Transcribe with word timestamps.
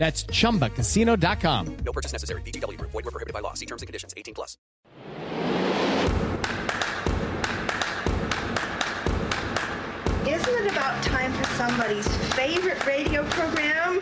That's 0.00 0.24
chumbacasino.com. 0.24 1.76
No 1.84 1.92
purchase 1.92 2.12
necessary. 2.12 2.40
VGW 2.40 2.78
Group. 2.78 2.90
Void 2.92 3.04
were 3.04 3.10
prohibited 3.10 3.34
by 3.34 3.40
law. 3.40 3.52
See 3.52 3.66
terms 3.66 3.82
and 3.82 3.86
conditions. 3.86 4.14
18 4.16 4.32
plus. 4.32 4.56
Isn't 10.26 10.54
it 10.54 10.72
about 10.72 11.02
time 11.02 11.32
for 11.34 11.44
somebody's 11.50 12.08
favorite 12.34 12.84
radio 12.86 13.24
program? 13.28 14.00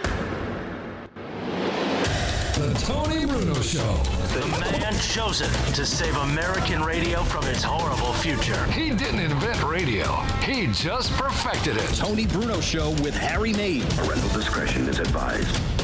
The 2.54 2.74
Tony 2.86 3.26
Bruno 3.26 3.60
Show. 3.60 3.96
The 4.38 4.46
man 4.60 4.94
chosen 5.00 5.50
to 5.74 5.84
save 5.84 6.16
American 6.16 6.80
radio 6.80 7.24
from 7.24 7.44
its 7.46 7.64
horrible 7.64 8.12
future. 8.14 8.64
He 8.66 8.91
didn't 8.91 9.19
invent 9.19 9.64
radio, 9.64 10.12
he 10.44 10.69
just 10.69 11.10
perfected 11.12 11.76
it. 11.76 11.94
Tony 11.96 12.26
Bruno 12.26 12.60
Show 12.60 12.91
with 13.02 13.16
Harry 13.16 13.52
Mayes. 13.52 13.84
Parental 13.96 14.28
discretion 14.28 14.88
is 14.88 15.00
advised. 15.00 15.78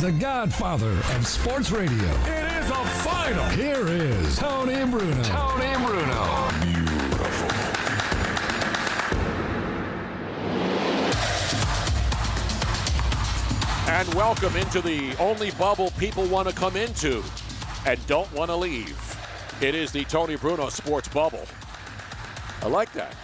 The 0.00 0.12
godfather 0.12 0.90
of 0.90 1.26
sports 1.26 1.70
radio. 1.70 1.96
It 1.96 2.52
is 2.52 2.70
a 2.70 2.84
final. 3.02 3.44
Here 3.46 3.88
is 3.88 4.36
Tony 4.38 4.84
Bruno. 4.84 5.22
Tony 5.22 5.74
Bruno. 5.84 6.48
Beautiful. 6.60 7.48
And 13.88 14.14
welcome 14.14 14.54
into 14.56 14.82
the 14.82 15.16
only 15.18 15.50
bubble 15.52 15.90
people 15.92 16.26
want 16.26 16.46
to 16.46 16.54
come 16.54 16.76
into 16.76 17.24
and 17.86 18.06
don't 18.06 18.30
want 18.34 18.50
to 18.50 18.56
leave. 18.56 19.00
It 19.62 19.74
is 19.74 19.92
the 19.92 20.04
Tony 20.04 20.36
Bruno 20.36 20.68
Sports 20.68 21.08
Bubble. 21.08 21.46
I 22.60 22.66
like 22.66 22.92
that. 22.92 23.14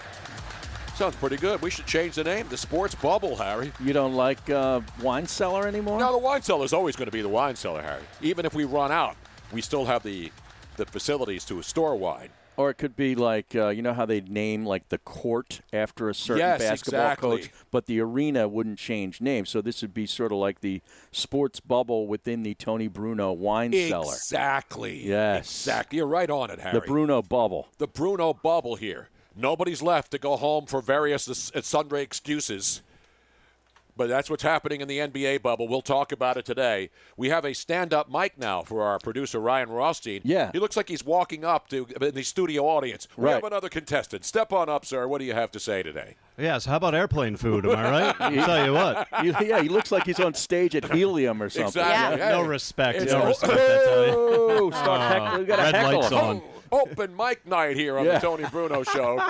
Sounds 0.94 1.16
pretty 1.16 1.36
good. 1.36 1.60
We 1.62 1.70
should 1.70 1.86
change 1.86 2.14
the 2.16 2.24
name. 2.24 2.46
The 2.48 2.56
Sports 2.56 2.94
Bubble, 2.94 3.34
Harry. 3.36 3.72
You 3.80 3.92
don't 3.92 4.14
like 4.14 4.48
uh, 4.50 4.80
Wine 5.00 5.26
Cellar 5.26 5.66
anymore? 5.66 5.98
No, 5.98 6.12
the 6.12 6.18
Wine 6.18 6.42
Cellar 6.42 6.64
is 6.64 6.72
always 6.72 6.96
going 6.96 7.06
to 7.06 7.12
be 7.12 7.22
the 7.22 7.28
Wine 7.28 7.56
Cellar, 7.56 7.82
Harry. 7.82 8.02
Even 8.20 8.44
if 8.46 8.54
we 8.54 8.64
run 8.64 8.92
out, 8.92 9.16
we 9.52 9.60
still 9.60 9.84
have 9.86 10.02
the 10.02 10.30
the 10.76 10.86
facilities 10.86 11.44
to 11.46 11.60
store 11.62 11.96
wine. 11.96 12.28
Or 12.56 12.68
it 12.70 12.74
could 12.74 12.94
be 12.94 13.14
like 13.14 13.54
uh, 13.56 13.68
you 13.68 13.80
know 13.82 13.94
how 13.94 14.04
they 14.06 14.20
name 14.20 14.64
like 14.66 14.88
the 14.90 14.98
court 14.98 15.62
after 15.72 16.08
a 16.10 16.14
certain 16.14 16.40
Yes, 16.40 16.60
basketball 16.60 17.00
exactly. 17.00 17.30
coach, 17.42 17.50
but 17.70 17.86
the 17.86 17.98
arena 18.00 18.46
wouldn't 18.46 18.78
change 18.78 19.20
name. 19.22 19.46
So 19.46 19.60
this 19.62 19.80
would 19.82 19.94
be 19.94 20.06
sort 20.06 20.30
of 20.32 20.38
like 20.38 20.60
the 20.60 20.82
sports 21.10 21.58
bubble 21.60 22.06
within 22.06 22.42
the 22.42 22.54
Tony 22.54 22.88
Bruno 22.88 23.32
Wine 23.32 23.72
Cellar. 23.72 24.12
Exactly. 24.14 25.06
Yes. 25.06 25.46
Exactly. 25.48 25.96
You're 25.98 26.06
right 26.06 26.28
on 26.30 26.50
it, 26.50 26.58
Harry. 26.60 26.78
The 26.78 26.86
Bruno 26.86 27.22
bubble. 27.22 27.68
the 27.78 27.86
Bruno 27.86 28.34
bubble 28.34 28.76
here. 28.76 29.08
Nobody's 29.36 29.82
left 29.82 30.10
to 30.12 30.18
go 30.18 30.36
home 30.36 30.66
for 30.66 30.80
various 30.80 31.26
and 31.26 31.56
uh, 31.56 31.62
sundry 31.62 32.02
excuses. 32.02 32.82
But 33.94 34.08
that's 34.08 34.30
what's 34.30 34.42
happening 34.42 34.80
in 34.80 34.88
the 34.88 34.98
NBA 35.00 35.42
bubble. 35.42 35.68
We'll 35.68 35.82
talk 35.82 36.12
about 36.12 36.38
it 36.38 36.46
today. 36.46 36.88
We 37.18 37.28
have 37.28 37.44
a 37.44 37.52
stand-up 37.52 38.10
mic 38.10 38.38
now 38.38 38.62
for 38.62 38.82
our 38.82 38.98
producer 38.98 39.38
Ryan 39.38 39.68
Rothstein. 39.68 40.22
Yeah. 40.24 40.50
he 40.50 40.58
looks 40.58 40.78
like 40.78 40.88
he's 40.88 41.04
walking 41.04 41.44
up 41.44 41.68
to 41.68 41.86
uh, 42.00 42.06
in 42.06 42.14
the 42.14 42.22
studio 42.22 42.66
audience. 42.66 43.06
We 43.18 43.24
Right. 43.26 43.34
have 43.34 43.44
another 43.44 43.68
contestant. 43.68 44.24
Step 44.24 44.50
on 44.50 44.70
up, 44.70 44.86
sir. 44.86 45.06
What 45.06 45.18
do 45.18 45.26
you 45.26 45.34
have 45.34 45.50
to 45.52 45.60
say 45.60 45.82
today? 45.82 46.14
Yes. 46.38 46.64
how 46.64 46.76
about 46.76 46.94
airplane 46.94 47.36
food? 47.36 47.66
Am 47.66 47.76
I 47.76 47.90
right? 47.90 48.16
I'll 48.20 48.46
tell 48.46 48.64
you 48.64 48.72
what. 48.72 49.08
Yeah, 49.22 49.60
he 49.60 49.68
looks 49.68 49.92
like 49.92 50.04
he's 50.06 50.20
on 50.20 50.32
stage 50.32 50.74
at 50.74 50.90
Helium 50.90 51.42
or 51.42 51.50
something. 51.50 51.68
Exactly. 51.82 52.18
No 52.18 52.42
respect. 52.44 52.98
it's 53.02 53.12
No 53.12 53.24
a- 53.24 53.26
respect, 53.26 53.52
I 53.52 53.56
tell. 53.56 54.14
Oh, 54.16 54.70
start 54.70 55.00
heckling. 55.12 55.40
We 55.40 55.46
got 55.46 55.58
a 55.58 55.62
red 55.64 55.74
heckle. 55.74 56.00
lights 56.00 56.12
on. 56.12 56.42
Open 56.72 57.14
mic 57.14 57.46
night 57.46 57.76
here 57.76 57.98
on 57.98 58.06
Yeah. 58.06 58.14
the 58.14 58.20
Tony 58.20 58.44
Bruno 58.50 58.82
Show. 58.82 59.22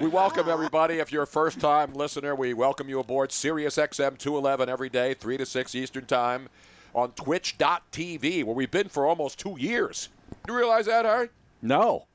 we 0.00 0.08
welcome 0.08 0.48
everybody. 0.48 0.94
If 0.94 1.12
you're 1.12 1.24
a 1.24 1.26
first 1.26 1.60
time 1.60 1.92
listener, 1.92 2.34
we 2.34 2.54
welcome 2.54 2.88
you 2.88 2.98
aboard 2.98 3.32
Sirius 3.32 3.76
XM 3.76 4.16
211 4.16 4.68
every 4.70 4.88
day, 4.88 5.12
3 5.12 5.36
to 5.36 5.44
6 5.44 5.74
Eastern 5.74 6.06
Time 6.06 6.48
on 6.94 7.12
twitch.tv, 7.12 8.44
where 8.44 8.54
we've 8.54 8.70
been 8.70 8.88
for 8.88 9.06
almost 9.06 9.38
two 9.38 9.56
years. 9.58 10.08
You 10.48 10.56
realize 10.56 10.86
that, 10.86 11.04
Harry? 11.04 11.28
No. 11.60 12.06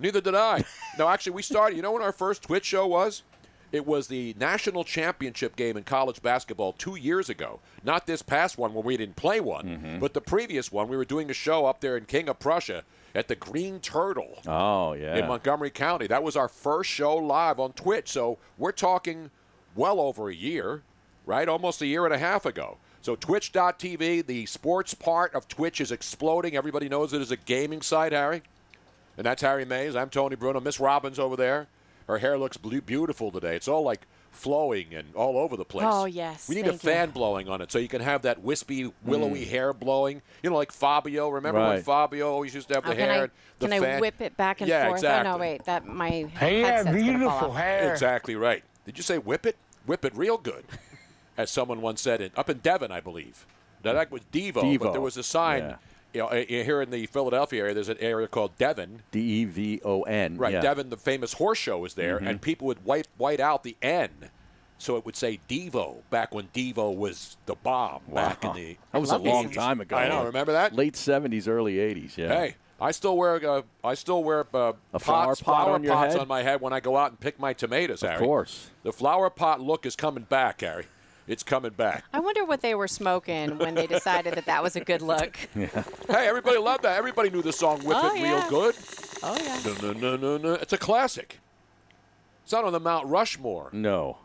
Neither 0.00 0.20
did 0.20 0.34
I. 0.34 0.64
no, 0.98 1.08
actually, 1.08 1.32
we 1.32 1.42
started. 1.42 1.76
You 1.76 1.82
know 1.82 1.92
when 1.92 2.02
our 2.02 2.12
first 2.12 2.42
Twitch 2.42 2.64
show 2.64 2.88
was? 2.88 3.22
It 3.72 3.86
was 3.86 4.06
the 4.08 4.34
national 4.38 4.84
championship 4.84 5.56
game 5.56 5.76
in 5.78 5.84
college 5.84 6.20
basketball 6.22 6.74
two 6.74 6.94
years 6.94 7.28
ago. 7.30 7.60
Not 7.82 8.06
this 8.06 8.20
past 8.22 8.58
one 8.58 8.74
where 8.74 8.82
we 8.84 8.96
didn't 8.98 9.16
play 9.16 9.40
one, 9.40 9.64
Mm-hmm. 9.64 9.98
but 9.98 10.12
the 10.14 10.20
previous 10.20 10.70
one. 10.70 10.88
We 10.88 10.96
were 10.96 11.04
doing 11.06 11.30
a 11.30 11.34
show 11.34 11.64
up 11.66 11.80
there 11.80 11.96
in 11.96 12.04
King 12.04 12.28
of 12.28 12.38
Prussia 12.38 12.84
at 13.14 13.28
the 13.28 13.34
Green 13.36 13.80
Turtle 13.80 14.40
Oh, 14.46 14.92
yeah. 14.92 15.16
in 15.16 15.26
Montgomery 15.26 15.70
County. 15.70 16.06
That 16.06 16.22
was 16.22 16.36
our 16.36 16.48
first 16.48 16.90
show 16.90 17.16
live 17.16 17.58
on 17.58 17.72
Twitch. 17.72 18.08
So 18.10 18.38
we're 18.58 18.72
talking 18.72 19.30
well 19.74 20.00
over 20.00 20.28
a 20.28 20.34
year, 20.34 20.82
right? 21.24 21.48
Almost 21.48 21.80
a 21.82 21.86
year 21.86 22.04
and 22.04 22.12
a 22.14 22.18
half 22.18 22.44
ago. 22.46 22.76
So 23.00 23.16
twitch.tv, 23.16 24.26
the 24.26 24.46
sports 24.46 24.94
part 24.94 25.34
of 25.34 25.48
Twitch 25.48 25.80
is 25.80 25.90
exploding. 25.90 26.56
Everybody 26.56 26.88
knows 26.88 27.12
it 27.12 27.20
is 27.22 27.30
a 27.30 27.36
gaming 27.36 27.82
site, 27.82 28.12
Harry. 28.12 28.42
And 29.16 29.26
that's 29.26 29.42
Harry 29.42 29.64
Mayes. 29.64 29.96
I'm 29.96 30.08
Tony 30.08 30.36
Bruno. 30.36 30.60
Miss 30.60 30.78
Robbins 30.80 31.18
over 31.18 31.36
there. 31.36 31.68
Her 32.06 32.18
hair 32.18 32.38
looks 32.38 32.56
beautiful 32.56 33.30
today. 33.30 33.56
It's 33.56 33.68
all 33.68 33.82
like 33.82 34.06
flowing 34.30 34.94
and 34.94 35.14
all 35.14 35.36
over 35.38 35.56
the 35.56 35.64
place. 35.64 35.86
Oh, 35.88 36.06
yes. 36.06 36.48
We 36.48 36.54
need 36.54 36.66
a 36.66 36.70
Thank 36.70 36.82
you. 36.82 36.90
fan 36.90 37.10
blowing 37.10 37.48
on 37.48 37.60
it 37.60 37.70
so 37.70 37.78
you 37.78 37.88
can 37.88 38.00
have 38.00 38.22
that 38.22 38.42
wispy, 38.42 38.92
willowy 39.04 39.44
mm. 39.44 39.48
hair 39.48 39.72
blowing. 39.72 40.22
You 40.42 40.50
know, 40.50 40.56
like 40.56 40.72
Fabio. 40.72 41.28
Remember 41.28 41.60
when 41.60 41.82
Fabio 41.82 42.30
always 42.32 42.54
used 42.54 42.68
to 42.68 42.74
have 42.74 42.86
Oh, 42.86 42.90
the 42.90 42.96
can? 42.96 43.10
I, 43.10 43.20
the 43.58 43.68
can 43.68 43.84
I 43.84 44.00
whip 44.00 44.20
it 44.20 44.36
back 44.36 44.60
and 44.60 44.68
yeah, 44.68 44.86
forth? 44.86 44.98
Exactly. 44.98 45.28
Oh, 45.28 45.32
no, 45.32 45.38
wait. 45.38 45.64
That 45.64 45.86
my 45.86 46.08
Hey, 46.38 46.60
headset's 46.60 46.96
beautiful 46.96 47.52
hair. 47.52 47.92
Exactly 47.92 48.34
right. 48.34 48.64
Did 48.84 48.96
you 48.96 49.02
say 49.02 49.18
whip 49.18 49.46
it? 49.46 49.56
Whip 49.86 50.04
it 50.04 50.16
real 50.16 50.38
good, 50.38 50.64
as 51.36 51.50
someone 51.50 51.80
once 51.80 52.00
said 52.00 52.20
it 52.20 52.32
up 52.36 52.48
in 52.48 52.58
Devon, 52.58 52.92
I 52.92 53.00
believe. 53.00 53.46
Now, 53.84 53.94
that 53.94 54.12
was 54.12 54.22
Devo, 54.32 54.78
but 54.78 54.92
there 54.92 55.00
was 55.00 55.16
a 55.16 55.24
sign. 55.24 55.62
yeah. 55.64 55.76
You 56.14 56.20
know, 56.20 56.26
uh, 56.28 56.44
here 56.46 56.82
in 56.82 56.90
the 56.90 57.06
Philadelphia 57.06 57.62
area, 57.62 57.74
there's 57.74 57.88
an 57.88 57.96
area 58.00 58.28
called 58.28 58.56
Devon. 58.58 59.02
D 59.10 59.20
E 59.20 59.44
V 59.46 59.80
O 59.84 60.02
N. 60.02 60.36
Right, 60.36 60.52
yeah. 60.52 60.60
Devon, 60.60 60.90
the 60.90 60.96
famous 60.98 61.32
horse 61.34 61.58
show 61.58 61.78
was 61.78 61.94
there, 61.94 62.18
Mhm. 62.20 62.28
and 62.28 62.42
people 62.42 62.66
would 62.66 62.84
white 62.84 63.08
white 63.16 63.40
out 63.40 63.62
the 63.64 63.76
N, 63.80 64.10
so 64.78 64.96
it 64.96 65.06
would 65.06 65.16
say 65.16 65.40
Devo 65.48 66.02
back 66.10 66.34
when 66.34 66.48
Devo 66.48 66.94
was 66.94 67.36
the 67.46 67.54
bomb 67.54 68.02
back 68.12 68.44
in 68.44 68.52
the. 68.54 68.76
That 68.92 69.00
was 69.00 69.10
a 69.10 69.16
long 69.18 69.46
these. 69.46 69.56
time 69.56 69.80
ago. 69.80 69.96
I 69.96 70.08
know. 70.08 70.24
Remember 70.24 70.52
that? 70.52 70.74
Late 70.74 70.94
70s, 70.96 71.48
early 71.48 71.76
80s, 71.78 72.18
yeah. 72.18 72.28
Hey, 72.28 72.56
I 72.78 72.90
still 72.90 73.16
wear 73.16 73.36
uh, 73.48 73.62
I 73.82 73.94
still 73.94 74.22
wear 74.22 74.44
uh, 74.52 74.72
A 74.92 74.98
flower 74.98 75.28
pot 75.28 75.38
flower 75.38 75.70
on 75.74 75.82
your 75.82 75.94
pots 75.94 76.12
head? 76.14 76.20
on 76.20 76.28
my 76.28 76.42
head 76.42 76.60
when 76.60 76.72
I 76.74 76.80
go 76.80 76.96
out 76.98 77.10
and 77.10 77.18
pick 77.20 77.38
my 77.40 77.52
tomatoes. 77.54 78.02
Of 78.02 78.10
Harry. 78.10 78.20
course. 78.22 78.68
the 78.82 78.92
flower 78.92 79.30
pot 79.30 79.60
look 79.62 79.86
is 79.86 79.96
coming 79.96 80.24
back, 80.24 80.60
Harry. 80.60 80.84
It's 81.28 81.42
coming 81.42 81.70
back. 81.70 82.04
I 82.12 82.18
wonder 82.20 82.44
what 82.44 82.62
they 82.62 82.74
were 82.74 82.88
smoking 82.88 83.58
when 83.58 83.74
they 83.74 83.86
decided 83.86 84.34
that 84.34 84.46
that 84.46 84.62
was 84.62 84.74
a 84.76 84.80
good 84.80 85.02
look. 85.02 85.36
Hey, 85.54 86.26
everybody 86.28 86.58
loved 86.58 86.82
that. 86.82 86.98
Everybody 86.98 87.30
knew 87.30 87.42
the 87.42 87.52
song 87.52 87.80
"Whip 87.84 87.96
Oh, 88.00 88.14
It 88.14 88.20
yeah. 88.20 88.40
Real 88.40 88.50
Good." 88.50 88.74
Oh 89.22 89.36
yeah. 89.42 89.60
No, 89.64 89.92
no, 89.92 89.92
no, 89.92 90.16
no, 90.16 90.36
no. 90.36 90.52
It's 90.54 90.72
a 90.72 90.78
classic. 90.78 91.38
It's 92.42 92.52
not 92.52 92.64
on 92.64 92.72
the 92.72 92.80
Mount 92.80 93.06
Rushmore, 93.06 93.70
No. 93.72 94.18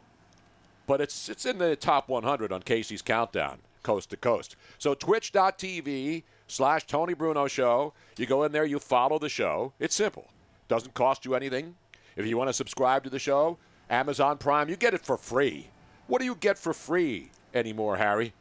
but 0.88 1.00
it's 1.02 1.30
it's 1.30 1.46
in 1.46 1.60
the 1.60 1.76
top 1.76 2.10
100 2.10 2.52
on 2.52 2.62
Casey's 2.64 3.04
Countdown, 3.04 3.60
coast 3.84 4.10
to 4.10 4.18
coast. 4.18 4.56
So 4.80 4.94
Twitch.tv 4.96 6.24
slash 6.48 6.86
Tony 6.88 7.14
Bruno 7.14 7.48
Show. 7.48 7.94
You 8.18 8.26
go 8.26 8.44
in 8.44 8.52
there, 8.52 8.66
you 8.66 8.80
follow 8.80 9.20
the 9.20 9.30
show. 9.30 9.74
It's 9.80 9.96
simple. 9.96 10.28
Doesn't 10.68 10.94
cost 10.96 11.26
you 11.26 11.36
anything. 11.36 11.76
If 12.16 12.26
you 12.26 12.38
want 12.38 12.50
to 12.50 12.54
subscribe 12.54 13.04
to 13.04 13.10
the 13.12 13.20
show, 13.20 13.58
Amazon 13.90 14.38
Prime, 14.40 14.68
you 14.68 14.76
get 14.76 14.94
it 14.96 15.06
for 15.06 15.16
free. 15.16 15.70
What 16.08 16.20
do 16.20 16.26
you 16.26 16.36
get 16.36 16.58
for 16.58 16.74
free 16.74 17.32
anymore, 17.54 17.98
Harry? 17.98 18.34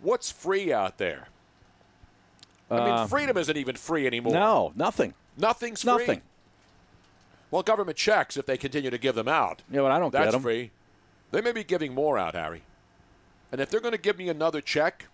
What's 0.00 0.30
free 0.30 0.72
out 0.72 0.98
there? 0.98 1.28
I 2.70 2.76
mean, 2.76 2.88
Uh, 2.88 3.06
freedom 3.06 3.36
isn't 3.36 3.56
even 3.56 3.76
free 3.76 4.06
anymore. 4.06 4.32
No, 4.32 4.72
nothing. 4.76 5.14
Nothing's 5.36 5.82
free. 5.82 5.90
Nothing. 5.92 6.22
Well, 7.50 7.62
government 7.62 7.96
checks 7.98 8.36
if 8.36 8.46
they 8.46 8.56
continue 8.56 8.90
to 8.90 8.98
give 8.98 9.16
them 9.16 9.26
out. 9.28 9.62
Yeah, 9.70 9.80
but 9.80 9.90
I 9.90 9.98
don't 9.98 10.12
That's 10.12 10.26
get 10.26 10.32
them. 10.32 10.42
free. 10.42 10.70
They 11.32 11.40
may 11.40 11.52
be 11.52 11.64
giving 11.64 11.94
more 11.94 12.16
out, 12.16 12.34
Harry. 12.34 12.62
And 13.50 13.60
if 13.60 13.70
they're 13.70 13.80
going 13.80 13.92
to 13.92 13.98
give 13.98 14.16
me 14.18 14.28
another 14.28 14.60
check, 14.60 15.06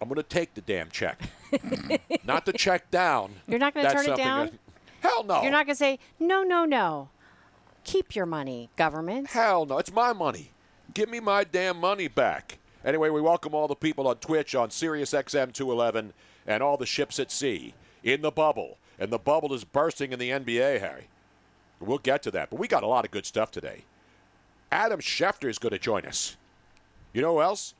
I'm 0.00 0.08
going 0.08 0.16
to 0.16 0.22
take 0.24 0.54
the 0.54 0.60
damn 0.60 0.90
check. 0.90 1.20
not 2.24 2.44
the 2.46 2.52
check 2.52 2.90
down. 2.90 3.34
You're 3.46 3.60
not 3.60 3.74
going 3.74 3.86
to 3.86 3.92
turn 3.92 4.06
it 4.08 4.16
down? 4.16 4.46
that- 4.46 4.54
Hell 5.08 5.24
no. 5.24 5.42
You're 5.42 5.50
not 5.52 5.66
going 5.66 5.74
to 5.74 5.78
say, 5.78 5.98
no, 6.18 6.42
no, 6.42 6.64
no. 6.64 7.08
Keep 7.84 8.14
your 8.16 8.26
money, 8.26 8.70
government. 8.76 9.28
Hell 9.30 9.66
no. 9.66 9.78
It's 9.78 9.92
my 9.92 10.12
money. 10.12 10.50
Give 10.94 11.08
me 11.08 11.20
my 11.20 11.44
damn 11.44 11.78
money 11.78 12.08
back. 12.08 12.58
Anyway, 12.84 13.08
we 13.08 13.20
welcome 13.20 13.54
all 13.54 13.68
the 13.68 13.74
people 13.74 14.08
on 14.08 14.16
Twitch, 14.16 14.54
on 14.54 14.68
SiriusXM 14.68 15.52
211, 15.52 16.12
and 16.46 16.62
all 16.62 16.76
the 16.76 16.86
ships 16.86 17.18
at 17.18 17.30
sea 17.30 17.74
in 18.02 18.20
the 18.22 18.30
bubble. 18.30 18.78
And 18.98 19.12
the 19.12 19.18
bubble 19.18 19.54
is 19.54 19.64
bursting 19.64 20.12
in 20.12 20.18
the 20.18 20.30
NBA, 20.30 20.80
Harry. 20.80 21.06
We'll 21.80 21.98
get 21.98 22.22
to 22.24 22.30
that. 22.32 22.50
But 22.50 22.58
we 22.58 22.68
got 22.68 22.82
a 22.82 22.88
lot 22.88 23.04
of 23.04 23.10
good 23.10 23.24
stuff 23.24 23.50
today. 23.50 23.84
Adam 24.70 25.00
Schefter 25.00 25.48
is 25.48 25.58
going 25.58 25.72
to 25.72 25.78
join 25.78 26.04
us. 26.04 26.36
You 27.12 27.22
know 27.22 27.34
who 27.34 27.42
else? 27.42 27.74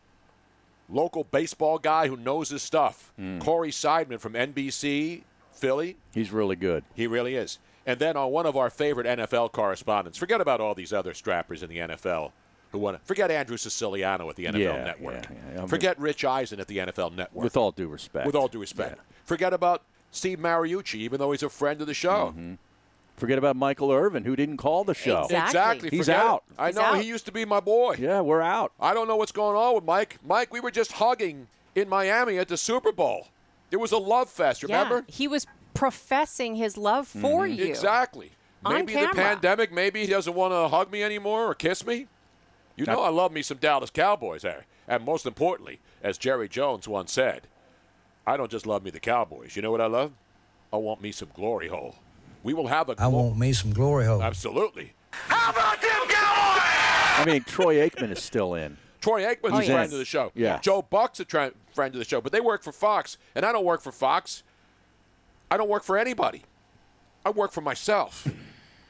Local 0.89 1.25
baseball 1.25 1.79
guy 1.79 2.09
who 2.09 2.17
knows 2.17 2.51
his 2.51 2.63
stuff. 2.63 3.13
Hmm. 3.17 3.39
Corey 3.41 3.71
Seidman 3.71 4.21
from 4.21 4.35
NBC, 4.35 5.23
Philly. 5.53 5.97
He's 6.13 6.31
really 6.31 6.57
good. 6.57 6.85
He 6.95 7.07
really 7.07 7.35
is. 7.35 7.59
And 7.87 7.99
then 7.99 8.17
on 8.17 8.31
one 8.31 8.47
of 8.47 8.57
our 8.57 8.71
favorite 8.71 9.07
NFL 9.07 9.53
correspondents, 9.53 10.19
forget 10.19 10.41
about 10.41 10.61
all 10.61 10.75
these 10.75 10.93
other 10.93 11.15
strappers 11.15 11.63
in 11.63 11.69
the 11.69 11.79
NFL 11.79 12.33
who 12.73 12.79
want 12.79 12.99
to 12.99 13.05
forget 13.05 13.31
Andrew 13.31 13.57
Siciliano 13.57 14.29
at 14.31 14.37
the 14.37 14.47
NFL 14.47 14.59
Yeah, 14.59 14.85
Network. 14.85 15.25
yeah, 15.31 15.37
yeah. 15.53 15.59
I'm- 15.61 15.69
forget 15.69 15.99
Rich 16.01 16.25
Eisen 16.25 16.59
at 16.59 16.67
the 16.69 16.79
NFL 16.79 17.11
Network. 17.15 17.45
With 17.45 17.57
all 17.57 17.71
due 17.71 17.87
respect. 17.89 18.27
With 18.27 18.35
all 18.35 18.49
due 18.49 18.59
respect. 18.61 18.99
Forget 19.25 19.53
about 19.53 19.83
Steve 20.11 20.39
Mariucci, 20.39 20.97
even 20.97 21.19
though 21.19 21.31
he's 21.33 21.43
a 21.43 21.49
friend 21.51 21.81
of 21.81 21.87
the 21.87 21.95
show. 21.95 22.35
Mm-hmm. 22.37 22.55
Forget 23.17 23.39
about 23.39 23.57
Michael 23.57 23.93
Irvin, 23.93 24.25
who 24.25 24.35
didn't 24.35 24.57
call 24.57 24.85
the 24.85 24.95
show. 24.95 25.27
Exactly. 25.31 25.91
He's 25.91 26.07
Forget 26.07 26.21
it. 26.21 26.27
out. 26.27 26.45
I 26.59 26.67
He's 26.69 26.77
know 26.77 26.83
out. 26.83 26.99
he 26.99 27.07
used 27.07 27.27
to 27.27 27.33
be 27.33 27.45
my 27.45 27.61
boy. 27.61 27.97
Yeah, 27.99 28.21
we're 28.23 28.41
out. 28.41 28.73
I 28.81 28.95
don't 28.95 29.07
know 29.07 29.17
what's 29.17 29.33
going 29.33 29.57
on 29.57 29.75
with 29.75 29.85
Mike. 29.85 30.17
Mike, 30.25 30.53
we 30.53 30.61
were 30.61 30.71
just 30.71 30.93
hugging 30.93 31.47
in 31.75 31.89
Miami 31.89 32.39
at 32.39 32.49
the 32.49 32.57
Super 32.57 32.91
Bowl. 32.91 33.29
It 33.71 33.77
was 33.77 33.93
a 33.93 33.99
love 33.99 34.29
fest, 34.31 34.63
remember? 34.63 35.05
Yeah, 35.07 35.15
he 35.15 35.29
was 35.29 35.47
professing 35.75 36.57
his 36.57 36.77
love 36.77 37.07
for 37.07 37.47
Mhm. 37.47 37.57
you. 37.57 37.65
Exactly. 37.67 38.33
On 38.65 38.73
Maybe 38.75 38.95
the 38.95 39.09
pandemic, 39.09 39.73
maybe 39.73 40.01
he 40.01 40.07
doesn't 40.07 40.35
want 40.35 40.53
to 40.53 40.69
hug 40.69 40.91
me 40.91 41.03
anymore 41.03 41.47
or 41.51 41.55
kiss 41.55 41.85
me. 41.87 42.07
You 42.77 42.87
know 42.87 43.03
I 43.03 43.11
love 43.11 43.33
me 43.33 43.43
some 43.43 43.59
Dallas 43.59 43.91
Cowboys, 43.91 44.43
Harry. 44.43 44.63
And 44.89 45.05
most 45.05 45.27
importantly, 45.27 45.79
as 46.03 46.19
Jerry 46.19 46.49
Jones 46.49 46.89
once 46.89 47.13
said, 47.13 47.43
I 48.27 48.37
don't 48.37 48.51
just 48.51 48.67
love 48.67 48.85
me 48.85 48.91
the 48.91 49.01
Cowboys. 49.01 49.57
You 49.57 49.63
know 49.63 49.71
what 49.71 49.81
I 49.81 49.87
love? 49.87 50.13
I 50.73 50.77
want 50.77 51.03
me 51.03 51.13
some 51.13 51.29
glory 51.35 51.69
hole. 51.69 51.97
We 52.43 52.55
will 52.55 52.69
have 52.69 52.89
a 52.89 52.95
I 52.99 53.07
want 53.09 53.39
me 53.39 53.53
some 53.53 53.73
glory 53.73 54.07
hole. 54.07 54.23
Absolutely. 54.23 54.93
How 55.13 55.51
about 55.51 55.81
them 55.81 55.91
Cowboys? 56.09 56.63
I 57.19 57.25
mean, 57.27 57.43
Troy 57.45 57.77
Aikman 57.89 58.11
is 58.11 58.23
still 58.23 58.55
in. 58.55 58.79
Troy 59.01 59.23
Aikman's 59.23 59.59
He's 59.61 59.69
a 59.69 59.73
friend 59.73 59.89
in. 59.89 59.93
of 59.95 59.99
the 59.99 60.05
show. 60.05 60.33
Yeah. 60.35 60.59
Joe 60.61 60.83
Buck's 60.83 61.21
a 61.21 61.25
tra- 61.25 61.53
friend 61.75 61.95
of 61.95 61.99
the 61.99 62.05
show, 62.05 62.21
but 62.21 62.33
they 62.33 62.41
work 62.41 62.63
for 62.63 62.73
Fox, 62.73 63.19
and 63.35 63.45
I 63.45 63.53
don't 63.53 63.65
work 63.65 63.83
for 63.83 63.93
Fox. 63.93 64.43
I 65.51 65.57
don't 65.57 65.69
work 65.69 65.85
for 65.85 65.99
anybody. 65.99 66.43
I 67.25 67.31
work 67.31 67.53
for 67.53 67.61
myself. 67.61 68.27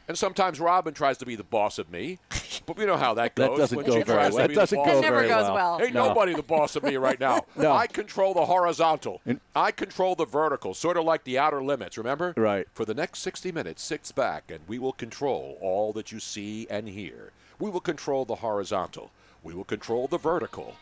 And 0.09 0.19
sometimes 0.19 0.59
Robin 0.61 0.93
tries 0.95 1.17
to 1.19 1.27
be 1.27 1.37
the 1.37 1.45
boss 1.45 1.79
of 1.79 1.91
me, 1.91 2.19
but 2.67 2.77
we 2.77 2.85
know 2.87 2.97
how 2.97 3.15
that 3.15 3.35
goes. 3.37 3.51
That 3.51 3.57
doesn't 3.57 3.77
when 3.77 3.87
go 3.87 3.97
she 3.99 4.03
very 4.03 4.19
well. 4.31 4.37
be 4.37 4.43
It 4.45 4.49
the 4.49 4.55
doesn't 4.55 4.85
go 4.85 4.97
of 4.99 5.01
never 5.03 5.17
very 5.17 5.29
goes 5.29 5.45
well. 5.45 5.55
well. 5.55 5.83
Ain't 5.83 5.95
No. 5.95 6.09
nobody 6.09 6.35
the 6.35 6.43
boss 6.43 6.75
of 6.77 6.83
me 6.83 6.97
right 6.97 7.19
now. 7.21 7.43
No. 7.57 7.73
I 7.73 7.87
control 7.87 8.35
the 8.35 8.45
horizontal. 8.47 9.21
I 9.55 9.71
control 9.71 10.15
the 10.17 10.25
vertical, 10.27 10.75
sort 10.75 10.97
of 10.97 11.05
like 11.05 11.23
the 11.25 11.39
outer 11.39 11.63
limits, 11.63 11.97
remember? 11.97 12.35
Right. 12.37 12.67
For 12.75 12.85
the 12.85 12.95
next 12.95 13.21
60 13.21 13.53
minutes, 13.53 13.83
six 13.83 14.11
back, 14.11 14.51
and 14.51 14.61
we 14.67 14.79
will 14.79 14.93
control 14.93 15.57
all 15.61 15.93
that 15.93 16.11
you 16.11 16.19
see 16.19 16.67
and 16.69 16.89
hear. 16.89 17.31
We 17.61 17.71
will 17.71 17.81
control 17.81 18.25
the 18.25 18.37
horizontal. 18.37 19.11
We 19.45 19.55
will 19.55 19.65
control 19.65 20.09
the 20.09 20.19
vertical. 20.19 20.75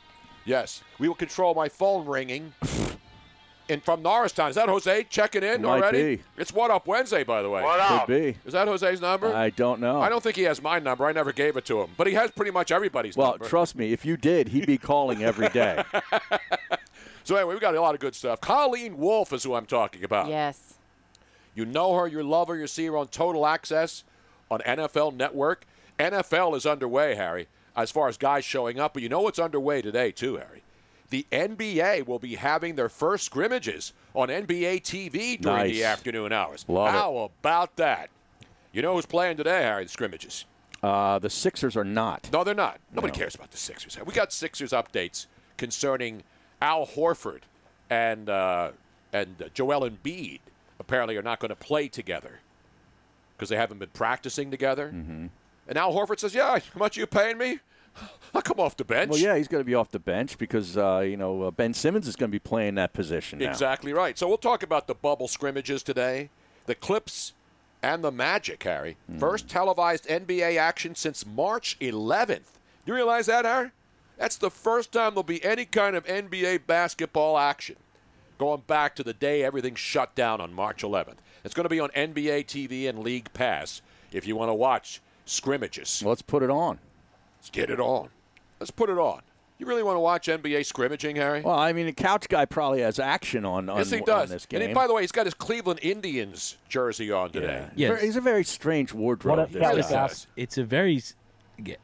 Yes, 0.47 0.83
we 0.99 1.07
will 1.09 1.15
control 1.15 1.55
my 1.55 1.69
phone 1.69 2.07
ringing. 2.07 2.55
And 3.71 3.83
from 3.83 4.03
Norristown, 4.03 4.51
is 4.51 4.57
that 4.57 4.69
Jose 4.69 5.05
checking 5.05 5.43
in 5.43 5.63
Might 5.63 5.69
already? 5.69 6.17
be. 6.17 6.23
It's 6.37 6.53
What 6.53 6.71
Up 6.71 6.87
Wednesday, 6.87 7.23
by 7.25 7.41
the 7.41 7.49
way. 7.49 7.63
What 7.63 8.07
Could 8.07 8.13
be. 8.13 8.37
Is 8.45 8.53
that 8.53 8.67
Jose's 8.67 9.01
number? 9.01 9.33
I 9.35 9.51
don't 9.51 9.81
know. 9.81 10.01
I 10.01 10.09
don't 10.09 10.23
think 10.23 10.37
he 10.37 10.43
has 10.43 10.61
my 10.61 10.79
number. 10.79 11.07
I 11.07 11.13
never 11.13 11.33
gave 11.33 11.57
it 11.57 11.65
to 11.67 11.81
him. 11.81 11.91
But 11.97 12.09
he 12.09 12.15
has 12.15 12.31
pretty 12.33 12.51
much 12.51 12.73
everybody's 12.73 13.17
number. 13.17 13.23
Well, 13.23 13.33
number. 13.35 13.49
trust 13.49 13.77
me, 13.77 13.93
if 13.93 14.05
you 14.05 14.17
did, 14.17 14.49
he'd 14.49 14.67
be 14.67 14.77
calling 14.79 15.23
every 15.23 15.49
day. 15.49 15.85
So 17.25 17.37
anyway, 17.37 17.55
we 17.55 17.61
got 17.61 17.75
a 17.77 17.81
lot 17.81 17.95
of 17.95 18.01
good 18.01 18.15
stuff. 18.15 18.41
Colleen 18.41 18.97
Wolfe 18.97 19.33
is 19.33 19.45
who 19.45 19.55
I'm 19.55 19.67
talking 19.67 20.03
about. 20.03 20.29
Yes. 20.29 20.75
You 21.55 21.65
know 21.65 21.95
her, 21.95 22.09
you 22.09 22.23
love 22.23 22.49
her, 22.49 22.57
you 22.57 22.67
see 22.67 22.87
her 22.87 22.97
on 22.97 23.09
Total 23.09 23.47
Access 23.47 24.05
on 24.51 24.61
NFL 24.61 25.15
Network. 25.15 25.65
NFL 25.99 26.57
is 26.57 26.67
underway, 26.67 27.15
Harry, 27.15 27.47
as 27.77 27.91
far 27.91 28.09
as 28.09 28.17
guys 28.17 28.45
showing 28.45 28.81
up. 28.81 28.95
But 28.95 29.03
you 29.03 29.09
know 29.09 29.21
what's 29.21 29.39
underway 29.39 29.83
today, 29.83 30.11
too, 30.11 30.37
Harry? 30.37 30.63
The 31.11 31.27
NBA 31.33 32.07
will 32.07 32.21
be 32.21 32.37
having 32.37 32.77
their 32.77 32.89
first 32.89 33.25
scrimmages 33.25 33.93
on 34.15 34.29
NBA 34.29 34.83
TV 34.83 35.41
during 35.41 35.73
the 35.73 35.85
afternoon 35.85 36.33
hours. 36.33 36.65
Love 36.69 36.89
it. 36.89 36.99
How 36.99 37.19
about 37.41 37.77
that? 37.77 38.11
You 38.73 38.83
know 38.83 38.95
who's 38.95 39.07
playing 39.07 39.37
today, 39.37 39.62
Harry, 39.62 39.85
the 39.85 39.91
scrimmages? 39.91 40.45
Uh, 40.83 41.19
the 41.19 41.29
Sixers 41.29 41.77
are 41.77 41.85
not. 41.85 42.31
No, 42.33 42.45
they're 42.45 42.55
not. 42.55 42.79
Nobody 42.93 43.12
cares 43.12 43.35
about 43.35 43.51
the 43.51 43.57
Sixers. 43.57 43.99
We 44.07 44.15
got 44.15 44.33
Sixers 44.33 44.71
updates 44.71 45.27
concerning 45.57 46.23
Al 46.62 46.87
Horford 46.87 47.41
and 47.91 48.31
uh, 48.31 48.71
and 49.12 49.43
uh, 49.43 49.49
Joel 49.53 49.88
Embiid. 49.88 50.40
Apparently, 50.79 51.17
are 51.17 51.23
not 51.23 51.40
going 51.40 51.50
to 51.50 51.57
play 51.57 51.88
together 51.88 52.40
because 53.37 53.50
they 53.50 53.57
haven't 53.57 53.79
been 53.79 53.90
practicing 53.90 54.50
together. 54.50 54.88
Mm-hmm. 54.95 55.26
And 55.69 55.79
Al 55.79 55.93
Horford 55.93 56.21
says, 56.21 56.35
"Yeah, 56.35 56.59
how 56.59 56.79
much 56.79 56.97
are 56.97 57.00
you 57.00 57.07
paying 57.07 57.37
me? 57.37 57.59
I'll 58.35 58.42
come 58.42 58.61
off 58.61 58.76
the 58.76 58.85
bench." 58.85 59.11
Well, 59.11 59.19
yeah, 59.19 59.37
he's 59.37 59.49
going 59.49 59.61
to 59.61 59.66
be 59.66 59.75
off 59.75 59.90
the 59.90 59.99
bench 59.99 60.38
because 60.38 60.76
uh, 60.76 61.00
you 61.00 61.16
know 61.16 61.42
uh, 61.42 61.50
Ben 61.50 61.75
Simmons 61.75 62.07
is 62.07 62.16
going 62.16 62.30
to 62.30 62.35
be 62.35 62.38
playing 62.38 62.76
that 62.76 62.92
position 62.92 63.38
now. 63.38 63.50
Exactly 63.50 63.92
right. 63.92 64.19
So 64.19 64.28
we'll 64.28 64.38
talk 64.38 64.62
about 64.62 64.87
the 64.87 64.95
bubble 64.95 65.28
scrimmages 65.28 65.83
today, 65.83 66.30
the 66.66 66.75
Clips, 66.75 67.33
and 67.83 68.04
the 68.04 68.12
Magic, 68.12 68.62
Harry. 68.62 68.97
Hmm. 69.07 69.19
First 69.19 69.49
televised 69.49 70.07
NBA 70.07 70.57
action 70.57 70.95
since 70.95 71.26
March 71.26 71.78
11th. 71.80 72.59
Do 72.85 72.92
you 72.92 72.95
realize 72.95 73.26
that, 73.26 73.45
Harry? 73.45 73.71
That's 74.19 74.37
the 74.37 74.50
first 74.50 74.92
time 74.92 75.14
there'll 75.14 75.23
be 75.23 75.42
any 75.42 75.64
kind 75.64 75.97
of 75.97 76.04
NBA 76.07 76.66
basketball 76.66 77.38
action 77.38 77.76
going 78.38 78.62
back 78.66 78.97
to 78.97 79.02
the 79.02 79.12
day 79.12 79.42
everything 79.42 79.75
shut 79.75 80.14
down 80.14 80.40
on 80.40 80.52
March 80.52 80.83
11th. 80.83 81.16
It's 81.45 81.54
going 81.54 81.64
to 81.64 81.71
be 81.71 81.80
on 81.80 81.90
NBA 81.90 82.47
TV 82.47 82.88
and 82.88 82.99
League 82.99 83.33
Pass 83.33 83.83
if 84.12 84.26
you 84.26 84.37
want 84.37 84.49
to 84.49 84.54
watch 84.54 85.00
scrimmages. 85.25 86.02
Let's 86.04 86.23
put 86.23 86.42
it 86.42 86.50
on. 86.50 86.78
Let's 87.40 87.50
get 87.50 87.70
it 87.70 87.80
on. 87.80 88.11
Let's 88.61 88.70
put 88.70 88.90
it 88.90 88.99
on. 88.99 89.23
You 89.59 89.66
really 89.66 89.82
want 89.82 89.97
to 89.97 90.00
watch 90.00 90.26
NBA 90.28 90.64
scrimmaging, 90.64 91.16
Harry? 91.16 91.42
Well, 91.42 91.59
I 91.59 91.73
mean, 91.75 91.85
the 91.87 91.92
couch 91.92 92.28
guy 92.30 92.47
probably 92.47 92.80
has 92.80 92.99
action 92.99 93.44
on 93.44 93.68
on, 93.68 93.76
yes, 93.78 93.90
he 93.90 93.99
on 94.00 94.04
does. 94.06 94.30
this 94.30 94.44
And 94.44 94.61
game. 94.61 94.68
he, 94.68 94.75
by 94.75 94.87
the 94.87 94.94
way, 94.94 95.02
he's 95.02 95.12
got 95.12 95.26
his 95.26 95.35
Cleveland 95.35 95.80
Indians 95.82 96.56
jersey 96.68 97.12
on 97.12 97.30
today. 97.30 97.66
Ver- 97.76 97.97
he's 97.99 98.16
a 98.16 98.23
very 98.23 98.44
strange 98.44 98.94
wardrobe. 98.94 99.50
this 99.50 99.61
Really 99.61 99.82
guy. 99.82 100.09
It's 100.37 100.56
a 100.56 100.64
very. 100.64 101.02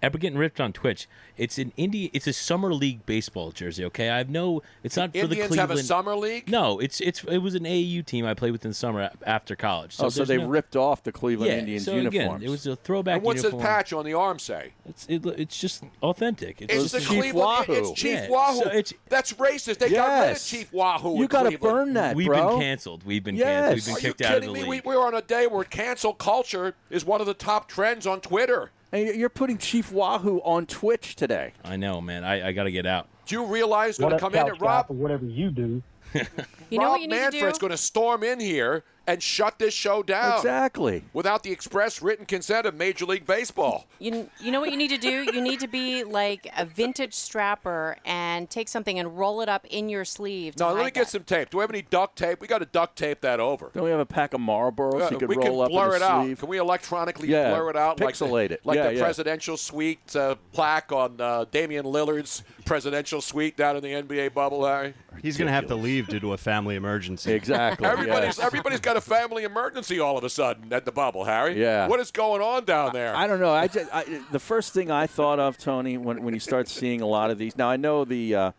Ever 0.02 0.18
getting 0.18 0.38
ripped 0.38 0.60
on 0.60 0.72
Twitch? 0.72 1.08
It's 1.36 1.58
an 1.58 1.72
indie. 1.78 2.10
It's 2.12 2.26
a 2.26 2.32
summer 2.32 2.72
league 2.72 3.04
baseball 3.06 3.50
jersey. 3.52 3.84
Okay, 3.86 4.08
I 4.10 4.18
have 4.18 4.30
no. 4.30 4.62
It's 4.82 4.96
not 4.96 5.08
for 5.08 5.12
the 5.12 5.18
Indians 5.20 5.48
Cleveland. 5.48 5.70
have 5.70 5.78
a 5.78 5.82
summer 5.82 6.14
league. 6.16 6.48
No, 6.50 6.78
it's 6.78 7.00
it's 7.00 7.22
it 7.24 7.38
was 7.38 7.54
an 7.54 7.64
AAU 7.64 8.04
team 8.04 8.24
I 8.26 8.34
played 8.34 8.52
with 8.52 8.64
in 8.64 8.70
the 8.70 8.74
summer 8.74 9.10
after 9.26 9.54
college. 9.56 9.96
oh, 10.00 10.08
so 10.08 10.24
they 10.24 10.38
no- 10.38 10.46
ripped 10.48 10.76
off 10.76 11.02
the 11.02 11.12
Cleveland 11.12 11.52
yeah, 11.52 11.58
Indians 11.58 11.84
so 11.84 11.94
uniforms. 11.96 12.36
Again, 12.36 12.42
it 12.42 12.50
was 12.50 12.66
a 12.66 12.76
throwback 12.76 13.16
And 13.16 13.24
what's 13.24 13.42
uniform. 13.42 13.62
the 13.62 13.66
patch 13.68 13.92
on 13.92 14.04
the 14.04 14.14
arm 14.14 14.38
say? 14.38 14.72
It's 14.88 15.06
it, 15.08 15.24
it's 15.26 15.58
just 15.58 15.82
authentic. 16.02 16.62
It's 16.62 16.92
the 16.92 17.00
Chief 17.00 17.08
Cleveland. 17.08 17.34
Wahoo. 17.68 17.72
It's 17.72 17.92
Chief 17.92 18.12
Yeah, 18.12 18.28
Wahoo. 18.30 18.60
so 18.60 18.68
it's- 18.68 18.92
That's 19.08 19.32
racist. 19.34 19.78
They 19.78 19.90
got 19.90 20.22
rid 20.26 20.36
of 20.36 20.42
Chief 20.42 20.72
Wahoo. 20.72 21.18
You 21.18 21.28
gotta 21.28 21.58
burn 21.58 21.94
that, 21.94 22.16
We've 22.16 22.26
bro. 22.26 22.50
been 22.50 22.60
canceled. 22.60 23.04
We've 23.04 23.22
been 23.24 23.36
Yes. 23.36 23.46
canceled. 23.46 23.76
We've 23.76 23.84
been 23.86 23.94
Are 23.94 23.98
you 23.98 24.02
kicked 24.14 24.22
out 24.22 24.34
of 24.36 24.40
kidding 24.42 24.54
the 24.54 24.60
me? 24.62 24.70
league. 24.70 24.84
We, 24.86 24.94
we're 24.94 25.04
on 25.06 25.14
a 25.14 25.22
day 25.22 25.46
where 25.46 25.64
cancel 25.64 26.14
culture 26.14 26.74
is 26.90 27.04
one 27.04 27.20
of 27.20 27.26
the 27.26 27.34
top 27.34 27.68
trends 27.68 28.06
on 28.06 28.20
Twitter. 28.20 28.70
And 28.96 29.14
you're 29.16 29.28
putting 29.28 29.58
Chief 29.58 29.92
Wahoo 29.92 30.38
on 30.38 30.64
Twitch 30.66 31.16
today. 31.16 31.52
I 31.64 31.76
know, 31.76 32.00
man. 32.00 32.24
I, 32.24 32.48
I 32.48 32.52
got 32.52 32.64
to 32.64 32.70
get 32.72 32.86
out. 32.86 33.08
Do 33.26 33.34
you 33.34 33.44
realize 33.44 33.98
What 33.98 34.08
going 34.08 34.18
to 34.18 34.20
come 34.20 34.34
in 34.34 34.40
Couch 34.40 34.52
and 34.52 34.60
Rob? 34.62 34.84
Guy, 34.84 34.88
for 34.88 34.94
whatever 34.94 35.26
you 35.26 35.50
do. 35.50 35.82
You 36.68 36.78
know 36.78 36.86
Rob 36.86 36.92
what 36.94 37.00
you 37.02 37.06
need 37.06 37.14
to 37.14 37.20
Manfred's 37.20 37.58
do? 37.58 37.60
going 37.60 37.70
to 37.70 37.76
storm 37.76 38.24
in 38.24 38.40
here 38.40 38.82
and 39.06 39.22
shut 39.22 39.58
this 39.58 39.74
show 39.74 40.02
down. 40.02 40.36
Exactly. 40.38 41.04
Without 41.12 41.42
the 41.42 41.52
express 41.52 42.02
written 42.02 42.26
consent 42.26 42.66
of 42.66 42.74
Major 42.74 43.04
League 43.06 43.26
Baseball. 43.26 43.86
You, 43.98 44.28
you 44.40 44.50
know 44.50 44.60
what 44.60 44.70
you 44.70 44.76
need 44.76 44.90
to 44.90 44.98
do? 44.98 45.24
You 45.32 45.40
need 45.40 45.60
to 45.60 45.68
be 45.68 46.04
like 46.04 46.48
a 46.56 46.64
vintage 46.64 47.14
strapper 47.14 47.96
and 48.04 48.48
take 48.50 48.68
something 48.68 48.98
and 48.98 49.16
roll 49.18 49.40
it 49.40 49.48
up 49.48 49.64
in 49.66 49.88
your 49.88 50.04
sleeve. 50.04 50.56
To 50.56 50.64
No, 50.64 50.68
let 50.70 50.76
me 50.78 50.82
hide 50.84 50.94
get 50.94 51.08
some 51.08 51.24
tape. 51.24 51.50
Do 51.50 51.58
we 51.58 51.62
have 51.62 51.70
any 51.70 51.82
duct 51.82 52.16
tape? 52.16 52.40
We 52.40 52.46
got 52.48 52.58
to 52.58 52.66
duct 52.66 52.96
tape 52.96 53.20
that 53.22 53.40
over. 53.40 53.70
Don't 53.74 53.84
we 53.84 53.90
have 53.90 54.00
a 54.00 54.06
pack 54.06 54.34
of 54.34 54.40
Marlboros 54.40 55.02
Uh, 55.02 55.08
you 55.12 55.18
could 55.18 55.28
we 55.28 55.36
roll 55.36 55.44
can 55.58 55.62
up 55.66 55.68
blur 55.70 55.90
in 55.90 55.96
it 55.96 55.98
the 56.00 56.04
out. 56.04 56.24
sleeve? 56.24 56.38
Can 56.40 56.48
we 56.48 56.58
electronically 56.58 57.28
Yeah, 57.28 57.50
blur 57.54 57.70
it 57.70 57.76
out 57.76 58.00
like 58.00 58.16
the, 58.16 58.24
pixelate 58.26 58.50
it. 58.50 58.60
like 58.64 58.76
Yeah, 58.76 58.88
the 58.88 58.94
yeah. 58.96 59.02
presidential 59.02 59.56
suite 59.56 60.14
uh, 60.16 60.34
plaque 60.52 60.92
on 60.92 61.20
uh, 61.20 61.44
Damian 61.50 61.84
Lillard's 61.86 62.42
presidential 62.64 63.20
suite 63.20 63.56
down 63.56 63.76
in 63.76 63.82
the 63.82 63.92
NBA 63.92 64.34
bubble, 64.34 64.66
Harry? 64.66 64.94
He's 65.22 65.36
going 65.38 65.46
to 65.46 65.52
have 65.52 65.66
to 65.68 65.74
leave 65.74 66.08
due 66.08 66.20
to 66.20 66.32
a 66.34 66.36
family 66.36 66.76
emergency. 66.76 67.32
Exactly. 67.32 67.86
Everybody's 67.96 68.38
everybody's 68.38 68.80
got 68.80 68.95
a 68.96 69.00
family 69.00 69.44
emergency 69.44 70.00
all 70.00 70.18
of 70.18 70.24
a 70.24 70.30
sudden 70.30 70.72
at 70.72 70.84
the 70.84 70.92
bubble, 70.92 71.24
Harry. 71.24 71.60
Yeah. 71.60 71.86
What 71.86 72.00
is 72.00 72.10
going 72.10 72.42
on 72.42 72.64
down 72.64 72.92
there? 72.92 73.14
I 73.14 73.26
don't 73.26 73.40
know. 73.40 73.52
I, 73.52 73.68
just, 73.68 73.94
I 73.94 74.04
the 74.32 74.40
first 74.40 74.72
thing 74.72 74.90
I 74.90 75.06
thought 75.06 75.38
of, 75.38 75.58
Tony, 75.58 75.96
when 75.96 76.22
when 76.22 76.34
you 76.34 76.40
start 76.40 76.68
seeing 76.68 77.00
a 77.00 77.06
lot 77.06 77.30
of 77.30 77.38
these. 77.38 77.56
Now 77.56 77.70
I 77.70 77.76
know 77.76 78.04
the 78.04 78.34
uh, 78.34 78.52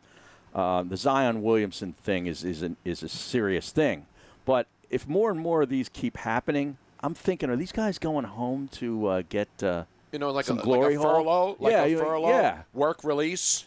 uh, 0.56 0.84
the 0.84 0.98
Zion 0.98 1.42
Williamson 1.42 1.94
thing 1.94 2.28
is 2.28 2.44
is 2.44 2.62
an, 2.62 2.78
is 2.86 3.04
a 3.04 3.10
serious 3.10 3.72
thing, 3.72 4.06
but 4.46 4.68
if 4.90 5.08
more 5.08 5.30
and 5.30 5.40
more 5.40 5.64
of 5.64 5.70
these 5.70 5.90
keep 5.90 6.18
happening, 6.18 6.78
I'm 7.02 7.14
thinking, 7.14 7.50
are 7.50 7.56
these 7.56 7.72
guys 7.72 7.98
going 8.00 8.26
home 8.26 8.70
to 8.74 9.08
uh, 9.08 9.24
get 9.28 9.50
uh, 9.62 9.84
you 10.12 10.20
know, 10.20 10.32
like 10.32 10.46
some 10.46 10.60
a, 10.60 10.62
glory 10.62 10.98
like 10.98 11.06
a 11.06 11.10
furlough, 11.10 11.58
like 11.60 11.72
yeah, 11.72 11.84
a 11.84 11.98
furlough, 11.98 12.30
yeah. 12.30 12.62
work 12.74 13.04
release. 13.04 13.66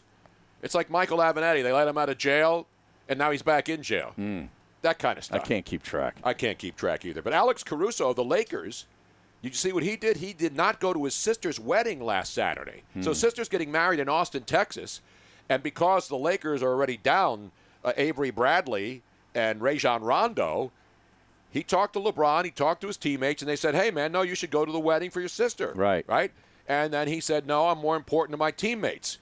It's 0.62 0.74
like 0.74 0.90
Michael 0.90 1.18
Avenatti. 1.18 1.62
They 1.62 1.72
let 1.72 1.88
him 1.88 1.96
out 1.96 2.08
of 2.08 2.18
jail, 2.18 2.66
and 3.08 3.18
now 3.18 3.30
he's 3.30 3.42
back 3.42 3.68
in 3.68 3.82
jail. 3.82 4.14
That 4.82 4.98
kind 4.98 5.18
of 5.18 5.24
stuff. 5.24 5.42
I 5.42 5.46
can't 5.46 5.64
keep 5.64 5.82
track. 5.82 6.16
I 6.24 6.32
can't 6.34 6.58
keep 6.58 6.76
track 6.76 7.04
either. 7.04 7.20
But 7.22 7.32
Alex 7.34 7.62
Caruso 7.62 8.10
of 8.10 8.16
the 8.16 8.24
Lakers, 8.24 8.86
did 9.42 9.48
you 9.50 9.54
see 9.54 9.72
what 9.72 9.82
he 9.82 9.96
did? 9.96 10.18
He 10.18 10.32
did 10.32 10.54
not 10.56 10.80
go 10.80 10.92
to 10.94 11.04
his 11.04 11.14
sister's 11.14 11.60
wedding 11.60 12.00
last 12.00 12.32
Saturday. 12.32 12.82
So 13.02 13.10
Hmm. 13.10 13.14
sister's 13.14 13.48
getting 13.48 13.70
married 13.70 14.00
in 14.00 14.08
Austin, 14.08 14.44
Texas, 14.44 15.00
and 15.48 15.62
because 15.62 16.08
the 16.08 16.16
Lakers 16.16 16.62
are 16.62 16.68
already 16.70 16.96
down 16.96 17.50
uh, 17.84 17.92
Avery 17.96 18.30
Bradley 18.30 19.02
and 19.34 19.60
Rajon 19.62 20.02
Rondo, 20.02 20.70
he 21.50 21.62
talked 21.62 21.94
to 21.94 21.98
LeBron, 22.00 22.44
he 22.44 22.50
talked 22.50 22.80
to 22.82 22.86
his 22.86 22.96
teammates, 22.96 23.42
and 23.42 23.48
they 23.48 23.56
said, 23.56 23.74
"Hey, 23.74 23.90
man, 23.90 24.12
no, 24.12 24.22
you 24.22 24.34
should 24.34 24.50
go 24.50 24.64
to 24.64 24.70
the 24.72 24.78
wedding 24.78 25.10
for 25.10 25.20
your 25.20 25.28
sister." 25.30 25.72
Right. 25.74 26.04
Right. 26.08 26.30
And 26.68 26.92
then 26.92 27.08
he 27.08 27.20
said, 27.20 27.46
"No, 27.46 27.68
I'm 27.68 27.78
more 27.78 27.96
important 27.96 28.32
to 28.34 28.36
my 28.38 28.50
teammates." 28.50 29.18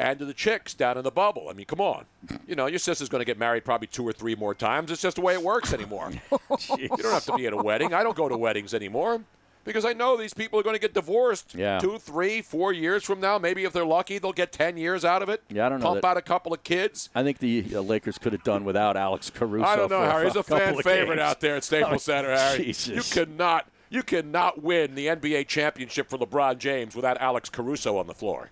And 0.00 0.18
to 0.18 0.24
the 0.24 0.34
chicks 0.34 0.74
down 0.74 0.96
in 0.98 1.04
the 1.04 1.10
bubble. 1.10 1.48
I 1.50 1.52
mean, 1.52 1.66
come 1.66 1.80
on. 1.80 2.04
You 2.46 2.54
know, 2.56 2.66
your 2.66 2.78
sister's 2.78 3.08
going 3.08 3.20
to 3.20 3.24
get 3.26 3.38
married 3.38 3.64
probably 3.64 3.86
two 3.86 4.06
or 4.06 4.12
three 4.12 4.34
more 4.34 4.54
times. 4.54 4.90
It's 4.90 5.02
just 5.02 5.16
the 5.16 5.22
way 5.22 5.34
it 5.34 5.42
works 5.42 5.72
anymore. 5.72 6.10
you 6.78 6.88
don't 6.88 7.02
have 7.12 7.24
to 7.26 7.34
be 7.36 7.46
at 7.46 7.52
a 7.52 7.56
wedding. 7.56 7.92
I 7.94 8.02
don't 8.02 8.16
go 8.16 8.28
to 8.28 8.36
weddings 8.36 8.72
anymore 8.74 9.20
because 9.64 9.84
I 9.84 9.92
know 9.92 10.16
these 10.16 10.32
people 10.32 10.58
are 10.58 10.62
going 10.62 10.74
to 10.74 10.80
get 10.80 10.94
divorced 10.94 11.54
Yeah. 11.54 11.78
two, 11.80 11.98
three, 11.98 12.40
four 12.40 12.72
years 12.72 13.04
from 13.04 13.20
now. 13.20 13.36
Maybe 13.38 13.64
if 13.64 13.74
they're 13.74 13.84
lucky, 13.84 14.16
they'll 14.18 14.32
get 14.32 14.52
10 14.52 14.78
years 14.78 15.04
out 15.04 15.22
of 15.22 15.28
it. 15.28 15.42
Yeah, 15.50 15.66
I 15.66 15.68
don't 15.68 15.80
know 15.80 15.86
Pump 15.88 16.00
that- 16.02 16.08
out 16.08 16.16
a 16.16 16.22
couple 16.22 16.54
of 16.54 16.64
kids. 16.64 17.10
I 17.14 17.22
think 17.22 17.38
the 17.38 17.64
uh, 17.74 17.80
Lakers 17.82 18.16
could 18.16 18.32
have 18.32 18.42
done 18.42 18.64
without 18.64 18.96
Alex 18.96 19.28
Caruso. 19.28 19.66
I 19.66 19.76
don't 19.76 19.90
know, 19.90 20.00
Harry. 20.00 20.24
He's 20.24 20.32
a 20.36 20.42
couple 20.42 20.56
fan 20.58 20.76
favorite 20.82 21.16
games. 21.16 21.20
out 21.20 21.40
there 21.40 21.56
at 21.56 21.64
Staples 21.64 21.92
Oh, 21.94 21.98
Center, 21.98 22.34
Harry. 22.34 22.64
Jesus. 22.64 23.14
You 23.14 23.24
cannot, 23.26 23.68
you 23.90 24.02
cannot 24.02 24.62
win 24.62 24.94
the 24.94 25.08
NBA 25.08 25.46
championship 25.46 26.08
for 26.08 26.16
LeBron 26.16 26.56
James 26.58 26.96
without 26.96 27.20
Alex 27.20 27.50
Caruso 27.50 27.98
on 27.98 28.06
the 28.06 28.14
floor. 28.14 28.48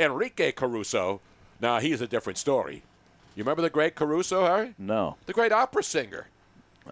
Enrique 0.00 0.50
Caruso, 0.52 1.20
now 1.60 1.78
he's 1.78 2.00
a 2.00 2.06
different 2.06 2.38
story. 2.38 2.82
You 3.36 3.44
remember 3.44 3.62
the 3.62 3.70
great 3.70 3.94
Caruso, 3.94 4.46
Harry? 4.46 4.74
No. 4.78 5.16
The 5.26 5.34
great 5.34 5.52
opera 5.52 5.82
singer. 5.82 6.28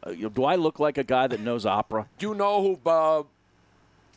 Uh, 0.03 0.13
do 0.13 0.45
I 0.45 0.57
look 0.57 0.79
like 0.79 0.99
a 0.99 1.03
guy 1.03 1.27
that 1.27 1.41
knows 1.41 1.65
opera? 1.65 2.07
Do 2.19 2.29
you 2.29 2.35
know 2.35 2.63
who? 2.63 2.89
Uh, 2.89 3.23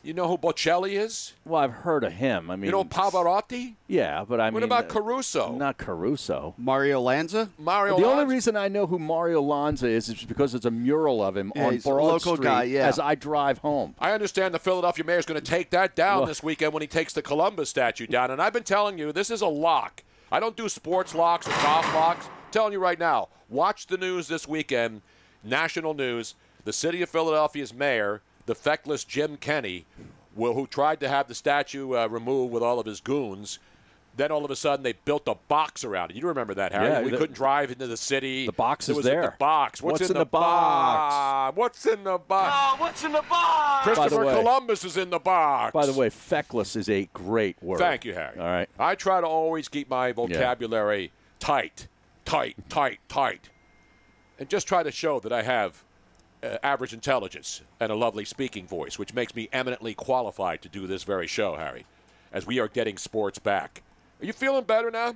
you 0.03 0.13
know 0.13 0.27
who 0.27 0.37
Bocelli 0.37 0.91
is? 0.99 1.33
Well, 1.45 1.61
I've 1.61 1.71
heard 1.71 2.03
of 2.03 2.13
him. 2.13 2.49
I 2.49 2.55
mean, 2.55 2.65
you 2.65 2.71
know 2.71 2.83
Pavarotti? 2.83 3.75
Yeah, 3.87 4.23
but 4.27 4.39
I 4.39 4.45
What 4.45 4.53
mean, 4.53 4.53
what 4.55 4.63
about 4.63 4.85
uh, 4.85 4.87
Caruso? 4.93 5.53
Not 5.53 5.77
Caruso. 5.77 6.53
Mario 6.57 6.99
Lanza? 7.01 7.49
Mario. 7.59 7.97
the 7.99 8.05
only 8.05 8.25
reason 8.25 8.55
I 8.57 8.67
know 8.67 8.87
who 8.87 8.97
Mario 8.99 9.41
Lanza 9.41 9.87
is 9.87 10.09
is 10.09 10.23
because 10.23 10.53
there's 10.53 10.65
a 10.65 10.71
mural 10.71 11.23
of 11.23 11.37
him 11.37 11.51
Yeah, 11.55 11.67
on 11.67 11.73
he's 11.73 11.85
a 11.85 11.89
Broad 11.89 12.03
local 12.05 12.35
Street 12.35 12.45
guy, 12.45 12.63
yeah. 12.63 12.87
as 12.87 12.99
I 12.99 13.15
drive 13.15 13.59
home. 13.59 13.95
I 13.99 14.11
understand 14.11 14.53
the 14.53 14.59
Philadelphia 14.59 15.05
mayor's 15.05 15.25
going 15.25 15.39
to 15.39 15.45
take 15.45 15.69
that 15.71 15.95
down 15.95 16.19
Well- 16.19 16.27
this 16.27 16.41
weekend 16.41 16.73
when 16.73 16.81
he 16.81 16.87
takes 16.87 17.13
the 17.13 17.21
Columbus 17.21 17.69
statue 17.69 18.07
down. 18.07 18.31
And 18.31 18.41
I've 18.41 18.53
been 18.53 18.63
telling 18.63 18.97
you, 18.97 19.11
this 19.11 19.29
is 19.29 19.41
a 19.41 19.47
lock. 19.47 20.03
I 20.31 20.39
don't 20.39 20.55
do 20.55 20.69
sports 20.69 21.13
locks 21.13 21.47
or 21.47 21.51
golf 21.61 21.93
locks. 21.93 22.25
I'm 22.27 22.51
telling 22.51 22.73
you 22.73 22.79
right 22.79 22.97
now, 22.99 23.27
watch 23.49 23.87
the 23.87 23.97
news 23.97 24.27
this 24.27 24.47
weekend, 24.47 25.01
national 25.43 25.93
news. 25.93 26.35
The 26.63 26.73
city 26.73 27.01
of 27.01 27.09
Philadelphia's 27.09 27.73
mayor, 27.73 28.21
the 28.51 28.55
feckless 28.55 29.05
Jim 29.05 29.37
Kenney, 29.37 29.85
will, 30.35 30.53
who 30.53 30.67
tried 30.67 30.99
to 30.99 31.07
have 31.07 31.29
the 31.29 31.33
statue 31.35 31.95
uh, 31.95 32.05
removed 32.07 32.51
with 32.51 32.61
all 32.61 32.79
of 32.79 32.85
his 32.85 32.99
goons. 32.99 33.59
Then 34.17 34.29
all 34.29 34.43
of 34.43 34.51
a 34.51 34.57
sudden 34.57 34.83
they 34.83 34.91
built 34.91 35.23
a 35.27 35.35
box 35.47 35.85
around 35.85 36.11
it. 36.11 36.17
You 36.17 36.27
remember 36.27 36.53
that, 36.55 36.73
Harry? 36.73 36.89
Yeah, 36.89 37.01
we 37.01 37.11
the- 37.11 37.17
couldn't 37.17 37.35
drive 37.35 37.71
into 37.71 37.87
the 37.87 37.95
city. 37.95 38.45
The 38.47 38.51
box 38.51 38.89
It 38.89 38.91
is 38.91 38.97
was 38.97 39.05
in 39.05 39.13
there. 39.13 39.21
the 39.21 39.33
box. 39.39 39.81
What's, 39.81 40.01
What's 40.01 40.09
in, 40.11 40.17
in 40.17 40.19
the 40.19 40.25
box? 40.25 41.13
box? 41.15 41.55
What's 41.57 41.85
in 41.85 42.03
the 42.03 42.17
box? 42.17 42.79
what's 42.81 43.03
in 43.05 43.11
the 43.13 43.21
box? 43.21 43.85
By 43.87 43.93
the 43.93 44.01
Christopher 44.01 44.25
way- 44.25 44.33
Columbus 44.33 44.83
is 44.83 44.97
in 44.97 45.09
the 45.11 45.19
box. 45.19 45.71
By 45.71 45.85
the 45.85 45.93
way, 45.93 46.09
feckless 46.09 46.75
is 46.75 46.89
a 46.89 47.07
great 47.13 47.55
word. 47.63 47.77
Thank 47.79 48.03
you, 48.03 48.13
Harry. 48.13 48.37
All 48.37 48.45
right. 48.45 48.67
I 48.77 48.95
try 48.95 49.21
to 49.21 49.27
always 49.27 49.69
keep 49.69 49.89
my 49.89 50.11
vocabulary 50.11 51.13
tight, 51.39 51.87
tight, 52.25 52.57
tight, 52.67 52.99
tight, 53.07 53.49
and 54.37 54.49
just 54.49 54.67
try 54.67 54.83
to 54.83 54.91
show 54.91 55.21
that 55.21 55.31
I 55.31 55.43
have 55.43 55.85
uh, 56.43 56.57
average 56.63 56.93
intelligence 56.93 57.61
and 57.79 57.91
a 57.91 57.95
lovely 57.95 58.25
speaking 58.25 58.67
voice, 58.67 58.97
which 58.99 59.13
makes 59.13 59.35
me 59.35 59.49
eminently 59.53 59.93
qualified 59.93 60.61
to 60.61 60.69
do 60.69 60.87
this 60.87 61.03
very 61.03 61.27
show, 61.27 61.55
Harry, 61.55 61.85
as 62.31 62.45
we 62.45 62.59
are 62.59 62.67
getting 62.67 62.97
sports 62.97 63.39
back. 63.39 63.83
Are 64.21 64.25
you 64.25 64.33
feeling 64.33 64.63
better 64.63 64.91
now? 64.91 65.15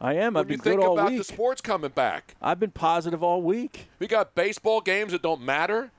I 0.00 0.14
am. 0.14 0.32
What 0.34 0.40
I've 0.40 0.46
do 0.48 0.52
you 0.54 0.58
been 0.58 0.64
think 0.72 0.82
all 0.82 0.98
about 0.98 1.10
week. 1.10 1.18
the 1.18 1.24
sports 1.24 1.60
coming 1.60 1.90
back? 1.90 2.34
I've 2.40 2.58
been 2.58 2.70
positive 2.70 3.22
all 3.22 3.42
week. 3.42 3.88
We 3.98 4.06
got 4.06 4.34
baseball 4.34 4.80
games 4.80 5.12
that 5.12 5.20
don't 5.22 5.42
matter. 5.42 5.90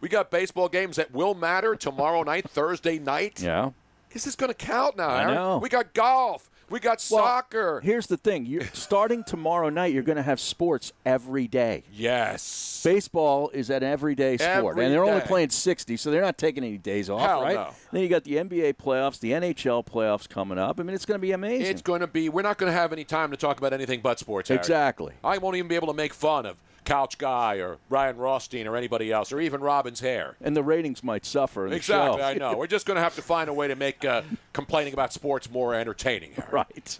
We 0.00 0.08
got 0.08 0.30
baseball 0.30 0.68
games 0.68 0.96
that 0.96 1.12
will 1.12 1.34
matter 1.34 1.76
tomorrow 1.76 2.22
night, 2.22 2.48
Thursday 2.48 2.98
night. 2.98 3.42
Yeah. 3.42 3.70
Is 4.12 4.24
this 4.24 4.34
going 4.36 4.48
to 4.50 4.54
count 4.54 4.96
now. 4.96 5.08
I 5.10 5.20
Harry. 5.22 5.34
know. 5.34 5.58
We 5.58 5.68
got 5.68 5.92
golf. 5.92 6.50
We 6.74 6.80
got 6.80 7.06
Well, 7.08 7.22
soccer. 7.22 7.80
Here's 7.84 8.08
the 8.08 8.16
thing: 8.16 8.46
you're 8.46 8.66
starting 8.72 9.22
tomorrow 9.22 9.68
night. 9.68 9.94
You're 9.94 10.02
going 10.02 10.16
to 10.16 10.24
have 10.24 10.40
sports 10.40 10.92
every 11.06 11.46
day. 11.46 11.84
Yes. 11.92 12.80
Baseball 12.82 13.48
is 13.50 13.70
an 13.70 13.84
everyday 13.84 14.38
sport, 14.38 14.72
Every 14.72 14.84
and 14.84 14.92
they're 14.92 15.04
only 15.04 15.20
playing 15.20 15.50
60, 15.50 15.96
so 15.96 16.10
they're 16.10 16.20
not 16.20 16.36
taking 16.36 16.64
any 16.64 16.76
days 16.76 17.08
off, 17.08 17.20
Hell 17.20 17.42
right? 17.42 17.54
no. 17.54 17.70
Then 17.92 18.02
you 18.02 18.08
got 18.08 18.24
the 18.24 18.34
NBA 18.38 18.74
playoffs, 18.74 19.20
the 19.20 19.30
NHL 19.30 19.86
playoffs 19.86 20.28
coming 20.28 20.58
up. 20.58 20.80
I 20.80 20.82
mean, 20.82 20.96
it's 20.96 21.06
going 21.06 21.16
to 21.20 21.22
be 21.22 21.30
amazing. 21.30 21.66
It's 21.66 21.80
going 21.80 22.00
to 22.00 22.08
be. 22.08 22.28
We're 22.28 22.42
not 22.42 22.58
going 22.58 22.72
to 22.72 22.76
have 22.76 22.92
any 22.92 23.04
time 23.04 23.30
to 23.30 23.36
talk 23.36 23.58
about 23.58 23.72
anything 23.72 24.00
but 24.00 24.18
sports. 24.18 24.48
Harry. 24.48 24.58
Exactly. 24.58 25.14
I 25.22 25.38
won't 25.38 25.54
even 25.54 25.68
be 25.68 25.76
able 25.76 25.86
to 25.86 25.94
make 25.94 26.12
fun 26.12 26.44
of 26.44 26.56
Couch 26.84 27.16
Guy 27.18 27.56
or 27.56 27.78
Ryan 27.88 28.16
Rothstein 28.16 28.66
or 28.66 28.76
anybody 28.76 29.10
else, 29.10 29.32
or 29.32 29.40
even 29.40 29.60
Robin's 29.60 30.00
hair. 30.00 30.36
and 30.40 30.56
the 30.56 30.62
ratings 30.62 31.02
might 31.02 31.24
suffer. 31.24 31.64
In 31.64 31.70
the 31.70 31.76
Exactly. 31.76 32.20
show. 32.20 32.24
I 32.26 32.34
know. 32.34 32.56
We're 32.56 32.66
just 32.66 32.86
going 32.86 32.96
to 32.96 33.02
have 33.02 33.14
to 33.16 33.22
find 33.22 33.48
a 33.48 33.52
way 33.54 33.68
to 33.68 33.76
make 33.76 34.04
uh, 34.04 34.22
complaining 34.52 34.92
about 34.92 35.12
sports 35.12 35.50
more 35.50 35.74
entertaining. 35.74 36.32
Harry. 36.32 36.48
right. 36.50 36.98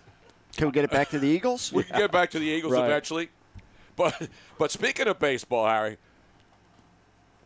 Can 0.56 0.68
we 0.68 0.72
get 0.72 0.84
it 0.84 0.90
back 0.90 1.10
to 1.10 1.18
the 1.18 1.26
Eagles? 1.28 1.72
We 1.72 1.82
can 1.84 1.98
get 1.98 2.12
back 2.12 2.30
to 2.30 2.38
the 2.38 2.46
Eagles 2.46 2.72
Right. 2.72 2.84
eventually. 2.86 3.28
But 3.96 4.28
but 4.58 4.70
speaking 4.72 5.06
of 5.06 5.18
baseball, 5.20 5.66
Harry, 5.68 5.98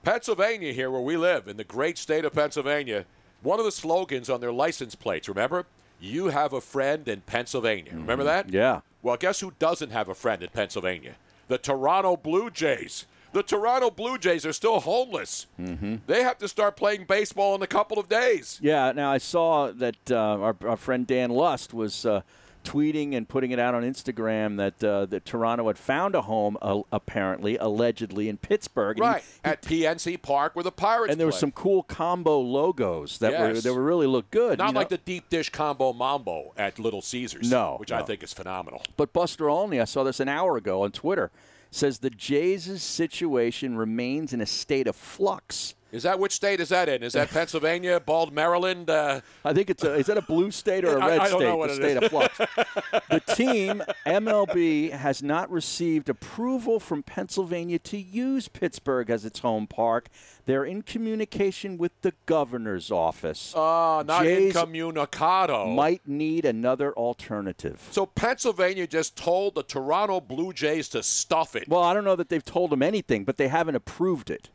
Pennsylvania 0.02 0.73
here 0.73 0.90
where 0.90 1.00
we 1.00 1.16
live 1.16 1.49
in 1.49 1.57
the 1.57 1.64
great 1.64 1.99
state 1.99 2.25
of 2.25 2.33
Pennsylvania, 2.33 3.04
one 3.42 3.59
of 3.59 3.64
the 3.64 3.73
slogans 3.73 4.30
on 4.30 4.40
their 4.40 4.52
license 4.52 4.95
plates, 4.95 5.28
remember? 5.28 5.66
You 6.00 6.26
have 6.28 6.52
a 6.52 6.61
friend 6.61 7.09
in 7.09 7.23
Pennsylvania. 7.23 7.92
Remember 7.95 8.25
that? 8.25 8.50
Yeah. 8.50 8.80
Well, 9.02 9.16
guess 9.16 9.40
who 9.40 9.52
doesn't 9.59 9.90
have 9.90 10.09
a 10.09 10.14
friend 10.14 10.42
in 10.42 10.49
Pennsylvania? 10.50 11.16
The 11.49 11.59
Toronto 11.59 12.17
Blue 12.17 12.50
Jays. 12.50 13.07
The 13.33 13.43
Toronto 13.43 13.90
Blue 13.90 14.17
Jays 14.17 14.47
are 14.47 14.52
still 14.52 14.81
homeless. 14.81 15.47
Mm-hmm. 15.61 15.97
They 16.07 16.23
have 16.23 16.38
to 16.38 16.49
start 16.49 16.76
playing 16.76 17.05
baseball 17.05 17.55
in 17.55 17.62
a 17.62 17.67
couple 17.67 17.99
of 17.99 18.09
days. 18.09 18.59
Yeah. 18.62 18.93
Now 18.93 19.12
I 19.12 19.19
saw 19.19 19.71
that 19.73 20.11
uh, 20.11 20.17
our, 20.17 20.57
our 20.64 20.76
friend 20.76 21.07
Dan 21.07 21.31
Lust 21.31 21.75
was 21.75 22.07
uh, 22.07 22.23
tweeting 22.65 23.15
and 23.15 23.29
putting 23.29 23.50
it 23.50 23.59
out 23.59 23.75
on 23.75 23.83
Instagram 23.83 24.57
that 24.57 24.83
uh, 24.85 25.07
that 25.07 25.25
Toronto 25.25 25.67
had 25.69 25.79
found 25.79 26.15
a 26.15 26.23
home, 26.23 26.57
uh, 26.62 26.83
apparently, 26.93 27.57
allegedly 27.57 28.29
in 28.29 28.37
Pittsburgh. 28.37 28.99
And 28.99 29.05
he- 29.07 29.11
Right. 29.12 29.25
At 29.45 29.62
PNC 29.62 30.17
Park 30.23 30.55
where 30.55 30.62
the 30.62 30.73
Pirates 30.73 31.11
and 31.11 31.19
there 31.21 31.27
were 31.27 31.33
some 31.33 31.53
cool 31.53 31.83
combo 31.83 32.38
logos 32.41 33.19
that 33.19 33.33
were 33.41 33.61
that 33.61 33.75
were 33.75 33.83
really 33.83 34.07
look 34.07 34.31
good. 34.31 34.59
Not 34.59 34.69
you 34.69 34.73
know? 34.75 34.81
like 34.81 34.88
the 34.88 34.99
deep 34.99 35.29
dish 35.31 35.50
combo 35.50 35.93
mambo 35.93 36.53
at 36.57 36.79
Little 36.79 37.03
Caesars. 37.03 37.50
No, 37.50 37.77
Which 37.79 37.93
I 37.93 38.03
think 38.03 38.23
is 38.23 38.33
phenomenal. 38.33 38.83
But 38.97 39.12
Buster 39.12 39.49
Olney, 39.49 39.81
I 39.81 39.85
saw 39.85 40.05
this 40.05 40.21
an 40.21 40.29
hour 40.29 40.57
ago 40.57 40.83
on 40.83 40.93
Twitter, 40.93 41.31
says 41.71 41.99
the 41.99 42.11
Jays' 42.11 42.83
situation 42.83 43.77
remains 43.77 44.33
in 44.33 44.41
a 44.41 44.47
state 44.47 44.87
of 44.87 44.97
flux. 44.97 45.75
Is 45.90 46.02
that 46.02 46.18
which 46.18 46.33
state 46.33 46.61
is 46.61 46.68
that 46.68 46.88
in? 46.88 47.02
Is 47.02 47.14
that 47.14 47.28
Pennsylvania, 47.30 47.99
Bald 48.00 48.33
Maryland? 48.33 48.90
Uh, 48.90 49.21
I 49.45 49.52
think 49.54 49.71
it's 49.71 49.85
a, 49.85 49.95
is 49.95 50.07
that 50.07 50.18
a 50.18 50.23
blue 50.23 50.50
state 50.50 50.85
or 50.85 50.97
a 50.99 51.00
red 51.07 51.21
I 51.21 51.28
don't 51.30 51.40
state? 51.40 51.68
the 51.68 51.75
state 51.75 51.97
is. 51.97 52.02
of 52.02 52.11
flux. 52.11 52.38
the 53.11 53.21
team 53.35 53.83
MLB 54.07 54.90
has 54.92 55.23
not 55.23 55.50
received 55.50 56.09
approval 56.09 56.78
from 56.80 57.02
Pennsylvania 57.02 57.78
to 57.80 57.97
use 57.97 58.49
Pittsburgh 58.49 59.09
as 59.11 59.25
its 59.25 59.38
home 59.40 59.66
park. 59.66 60.09
They're 60.47 60.64
in 60.64 60.83
communication 60.83 61.76
with 61.78 61.92
the 62.02 62.14
governor's 62.26 62.90
office. 62.90 63.54
uh, 63.54 64.02
not 64.07 64.23
Jays 64.25 64.54
incommunicado. 64.54 65.75
might 65.75 66.07
need 66.07 66.45
another 66.45 66.92
alternative. 66.95 67.87
so 67.90 68.07
Pennsylvania 68.07 68.87
just 68.87 69.16
told 69.16 69.54
the 69.54 69.62
Toronto 69.62 70.21
Blue 70.21 70.52
Jays 70.52 70.88
to 70.90 71.02
stuff 71.02 71.54
it. 71.57 71.68
Well, 71.68 71.83
I 71.83 71.92
don't 71.95 72.04
know 72.04 72.16
that 72.16 72.28
they've 72.28 72.45
told 72.45 72.71
them 72.71 72.83
anything, 72.83 73.25
but 73.25 73.37
they 73.37 73.49
haven't 73.49 73.75
approved 73.75 74.30
it. 74.30 74.49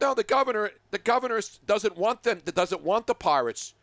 No, 0.00 0.14
the 0.14 0.24
governor, 0.24 0.70
the 0.90 0.98
governor 0.98 1.40
doesn't 1.66 1.96
want 1.96 2.22
them. 2.22 2.40
Doesn't 2.44 2.82
want 2.82 3.06
the 3.06 3.14
Pirates 3.14 3.74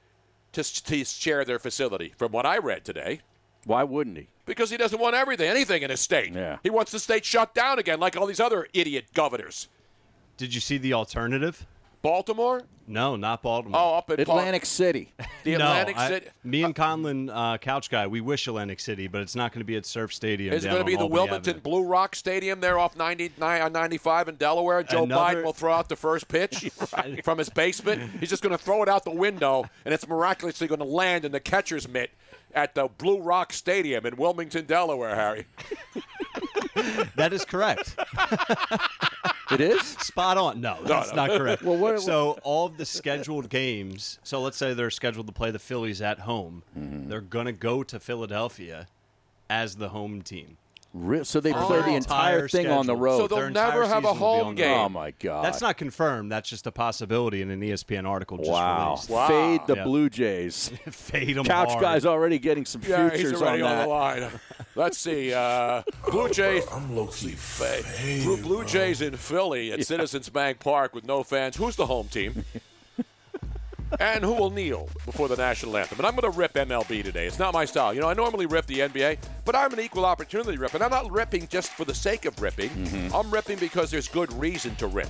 to, 0.54 0.64
to 0.64 1.04
share 1.06 1.44
their 1.46 1.60
facility. 1.60 2.14
From 2.18 2.32
what 2.32 2.46
I 2.46 2.58
read 2.58 2.86
today, 2.86 3.22
Why 3.66 3.84
wouldn't 3.84 4.18
he? 4.18 4.28
because 4.46 4.70
he 4.70 4.78
doesn't 4.78 5.00
want 5.00 5.16
everything, 5.16 5.50
anything 5.50 5.84
in 5.84 5.90
his 5.90 6.02
state. 6.02 6.34
Yeah. 6.34 6.58
He 6.64 6.70
wants 6.70 6.92
the 6.92 7.00
state 7.00 7.24
shut 7.26 7.56
down 7.56 7.80
again, 7.80 8.00
like 8.00 8.18
all 8.18 8.26
these 8.28 8.40
other 8.42 8.68
idiot 8.74 9.06
governors. 9.14 9.70
Did 10.38 10.54
you 10.54 10.60
see 10.62 10.78
the 10.78 10.94
alternative? 10.94 11.66
Baltimore? 12.04 12.62
No, 12.86 13.16
not 13.16 13.42
Baltimore. 13.42 13.80
Oh, 13.82 13.96
up 13.96 14.12
in 14.12 14.20
Atlantic 14.20 14.66
City. 14.66 15.14
The 15.46 15.52
No, 15.58 15.66
Atlantic 15.68 15.98
I- 15.98 16.08
City. 16.10 16.28
Me 16.44 16.62
and 16.64 16.76
Conlon, 16.76 17.32
uh, 17.34 17.58
couch 17.58 17.90
guy, 17.90 18.08
we 18.08 18.20
wish 18.20 18.46
Atlantic 18.46 18.82
City, 18.82 19.08
but 19.08 19.22
it's 19.22 19.36
not 19.38 19.54
going 19.54 19.62
to 19.62 19.66
be 19.66 19.78
at 19.78 19.86
Surf 19.86 20.14
Stadium. 20.14 20.54
Is 20.54 20.66
it 20.66 20.68
going 20.68 20.82
to 20.82 20.86
be 20.86 20.96
the 20.98 21.04
Albany 21.04 21.14
Wilmington 21.14 21.50
Avenue. 21.52 21.62
Blue 21.62 21.86
Rock 21.86 22.14
Stadium 22.18 22.60
there 22.60 22.78
off 22.78 22.98
99 22.98 23.72
95 23.72 24.28
in 24.28 24.36
Delaware? 24.36 24.84
Joe 24.84 25.04
Another- 25.04 25.38
Biden 25.42 25.46
will 25.46 25.54
throw 25.54 25.72
out 25.74 25.88
the 25.88 25.96
first 25.96 26.28
pitch 26.28 26.70
from 27.24 27.38
his 27.38 27.48
basement. 27.50 28.12
He's 28.20 28.30
just 28.30 28.44
going 28.44 28.56
to 28.56 28.62
throw 28.62 28.84
it 28.84 28.90
out 28.90 29.06
the 29.06 29.12
window, 29.12 29.64
and 29.86 29.94
it's 29.94 30.06
miraculously 30.06 30.68
going 30.68 30.80
to 30.80 30.86
land 30.86 31.24
in 31.24 31.32
the 31.32 31.40
catcher's 31.40 31.88
mitt 31.88 32.12
at 32.54 32.76
the 32.76 32.90
Blue 32.98 33.22
Rock 33.22 33.54
Stadium 33.54 34.06
in 34.06 34.18
Wilmington, 34.18 34.66
Delaware, 34.66 35.16
Harry. 35.16 35.46
That 37.16 37.34
is 37.34 37.46
correct. 37.46 37.96
It 39.52 39.62
is? 39.62 39.82
Spot 39.82 40.38
on. 40.38 40.62
No, 40.62 40.78
that's 40.84 41.12
no. 41.12 41.16
not 41.28 41.38
correct. 41.38 41.62
Well, 41.64 41.78
what- 41.78 42.02
so 42.02 42.38
all 42.44 42.66
of 42.68 42.78
the 42.78 42.86
scheduled 42.86 43.50
games. 43.50 44.18
So 44.24 44.42
let's 44.42 44.58
say 44.58 44.74
they're 44.74 44.90
scheduled 44.90 45.28
to 45.28 45.34
play 45.34 45.52
the 45.52 45.60
Phillies 45.60 46.02
at 46.02 46.20
home. 46.22 46.64
Mm-hmm. 46.78 47.10
They're 47.10 47.22
going 47.22 47.46
to 47.46 47.52
go 47.52 47.84
to 47.84 48.00
Philadelphia 48.00 48.88
as 49.50 49.76
the 49.76 49.90
home 49.90 50.22
team. 50.22 50.58
Re- 50.94 51.24
So 51.24 51.40
they 51.40 51.52
For 51.54 51.66
play 51.66 51.82
the 51.82 51.96
entire 51.96 52.36
entire 52.46 52.48
thing 52.48 52.68
on 52.68 52.86
the 52.86 52.96
road. 52.96 53.18
So 53.18 53.28
they'll 53.28 53.40
Their 53.40 53.50
never 53.50 53.88
have 53.88 54.06
a 54.06 54.10
season 54.10 54.20
will 54.20 54.40
be 54.40 54.44
home 54.44 54.56
game. 54.56 54.78
oh 54.78 54.90
my 54.90 55.10
God! 55.12 55.44
That's 55.44 55.60
not 55.60 55.76
confirmed. 55.76 56.32
That's 56.32 56.48
just 56.48 56.68
a 56.68 56.72
possibility 56.72 57.42
in 57.42 57.50
an 57.50 57.62
ESPN 57.62 58.06
article 58.08 58.38
just 58.38 58.52
wow. 58.52 58.90
released. 58.92 59.10
Wow. 59.10 59.28
Fade 59.28 59.62
the 59.66 59.76
Yeah. 59.78 59.84
Blue 59.86 60.10
Jays. 60.12 60.72
Fade 60.92 61.36
'em 61.38 61.46
Couch 61.46 61.70
hard. 61.70 61.82
guy's 61.82 62.06
already 62.06 62.38
getting 62.38 62.66
some 62.66 62.82
Yeah, 62.88 63.10
futures 63.10 63.32
he's 63.32 63.42
already 63.42 63.64
on 63.64 63.72
on, 63.72 63.78
that. 63.78 63.84
the 63.86 63.90
line. 63.90 64.32
Let's 64.76 64.98
see. 65.00 65.34
Uh, 65.34 65.82
Blue 66.12 66.30
Jays. 66.30 66.64
I'm 66.72 66.96
low 66.96 67.08
key 67.08 67.36
Blue, 68.24 68.38
Blue 68.38 68.64
Jays 68.66 69.02
in 69.02 69.18
Philly 69.18 69.72
at 69.72 69.86
Citizens 69.88 70.30
Bank 70.30 70.60
Park 70.60 70.94
with 70.94 71.06
no 71.06 71.24
fans. 71.24 71.56
Who's 71.56 71.76
the 71.76 71.88
home 71.88 72.08
team? 72.08 72.46
and 74.00 74.24
who 74.24 74.34
will 74.34 74.50
kneel 74.50 74.90
before 75.06 75.28
the 75.28 75.36
national 75.36 75.78
anthem? 75.78 75.98
And 76.00 76.08
I'm 76.08 76.16
going 76.16 76.32
to 76.32 76.38
rip 76.38 76.54
MLB 76.54 77.04
today. 77.04 77.26
It's 77.28 77.40
not 77.40 77.54
my 77.54 77.66
style. 77.66 77.94
You 77.94 78.02
know, 78.02 78.10
I 78.10 78.14
normally 78.14 78.46
rip 78.46 78.66
the 78.66 78.80
NBA, 78.80 79.18
but 79.46 79.56
I'm 79.56 79.72
an 79.74 79.80
equal 79.80 80.06
opportunity 80.06 80.58
rip. 80.58 80.74
And 80.74 80.84
I'm 80.84 80.92
not 80.92 81.12
ripping 81.12 81.48
just 81.48 81.72
for 81.72 81.86
the 81.86 81.94
sake 81.94 82.26
of 82.26 82.40
ripping. 82.42 82.70
Mm-hmm. 82.70 83.16
I'm 83.16 83.30
ripping 83.32 83.58
because 83.60 83.92
there's 83.92 84.08
good 84.08 84.32
reason 84.34 84.76
to 84.76 84.88
rip. 84.88 85.10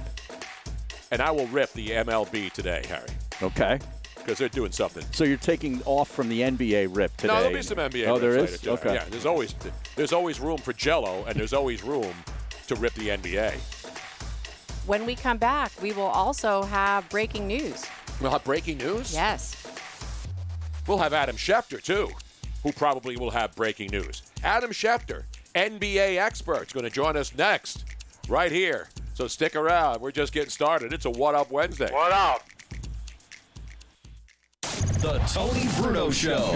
And 1.12 1.22
I 1.22 1.32
will 1.32 1.48
rip 1.48 1.72
the 1.74 1.90
MLB 1.90 2.52
today, 2.52 2.84
Harry, 2.90 3.08
Okay. 3.42 3.80
because 4.16 4.38
they're 4.40 4.50
doing 4.50 4.72
something. 4.72 5.06
So 5.12 5.24
you're 5.24 5.38
taking 5.38 5.82
off 5.86 6.10
from 6.10 6.28
the 6.30 6.42
NBA 6.42 6.96
rip 6.96 7.16
today. 7.18 7.34
No, 7.34 7.40
there'll 7.40 7.56
be 7.56 7.62
some 7.62 7.78
NBA. 7.78 8.08
Oh, 8.08 8.18
there 8.18 8.36
is. 8.38 8.64
later. 8.64 8.72
Okay. 8.80 8.96
Yeah, 8.96 9.06
there's 9.10 9.26
always 9.28 9.54
there's 9.96 10.12
always 10.14 10.40
room 10.40 10.58
for 10.58 10.74
Jello, 10.74 11.24
and 11.28 11.36
there's 11.36 11.54
always 11.54 11.84
room 11.84 12.14
to 12.68 12.76
rip 12.76 12.94
the 12.96 13.10
NBA. 13.10 13.54
When 14.88 15.06
we 15.06 15.16
come 15.16 15.38
back, 15.38 15.72
we 15.82 15.94
will 15.94 16.04
also 16.04 16.64
have 16.64 17.08
breaking 17.10 17.48
news. 17.48 17.86
We'll 18.24 18.32
have 18.32 18.46
breaking 18.46 18.78
news. 18.78 19.14
Yes. 19.14 19.54
We'll 20.88 20.98
have 20.98 21.12
Adam 21.12 21.36
Schefter 21.36 21.84
too, 21.84 22.10
who 22.64 22.72
probably 22.72 23.18
will 23.18 23.32
have 23.32 23.54
breaking 23.54 23.92
news. 23.92 24.24
Adam 24.46 24.72
Schefter, 24.72 25.24
NBA 25.56 26.18
expert, 26.18 26.68
is 26.68 26.72
going 26.72 26.86
to 26.86 26.90
join 26.90 27.18
us 27.18 27.36
next, 27.36 27.84
right 28.30 28.50
here. 28.50 28.88
So 29.14 29.28
stick 29.28 29.58
around. 29.58 30.00
We're 30.00 30.12
just 30.12 30.32
getting 30.32 30.52
started. 30.52 30.94
It's 30.94 31.04
a 31.04 31.12
What 31.12 31.36
Up 31.36 31.52
Wednesday. 31.52 31.92
What 31.92 32.14
up? 32.14 32.48
The 34.62 35.20
Tony 35.28 35.68
Bruno 35.76 36.10
Show. 36.10 36.50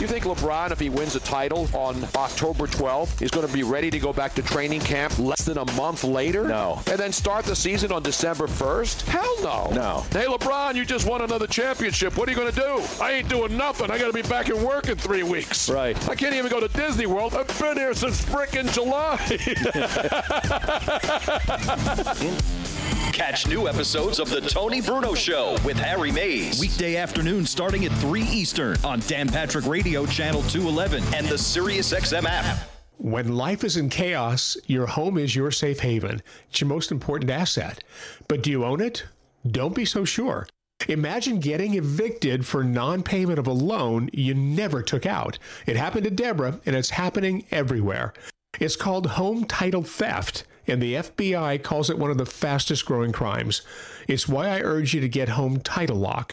You 0.00 0.06
think 0.06 0.24
LeBron, 0.24 0.70
if 0.70 0.80
he 0.80 0.88
wins 0.88 1.14
a 1.14 1.20
title 1.20 1.68
on 1.74 2.02
October 2.16 2.66
12th, 2.66 3.20
is 3.20 3.30
going 3.30 3.46
to 3.46 3.52
be 3.52 3.62
ready 3.62 3.90
to 3.90 3.98
go 3.98 4.14
back 4.14 4.34
to 4.36 4.42
training 4.42 4.80
camp 4.80 5.18
less 5.18 5.44
than 5.44 5.58
a 5.58 5.72
month 5.72 6.04
later? 6.04 6.48
No. 6.48 6.80
And 6.86 6.98
then 6.98 7.12
start 7.12 7.44
the 7.44 7.54
season 7.54 7.92
on 7.92 8.02
December 8.02 8.46
1st? 8.46 9.02
Hell 9.02 9.36
no. 9.42 9.70
No. 9.74 10.06
Hey, 10.10 10.24
LeBron, 10.24 10.74
you 10.74 10.86
just 10.86 11.06
won 11.06 11.20
another 11.20 11.46
championship. 11.46 12.16
What 12.16 12.28
are 12.28 12.32
you 12.32 12.38
going 12.38 12.50
to 12.50 12.58
do? 12.58 12.82
I 12.98 13.12
ain't 13.12 13.28
doing 13.28 13.58
nothing. 13.58 13.90
I 13.90 13.98
got 13.98 14.06
to 14.06 14.14
be 14.14 14.22
back 14.22 14.48
in 14.48 14.64
work 14.64 14.88
in 14.88 14.96
three 14.96 15.22
weeks. 15.22 15.68
Right. 15.68 15.94
I 16.08 16.14
can't 16.14 16.34
even 16.34 16.50
go 16.50 16.60
to 16.60 16.68
Disney 16.68 17.04
World. 17.04 17.34
I've 17.34 17.46
been 17.60 17.76
here 17.76 17.92
since 17.92 18.24
frickin' 18.24 18.72
July. 18.72 19.18
Catch 23.12 23.46
new 23.46 23.68
episodes 23.68 24.18
of 24.18 24.30
The 24.30 24.40
Tony 24.40 24.80
Bruno 24.80 25.14
Show 25.14 25.56
with 25.64 25.76
Harry 25.78 26.10
Mayes. 26.10 26.60
Weekday 26.60 26.96
afternoon 26.96 27.46
starting 27.46 27.84
at 27.84 27.92
3 27.92 28.22
Eastern 28.22 28.76
on 28.84 29.00
Dan 29.00 29.28
Patrick 29.28 29.66
Radio 29.66 30.06
Channel 30.06 30.42
211 30.42 31.02
and 31.14 31.26
the 31.26 31.36
SiriusXM 31.36 32.24
app. 32.24 32.70
When 32.96 33.34
life 33.34 33.64
is 33.64 33.76
in 33.76 33.88
chaos, 33.88 34.56
your 34.66 34.86
home 34.86 35.16
is 35.18 35.34
your 35.34 35.50
safe 35.50 35.80
haven. 35.80 36.20
It's 36.48 36.60
your 36.60 36.68
most 36.68 36.90
important 36.90 37.30
asset. 37.30 37.82
But 38.28 38.42
do 38.42 38.50
you 38.50 38.64
own 38.64 38.80
it? 38.80 39.04
Don't 39.46 39.74
be 39.74 39.84
so 39.84 40.04
sure. 40.04 40.46
Imagine 40.88 41.40
getting 41.40 41.74
evicted 41.74 42.46
for 42.46 42.64
non 42.64 43.02
payment 43.02 43.38
of 43.38 43.46
a 43.46 43.52
loan 43.52 44.10
you 44.12 44.34
never 44.34 44.82
took 44.82 45.06
out. 45.06 45.38
It 45.66 45.76
happened 45.76 46.04
to 46.04 46.10
Deborah, 46.10 46.60
and 46.66 46.74
it's 46.74 46.90
happening 46.90 47.44
everywhere. 47.50 48.12
It's 48.58 48.76
called 48.76 49.06
home 49.06 49.44
title 49.44 49.82
theft, 49.82 50.44
and 50.70 50.80
the 50.80 50.94
FBI 50.94 51.62
calls 51.62 51.90
it 51.90 51.98
one 51.98 52.10
of 52.10 52.18
the 52.18 52.24
fastest 52.24 52.86
growing 52.86 53.12
crimes. 53.12 53.62
It's 54.08 54.28
why 54.28 54.48
I 54.48 54.60
urge 54.60 54.94
you 54.94 55.00
to 55.00 55.08
get 55.08 55.30
Home 55.30 55.60
Title 55.60 55.96
Lock. 55.96 56.32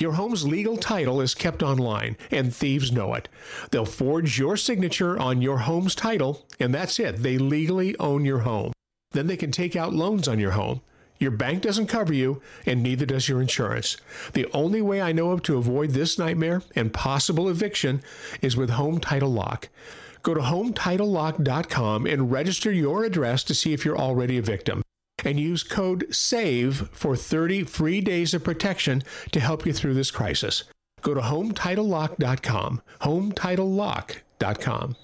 Your 0.00 0.14
home's 0.14 0.44
legal 0.44 0.76
title 0.76 1.20
is 1.20 1.34
kept 1.34 1.62
online, 1.62 2.16
and 2.32 2.52
thieves 2.52 2.90
know 2.90 3.14
it. 3.14 3.28
They'll 3.70 3.84
forge 3.84 4.38
your 4.38 4.56
signature 4.56 5.16
on 5.18 5.40
your 5.40 5.58
home's 5.58 5.94
title, 5.94 6.44
and 6.58 6.74
that's 6.74 6.98
it. 6.98 7.22
They 7.22 7.38
legally 7.38 7.96
own 7.98 8.24
your 8.24 8.40
home. 8.40 8.72
Then 9.12 9.28
they 9.28 9.36
can 9.36 9.52
take 9.52 9.76
out 9.76 9.94
loans 9.94 10.26
on 10.26 10.40
your 10.40 10.52
home. 10.52 10.80
Your 11.20 11.30
bank 11.30 11.62
doesn't 11.62 11.86
cover 11.86 12.12
you, 12.12 12.42
and 12.66 12.82
neither 12.82 13.06
does 13.06 13.28
your 13.28 13.40
insurance. 13.40 13.96
The 14.32 14.50
only 14.52 14.82
way 14.82 15.00
I 15.00 15.12
know 15.12 15.30
of 15.30 15.42
to 15.44 15.58
avoid 15.58 15.90
this 15.90 16.18
nightmare 16.18 16.62
and 16.74 16.92
possible 16.92 17.48
eviction 17.48 18.02
is 18.42 18.56
with 18.56 18.70
Home 18.70 18.98
Title 18.98 19.30
Lock. 19.30 19.68
Go 20.24 20.34
to 20.34 20.40
HometitleLock.com 20.40 22.06
and 22.06 22.32
register 22.32 22.72
your 22.72 23.04
address 23.04 23.44
to 23.44 23.54
see 23.54 23.74
if 23.74 23.84
you're 23.84 23.98
already 23.98 24.38
a 24.38 24.42
victim 24.42 24.82
and 25.22 25.38
use 25.38 25.62
code 25.62 26.06
SAVE 26.10 26.88
for 26.92 27.14
30 27.14 27.64
free 27.64 28.00
days 28.00 28.34
of 28.34 28.42
protection 28.42 29.02
to 29.32 29.40
help 29.40 29.66
you 29.66 29.72
through 29.72 29.94
this 29.94 30.10
crisis. 30.10 30.64
Go 31.02 31.12
to 31.14 31.20
HometitleLock.com. 31.20 32.80
HometitleLock.com. 33.02 34.96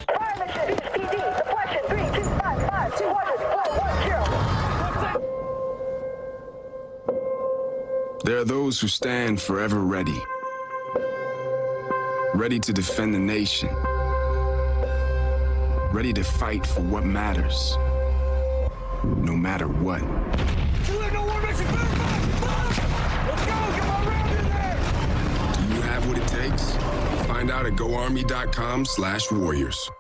There 8.24 8.38
are 8.38 8.44
those 8.44 8.80
who 8.80 8.88
stand 8.88 9.40
forever 9.40 9.80
ready, 9.80 10.18
ready 12.34 12.58
to 12.60 12.72
defend 12.72 13.14
the 13.14 13.18
nation, 13.18 13.70
ready 15.92 16.12
to 16.12 16.22
fight 16.22 16.64
for 16.64 16.80
what 16.82 17.04
matters, 17.04 17.76
no 19.04 19.36
matter 19.36 19.66
what. 19.66 20.00
Do 20.00 20.06
you 25.74 25.82
have 25.82 26.06
what 26.08 26.18
it 26.18 26.28
takes? 26.28 26.76
Find 27.26 27.50
out 27.50 27.66
at 27.66 27.74
goarmy.com 27.74 28.84
slash 28.84 29.30
warriors. 29.32 29.90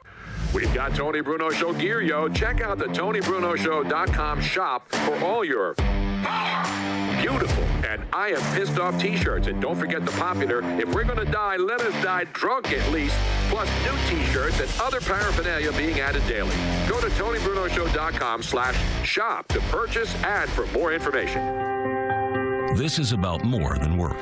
We've 0.54 0.72
got 0.74 0.94
Tony 0.94 1.20
Bruno 1.20 1.50
Show 1.50 1.72
gear, 1.72 2.00
yo. 2.00 2.28
Check 2.28 2.60
out 2.60 2.78
the 2.78 2.86
TonyBrunoShow.com 2.86 4.40
shop 4.40 4.88
for 4.90 5.18
all 5.24 5.44
your 5.44 5.74
beautiful 7.20 7.64
and 7.90 8.02
I 8.12 8.30
am 8.30 8.54
pissed 8.54 8.78
off 8.78 9.00
t-shirts. 9.00 9.48
And 9.48 9.60
don't 9.60 9.76
forget 9.76 10.04
the 10.04 10.12
popular, 10.12 10.62
if 10.78 10.92
we're 10.94 11.04
going 11.04 11.24
to 11.24 11.30
die, 11.30 11.56
let 11.56 11.80
us 11.80 11.92
die 12.02 12.24
drunk 12.32 12.72
at 12.72 12.92
least, 12.92 13.16
plus 13.50 13.68
new 13.84 13.98
t-shirts 14.08 14.60
and 14.60 14.70
other 14.80 15.00
paraphernalia 15.00 15.72
being 15.72 16.00
added 16.00 16.26
daily. 16.26 16.54
Go 16.88 17.00
to 17.00 17.08
TonyBrunoShow.com 17.08 18.42
slash 18.42 18.76
shop 19.04 19.46
to 19.48 19.60
purchase 19.62 20.14
and 20.22 20.48
for 20.50 20.66
more 20.68 20.92
information. 20.92 21.42
This 22.76 23.00
is 23.00 23.10
about 23.12 23.44
more 23.44 23.76
than 23.78 23.98
work. 23.98 24.16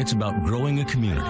It's 0.00 0.12
about 0.12 0.44
growing 0.44 0.78
a 0.78 0.84
community. 0.84 1.28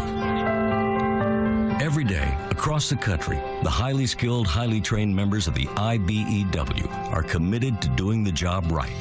Every 1.82 2.04
day, 2.04 2.36
across 2.50 2.88
the 2.88 2.96
country, 2.96 3.40
the 3.62 3.70
highly 3.70 4.06
skilled, 4.06 4.46
highly 4.46 4.80
trained 4.80 5.16
members 5.16 5.48
of 5.48 5.54
the 5.54 5.66
IBEW 5.66 7.12
are 7.12 7.22
committed 7.22 7.80
to 7.82 7.88
doing 7.90 8.22
the 8.22 8.32
job 8.32 8.70
right, 8.70 8.94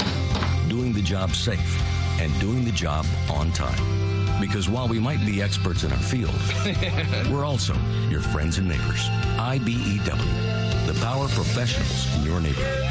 doing 0.69 0.93
the 0.93 1.01
job 1.01 1.31
safe, 1.31 1.81
and 2.19 2.37
doing 2.39 2.63
the 2.63 2.71
job 2.71 3.05
on 3.29 3.51
time. 3.51 4.02
Because 4.43 4.67
while 4.67 4.89
we 4.89 4.99
might 4.99 5.25
be 5.25 5.41
experts 5.41 5.85
in 5.85 5.91
our 5.93 5.97
field, 5.97 6.35
we're 7.31 7.45
also 7.45 7.73
your 8.09 8.19
friends 8.19 8.57
and 8.57 8.67
neighbors. 8.67 9.07
IBEW, 9.37 10.85
the 10.85 10.93
power 10.99 11.29
professionals 11.29 12.13
in 12.17 12.23
your 12.23 12.41
neighborhood. 12.41 12.83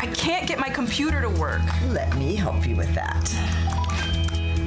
I 0.00 0.10
can't 0.16 0.48
get 0.48 0.58
my 0.58 0.68
computer 0.68 1.20
to 1.20 1.28
work. 1.28 1.62
Let 1.90 2.16
me 2.16 2.34
help 2.34 2.66
you 2.66 2.74
with 2.74 2.92
that. 2.96 3.63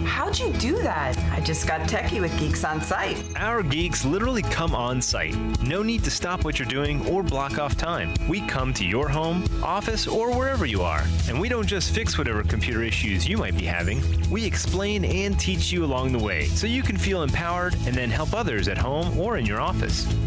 How'd 0.07 0.39
you 0.39 0.51
do 0.53 0.81
that? 0.81 1.17
I 1.31 1.41
just 1.41 1.67
got 1.67 1.81
techie 1.81 2.21
with 2.21 2.37
Geeks 2.39 2.63
on 2.63 2.81
Site. 2.81 3.21
Our 3.35 3.61
geeks 3.61 4.05
literally 4.05 4.41
come 4.41 4.73
on 4.73 5.01
site. 5.01 5.35
No 5.61 5.83
need 5.83 6.03
to 6.05 6.09
stop 6.09 6.45
what 6.45 6.57
you're 6.57 6.67
doing 6.67 7.05
or 7.07 7.21
block 7.21 7.59
off 7.59 7.75
time. 7.75 8.13
We 8.27 8.41
come 8.41 8.73
to 8.75 8.85
your 8.85 9.09
home, 9.09 9.45
office, 9.61 10.07
or 10.07 10.35
wherever 10.35 10.65
you 10.65 10.81
are. 10.81 11.03
And 11.27 11.39
we 11.39 11.49
don't 11.49 11.67
just 11.67 11.93
fix 11.93 12.17
whatever 12.17 12.41
computer 12.41 12.83
issues 12.83 13.27
you 13.27 13.37
might 13.37 13.57
be 13.57 13.65
having, 13.65 14.01
we 14.31 14.45
explain 14.45 15.03
and 15.05 15.37
teach 15.37 15.71
you 15.71 15.83
along 15.83 16.13
the 16.13 16.23
way 16.23 16.45
so 16.45 16.67
you 16.67 16.83
can 16.83 16.97
feel 16.97 17.23
empowered 17.23 17.75
and 17.85 17.93
then 17.93 18.09
help 18.09 18.33
others 18.33 18.67
at 18.69 18.77
home 18.77 19.17
or 19.19 19.37
in 19.37 19.45
your 19.45 19.59
office. 19.59 20.07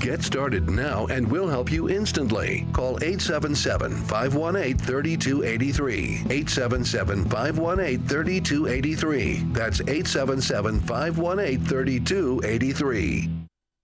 Get 0.00 0.22
started 0.22 0.70
now 0.70 1.06
and 1.06 1.28
we'll 1.28 1.48
help 1.48 1.72
you 1.72 1.88
instantly. 1.88 2.66
Call 2.72 3.02
877 3.02 3.96
518 4.04 4.78
3283. 4.78 6.04
877 6.30 7.24
518 7.28 8.06
3283. 8.06 9.34
That's 9.52 9.80
877 9.80 10.80
518 10.80 11.64
3283. 11.64 13.30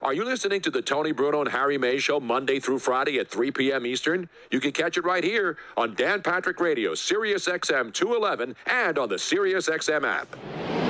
Are 0.03 0.13
you 0.13 0.25
listening 0.25 0.61
to 0.61 0.71
the 0.71 0.83
Tony 0.83 1.13
Bruno 1.13 1.41
and 1.41 1.51
Harry 1.51 1.79
May 1.79 1.99
show 1.99 2.21
Monday 2.21 2.61
through 2.61 2.79
Friday 2.79 3.19
at 3.19 3.31
3 3.31 3.51
p.m. 3.51 3.87
Eastern? 3.87 4.29
You 4.51 4.61
can 4.61 4.71
catch 4.71 4.99
it 4.99 5.05
right 5.05 5.25
here 5.25 5.57
on 5.79 5.95
Dan 5.95 6.23
Patrick 6.23 6.61
Radio, 6.61 6.95
Sirius 6.95 7.47
XM 7.47 7.93
211, 7.93 8.55
and 8.67 8.99
on 8.99 9.09
the 9.09 9.19
Sirius 9.19 9.69
XM 9.69 10.05
app. 10.07 10.84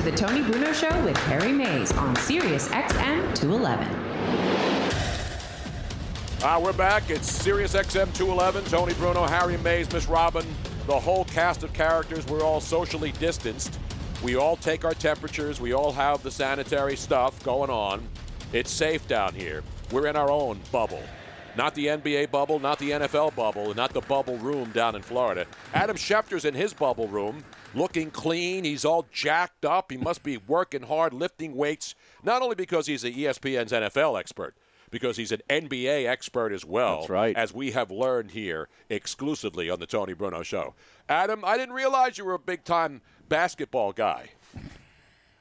To 0.00 0.10
the 0.10 0.16
Tony 0.16 0.40
Bruno 0.40 0.72
Show 0.72 1.04
with 1.04 1.16
Harry 1.24 1.52
Mayes 1.52 1.92
on 1.92 2.16
Sirius 2.16 2.68
XM 2.68 3.34
211. 3.34 3.86
Uh, 6.42 6.58
we're 6.58 6.72
back. 6.72 7.10
It's 7.10 7.30
Sirius 7.30 7.74
XM 7.74 8.10
211. 8.14 8.64
Tony 8.64 8.94
Bruno, 8.94 9.26
Harry 9.26 9.58
Mayes, 9.58 9.92
Miss 9.92 10.08
Robin, 10.08 10.46
the 10.86 10.98
whole 10.98 11.26
cast 11.26 11.64
of 11.64 11.74
characters. 11.74 12.26
We're 12.28 12.42
all 12.42 12.62
socially 12.62 13.12
distanced. 13.12 13.78
We 14.24 14.36
all 14.36 14.56
take 14.56 14.86
our 14.86 14.94
temperatures. 14.94 15.60
We 15.60 15.74
all 15.74 15.92
have 15.92 16.22
the 16.22 16.30
sanitary 16.30 16.96
stuff 16.96 17.44
going 17.44 17.68
on. 17.68 18.02
It's 18.54 18.70
safe 18.70 19.06
down 19.06 19.34
here. 19.34 19.62
We're 19.92 20.06
in 20.06 20.16
our 20.16 20.30
own 20.30 20.60
bubble. 20.72 21.02
Not 21.56 21.74
the 21.74 21.88
NBA 21.88 22.30
bubble, 22.30 22.58
not 22.58 22.78
the 22.78 22.92
NFL 22.92 23.34
bubble, 23.34 23.74
not 23.74 23.92
the 23.92 24.00
bubble 24.00 24.38
room 24.38 24.70
down 24.70 24.96
in 24.96 25.02
Florida. 25.02 25.44
Adam 25.74 25.96
Schefter's 25.96 26.46
in 26.46 26.54
his 26.54 26.72
bubble 26.72 27.08
room, 27.08 27.44
looking 27.74 28.10
clean. 28.10 28.64
He's 28.64 28.84
all 28.84 29.06
jacked 29.12 29.64
up. 29.64 29.90
He 29.90 29.96
must 29.96 30.22
be 30.22 30.36
working 30.36 30.82
hard, 30.82 31.12
lifting 31.12 31.54
weights, 31.54 31.94
not 32.22 32.42
only 32.42 32.54
because 32.54 32.86
he's 32.86 33.04
a 33.04 33.08
E 33.08 33.24
ESPN's 33.24 33.72
NFL 33.72 34.18
expert, 34.18 34.54
because 34.90 35.16
he's 35.16 35.32
an 35.32 35.42
NBA 35.48 36.06
expert 36.06 36.52
as 36.52 36.64
well. 36.64 37.00
That's 37.00 37.10
right. 37.10 37.36
As 37.36 37.54
we 37.54 37.72
have 37.72 37.90
learned 37.90 38.32
here 38.32 38.68
exclusively 38.88 39.70
on 39.70 39.80
the 39.80 39.86
Tony 39.86 40.12
Bruno 40.12 40.42
Show. 40.42 40.74
Adam, 41.08 41.44
I 41.44 41.56
didn't 41.56 41.74
realize 41.74 42.18
you 42.18 42.24
were 42.24 42.34
a 42.34 42.38
big 42.38 42.64
time 42.64 43.00
basketball 43.28 43.92
guy. 43.92 44.30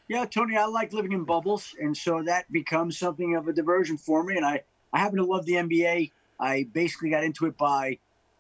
Yeah, 0.08 0.26
Tony, 0.26 0.58
I 0.58 0.66
like 0.66 0.92
living 0.92 1.12
in 1.12 1.24
bubbles, 1.24 1.76
and 1.80 1.96
so 1.96 2.24
that 2.24 2.52
becomes 2.52 2.98
something 2.98 3.36
of 3.36 3.48
a 3.48 3.54
diversion 3.54 3.96
for 3.96 4.24
me. 4.24 4.38
And 4.38 4.46
I, 4.46 4.64
I 4.92 5.00
happen 5.00 5.18
to 5.18 5.26
love 5.26 5.46
the 5.46 5.54
NBA. 5.54 6.12
I 6.40 6.66
basically 6.74 7.12
got 7.12 7.24
into 7.24 7.46
it 7.46 7.58
by 7.58 8.00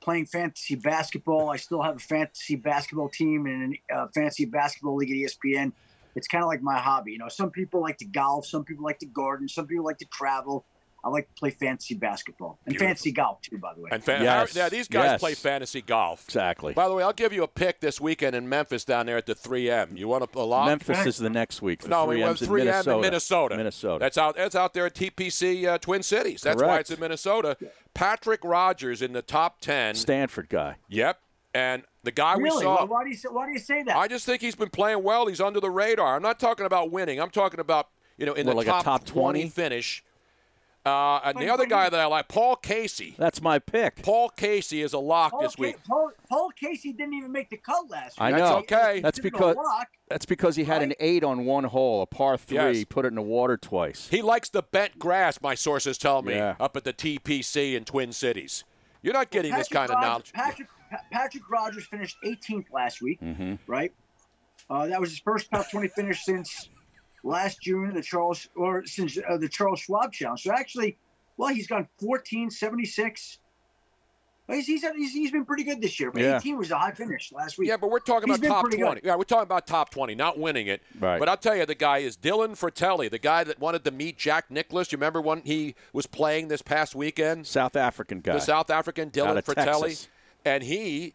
playing 0.09 0.25
fantasy 0.25 0.73
basketball. 0.73 1.51
I 1.51 1.57
still 1.57 1.83
have 1.83 1.97
a 1.97 1.99
fantasy 1.99 2.55
basketball 2.55 3.09
team 3.09 3.45
and 3.45 3.77
a 3.91 3.95
uh, 3.95 4.07
fantasy 4.07 4.43
basketball 4.43 4.95
league 4.95 5.11
at 5.11 5.15
ESPN. 5.15 5.71
It's 6.15 6.27
kind 6.27 6.43
of 6.43 6.47
like 6.47 6.63
my 6.63 6.79
hobby. 6.79 7.11
You 7.11 7.19
know, 7.19 7.29
some 7.29 7.51
people 7.51 7.79
like 7.79 7.99
to 7.99 8.05
golf, 8.05 8.47
some 8.47 8.63
people 8.63 8.83
like 8.83 8.97
to 8.99 9.05
garden, 9.05 9.47
some 9.47 9.67
people 9.67 9.85
like 9.85 9.99
to 9.99 10.05
travel. 10.05 10.65
I 11.03 11.09
like 11.09 11.27
to 11.27 11.33
play 11.39 11.49
fantasy 11.51 11.95
basketball 11.95 12.59
and 12.65 12.73
Beautiful. 12.73 12.87
fantasy 12.87 13.11
golf 13.11 13.41
too, 13.41 13.57
by 13.57 13.73
the 13.73 13.81
way. 13.81 13.89
And 13.91 14.03
fa- 14.03 14.19
Yes, 14.21 14.55
yeah, 14.55 14.69
these 14.69 14.87
guys 14.87 15.11
yes. 15.11 15.19
play 15.19 15.33
fantasy 15.33 15.81
golf. 15.81 16.25
Exactly. 16.25 16.73
By 16.73 16.87
the 16.87 16.93
way, 16.93 17.03
I'll 17.03 17.13
give 17.13 17.31
you 17.31 17.43
a 17.43 17.47
pick 17.47 17.79
this 17.79 18.01
weekend 18.01 18.35
in 18.35 18.49
Memphis 18.49 18.83
down 18.83 19.05
there 19.05 19.17
at 19.17 19.25
the 19.25 19.35
3M. 19.35 19.97
You 19.97 20.07
want 20.07 20.29
to 20.31 20.39
a 20.39 20.41
lock? 20.41 20.67
Memphis 20.67 21.05
is 21.05 21.17
the 21.17 21.29
next 21.29 21.61
week. 21.61 21.81
The 21.83 21.87
no, 21.89 22.05
we 22.05 22.17
3M's 22.17 22.21
went 22.21 22.41
in 22.41 22.47
3M 22.49 22.65
Minnesota. 22.65 22.95
in 22.95 23.01
Minnesota. 23.01 23.57
Minnesota. 23.57 23.99
That's 24.03 24.17
out. 24.17 24.35
That's 24.35 24.55
out 24.55 24.73
there 24.73 24.85
at 24.87 24.93
TPC 24.95 25.65
uh, 25.67 25.77
Twin 25.77 26.03
Cities. 26.03 26.41
That's 26.41 26.61
why 26.61 26.79
it's 26.79 26.91
in 26.91 26.99
Minnesota. 26.99 27.55
Patrick 27.93 28.43
Rodgers 28.43 29.01
in 29.01 29.13
the 29.13 29.21
top 29.21 29.61
ten. 29.61 29.95
Stanford 29.95 30.49
guy. 30.49 30.75
Yep. 30.89 31.17
And 31.53 31.83
the 32.03 32.11
guy 32.11 32.37
we 32.37 32.49
saw. 32.51 32.77
Why, 32.79 32.83
why 32.83 33.03
do 33.03 33.09
you 33.09 33.15
say, 33.15 33.29
why 33.31 33.47
do 33.47 33.51
you 33.53 33.59
say 33.59 33.81
that? 33.83 33.95
I 33.97 34.07
just 34.07 34.25
think 34.25 34.41
he's 34.41 34.55
been 34.55 34.69
playing 34.69 35.01
well. 35.03 35.25
He's 35.27 35.41
under 35.41 35.59
the 35.59 35.71
radar. 35.71 36.15
I'm 36.15 36.21
not 36.21 36.39
talking 36.39 36.65
about 36.65 36.91
winning. 36.91 37.19
I'm 37.19 37.31
talking 37.31 37.59
about 37.59 37.87
you 38.17 38.25
know 38.25 38.33
in 38.33 38.45
What, 38.45 38.51
the 38.53 38.57
like 38.57 38.67
a 38.67 38.71
top, 38.71 38.83
top 38.83 39.05
20? 39.05 39.49
finish. 39.49 40.03
Uh, 40.89 41.21
and 41.25 41.37
the 41.37 41.49
other 41.53 41.65
guy 41.65 41.89
that 41.89 41.99
I 41.99 42.05
like, 42.05 42.27
Paul 42.27 42.55
Casey. 42.55 43.15
That's 43.17 43.41
my 43.41 43.59
pick. 43.59 44.01
Paul 44.01 44.29
Casey 44.29 44.81
is 44.81 44.93
a 44.93 44.99
lock 44.99 45.31
Paul, 45.31 45.41
this 45.41 45.55
Ca- 45.55 45.61
week. 45.61 45.75
Paul, 45.87 46.11
Paul 46.29 46.49
Casey 46.59 46.91
didn't 46.93 47.13
even 47.13 47.31
make 47.31 47.49
the 47.49 47.57
cut 47.57 47.89
last 47.89 48.17
week. 48.17 48.21
I 48.21 48.31
That's 48.31 48.49
know. 48.49 48.57
okay. 48.59 48.99
That's 49.01 49.17
He's 49.17 49.23
because 49.23 49.55
that's 50.09 50.25
because 50.25 50.55
he 50.55 50.63
had 50.63 50.81
an 50.81 50.93
eight 50.99 51.23
on 51.23 51.45
one 51.45 51.65
hole, 51.65 52.01
a 52.01 52.05
par 52.07 52.37
three. 52.37 52.57
Yes. 52.57 52.85
Put 52.89 53.05
it 53.05 53.09
in 53.09 53.15
the 53.15 53.21
water 53.21 53.57
twice. 53.57 54.07
He 54.09 54.21
likes 54.21 54.49
the 54.49 54.63
bent 54.63 54.97
grass, 54.97 55.39
my 55.41 55.53
sources 55.55 55.97
tell 55.97 56.21
me, 56.23 56.33
Yeah. 56.35 56.55
up 56.59 56.75
at 56.75 56.83
the 56.83 56.93
TPC 56.93 57.75
in 57.75 57.85
Twin 57.85 58.11
Cities. 58.11 58.63
You're 59.01 59.13
not 59.13 59.29
getting 59.29 59.53
this 59.53 59.67
kind 59.67 59.89
Patrick 59.89 59.97
of 60.03 60.09
knowledge. 60.09 60.33
Patrick, 60.33 60.67
Patrick 61.11 61.49
Rodgers 61.49 61.85
finished 61.85 62.17
18th 62.25 62.65
last 62.73 63.01
week, 63.01 63.21
Mm-hmm. 63.21 63.55
right? 63.67 63.91
Uh, 64.69 64.87
that 64.87 64.99
was 64.99 65.11
his 65.11 65.19
first 65.19 65.49
top 65.51 65.69
20 65.71 65.87
finish 65.89 66.23
since 66.25 66.69
last 67.23 67.61
June, 67.61 67.93
the 67.93 68.01
Charles 68.01 68.47
or 68.55 68.85
since 68.85 69.17
uh, 69.17 69.37
the 69.37 69.49
Charles 69.49 69.79
Schwab 69.81 70.11
Challenge. 70.13 70.41
So 70.41 70.51
actually, 70.51 70.97
well, 71.37 71.49
he's 71.53 71.67
gone 71.67 71.87
14, 71.99 72.49
76. 72.49 73.39
Well, 74.47 74.57
He's, 74.57 74.65
he's, 74.65 74.81
he's, 74.81 75.13
he's 75.13 75.31
been 75.31 75.45
pretty 75.45 75.63
good 75.63 75.79
this 75.79 75.99
year. 75.99 76.11
But 76.11 76.23
Yeah. 76.23 76.37
18 76.37 76.57
was 76.57 76.71
a 76.71 76.77
high 76.77 76.91
finish 76.91 77.31
last 77.31 77.59
week. 77.59 77.69
Yeah, 77.69 77.77
but 77.77 77.91
we're 77.91 77.99
talking 77.99 78.29
He's 78.29 78.39
about 78.39 78.47
top 78.47 78.63
pretty 78.63 78.77
good. 78.77 78.83
20. 78.85 79.01
Yeah, 79.03 79.15
we're 79.15 79.23
talking 79.23 79.43
about 79.43 79.67
top 79.67 79.91
20, 79.91 80.15
not 80.15 80.39
winning 80.39 80.65
it. 80.65 80.81
Right. 80.99 81.19
But 81.19 81.29
I'll 81.29 81.37
tell 81.37 81.55
you, 81.55 81.67
the 81.67 81.75
guy 81.75 81.99
is 81.99 82.17
Dylan 82.17 82.57
Frittelli, 82.59 83.11
the 83.11 83.19
guy 83.19 83.43
that 83.43 83.59
wanted 83.59 83.83
to 83.83 83.91
meet 83.91 84.17
Jack 84.17 84.49
Nicklaus. 84.49 84.91
You 84.91 84.97
remember 84.97 85.21
when 85.21 85.43
he 85.43 85.75
was 85.93 86.07
playing 86.07 86.47
this 86.47 86.63
past 86.63 86.95
weekend? 86.95 87.45
South 87.45 87.75
African 87.75 88.21
guy. 88.21 88.33
The 88.33 88.39
South 88.39 88.71
African 88.71 89.11
Dylan 89.11 89.37
of 89.37 89.45
Frittelli. 89.45 89.81
Texas. 89.81 90.07
And 90.43 90.63
he 90.63 91.13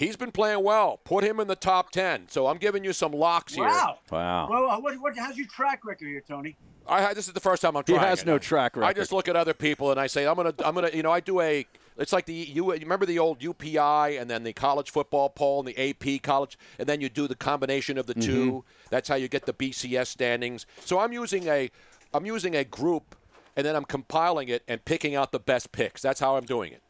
he's 0.00 0.16
been 0.16 0.32
playing 0.32 0.64
well. 0.64 0.98
Put 1.04 1.22
him 1.22 1.38
in 1.38 1.46
the 1.46 1.54
top 1.54 1.90
10. 1.90 2.26
So 2.28 2.46
I'm 2.48 2.56
giving 2.56 2.82
you 2.82 2.92
some 2.92 3.12
locks 3.12 3.54
here. 3.54 3.64
Wow. 3.64 3.98
Wow. 4.10 4.48
Well, 4.50 4.82
what, 4.82 4.98
what, 5.00 5.16
how's 5.16 5.36
your 5.36 5.46
track 5.46 5.84
record 5.84 6.08
here, 6.08 6.22
Tony? 6.26 6.56
I 6.88 7.02
had 7.02 7.16
this 7.16 7.28
is 7.28 7.34
the 7.34 7.40
first 7.40 7.62
time 7.62 7.76
I'm 7.76 7.84
He 7.86 7.92
trying. 7.92 8.08
has 8.08 8.22
it. 8.22 8.26
no 8.26 8.38
track 8.38 8.74
record. 8.74 8.88
I 8.88 8.92
just 8.94 9.12
look 9.12 9.28
at 9.28 9.36
other 9.36 9.54
people 9.54 9.92
and 9.92 10.00
I 10.00 10.08
say 10.08 10.26
I'm 10.26 10.34
gonna 10.34 10.54
I'm 10.64 10.74
gonna 10.74 10.90
you 10.92 11.04
know 11.04 11.12
I 11.12 11.20
do 11.20 11.40
a 11.40 11.64
it's 11.98 12.12
like 12.12 12.24
the 12.24 12.32
you, 12.32 12.72
you 12.72 12.80
remember 12.80 13.06
the 13.06 13.18
old 13.20 13.38
UPI 13.40 14.20
and 14.20 14.28
then 14.28 14.42
the 14.42 14.52
college 14.52 14.90
football 14.90 15.28
poll 15.28 15.60
and 15.60 15.68
the 15.68 15.90
AP 15.90 16.22
college 16.22 16.58
and 16.80 16.88
then 16.88 17.00
you 17.00 17.08
do 17.08 17.28
the 17.28 17.36
combination 17.36 17.96
of 17.96 18.06
the 18.06 18.14
2 18.14 18.20
Mm-hmm. 18.20 18.58
That's 18.88 19.08
how 19.08 19.14
you 19.14 19.28
get 19.28 19.46
the 19.46 19.52
BCS 19.52 20.06
standings. 20.08 20.66
So 20.80 20.98
I'm 20.98 21.12
using 21.12 21.46
a 21.48 21.70
I'm 22.12 22.26
using 22.26 22.56
a 22.56 22.64
group 22.64 23.14
and 23.54 23.64
then 23.64 23.76
I'm 23.76 23.84
compiling 23.84 24.48
it 24.48 24.64
and 24.66 24.84
picking 24.84 25.14
out 25.14 25.30
the 25.30 25.38
best 25.38 25.70
picks. 25.70 26.00
That's 26.02 26.18
how 26.18 26.36
I'm 26.36 26.46
doing 26.46 26.72
it. 26.72 26.82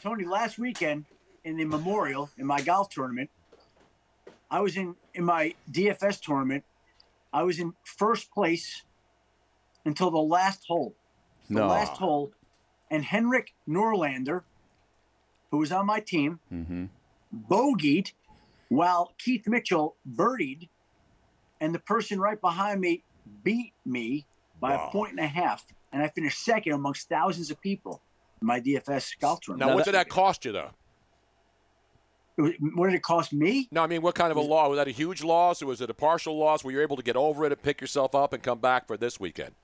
Tony, 0.00 0.26
last 0.26 0.58
weekend 0.58 1.06
in 1.44 1.56
the 1.56 1.64
Memorial 1.64 2.30
in 2.36 2.46
my 2.46 2.60
golf 2.60 2.88
tournament, 2.90 3.30
I 4.50 4.60
was 4.60 4.76
in 4.76 4.96
in 5.14 5.24
my 5.24 5.54
DFS 5.70 6.20
tournament. 6.20 6.64
I 7.32 7.42
was 7.42 7.58
in 7.58 7.72
first 7.84 8.30
place 8.32 8.84
until 9.84 10.10
the 10.10 10.18
last 10.18 10.64
hole. 10.66 10.96
The 11.50 11.60
No. 11.60 11.68
last 11.68 11.96
hole, 11.98 12.32
and 12.90 13.04
Henrik 13.04 13.54
Norlander, 13.68 14.44
who 15.50 15.58
was 15.58 15.72
on 15.72 15.86
my 15.86 16.00
team, 16.00 16.40
Mm-hmm. 16.52 16.86
bogeyed, 17.32 18.12
while 18.68 19.14
Keith 19.18 19.46
Mitchell 19.46 19.96
birdied 20.06 20.68
and 21.60 21.74
the 21.74 21.78
person 21.80 22.20
right 22.20 22.40
behind 22.40 22.80
me 22.80 23.04
beat 23.42 23.74
me 23.84 24.26
by 24.58 24.76
Wow. 24.76 24.88
a 24.88 24.90
point 24.90 25.10
and 25.12 25.20
a 25.20 25.26
half, 25.26 25.64
and 25.92 26.02
I 26.02 26.08
finished 26.08 26.42
second 26.44 26.72
amongst 26.72 27.08
thousands 27.08 27.50
of 27.50 27.60
people 27.60 28.02
in 28.40 28.46
my 28.46 28.60
DFS 28.60 29.18
golf 29.20 29.40
tournament. 29.40 29.68
Now, 29.70 29.74
what 29.74 29.84
did 29.84 29.94
that 29.94 30.08
cost 30.08 30.44
you, 30.44 30.52
though? 30.52 30.70
It 32.38 32.42
was- 32.42 32.52
What 32.74 32.86
did 32.86 32.94
it 32.94 33.02
cost 33.02 33.32
me? 33.32 33.68
No, 33.72 33.82
I 33.82 33.86
mean, 33.88 34.00
what 34.00 34.14
kind 34.14 34.30
of 34.30 34.36
a 34.36 34.40
loss? 34.40 34.68
Was 34.70 34.78
that 34.78 34.88
a 34.88 34.92
huge 34.92 35.22
loss, 35.24 35.60
or 35.60 35.66
was 35.66 35.80
it 35.80 35.90
a 35.90 35.94
partial 35.94 36.38
loss? 36.38 36.64
Were 36.64 36.70
you 36.70 36.80
able 36.80 36.96
to 36.96 37.02
get 37.02 37.16
over 37.16 37.44
it 37.44 37.52
and 37.52 37.60
pick 37.60 37.80
yourself 37.80 38.14
up 38.14 38.32
and 38.32 38.42
come 38.42 38.58
back 38.60 38.86
for 38.86 38.96
this 38.96 39.18
weekend? 39.20 39.54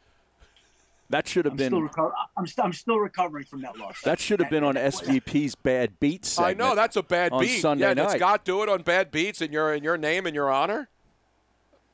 That 1.10 1.28
should 1.28 1.44
have 1.44 1.52
I'm 1.52 1.58
still, 1.58 1.70
been 1.80 1.88
reco- 1.88 2.12
I'm, 2.36 2.46
st- 2.46 2.64
I'm 2.64 2.72
still 2.72 2.98
recovering 2.98 3.44
from 3.44 3.60
that 3.60 3.76
loss. 3.78 4.00
that 4.02 4.18
should 4.18 4.40
have 4.40 4.48
been 4.50 4.64
on 4.64 4.74
SVP's 4.74 5.54
bad 5.54 6.00
beat 6.00 6.34
I 6.38 6.54
know 6.54 6.74
that's 6.74 6.96
a 6.96 7.02
bad 7.02 7.30
on 7.32 7.42
beat. 7.42 7.60
Sunday 7.60 7.84
yeah, 7.84 7.94
did 7.94 8.02
night. 8.04 8.16
Scott 8.18 8.44
do 8.44 8.62
it 8.62 8.68
on 8.68 8.82
bad 8.82 9.10
beats 9.10 9.40
in 9.42 9.52
your 9.52 9.74
in 9.74 9.84
your 9.84 9.98
name 9.98 10.26
and 10.26 10.34
your 10.34 10.50
honor? 10.50 10.88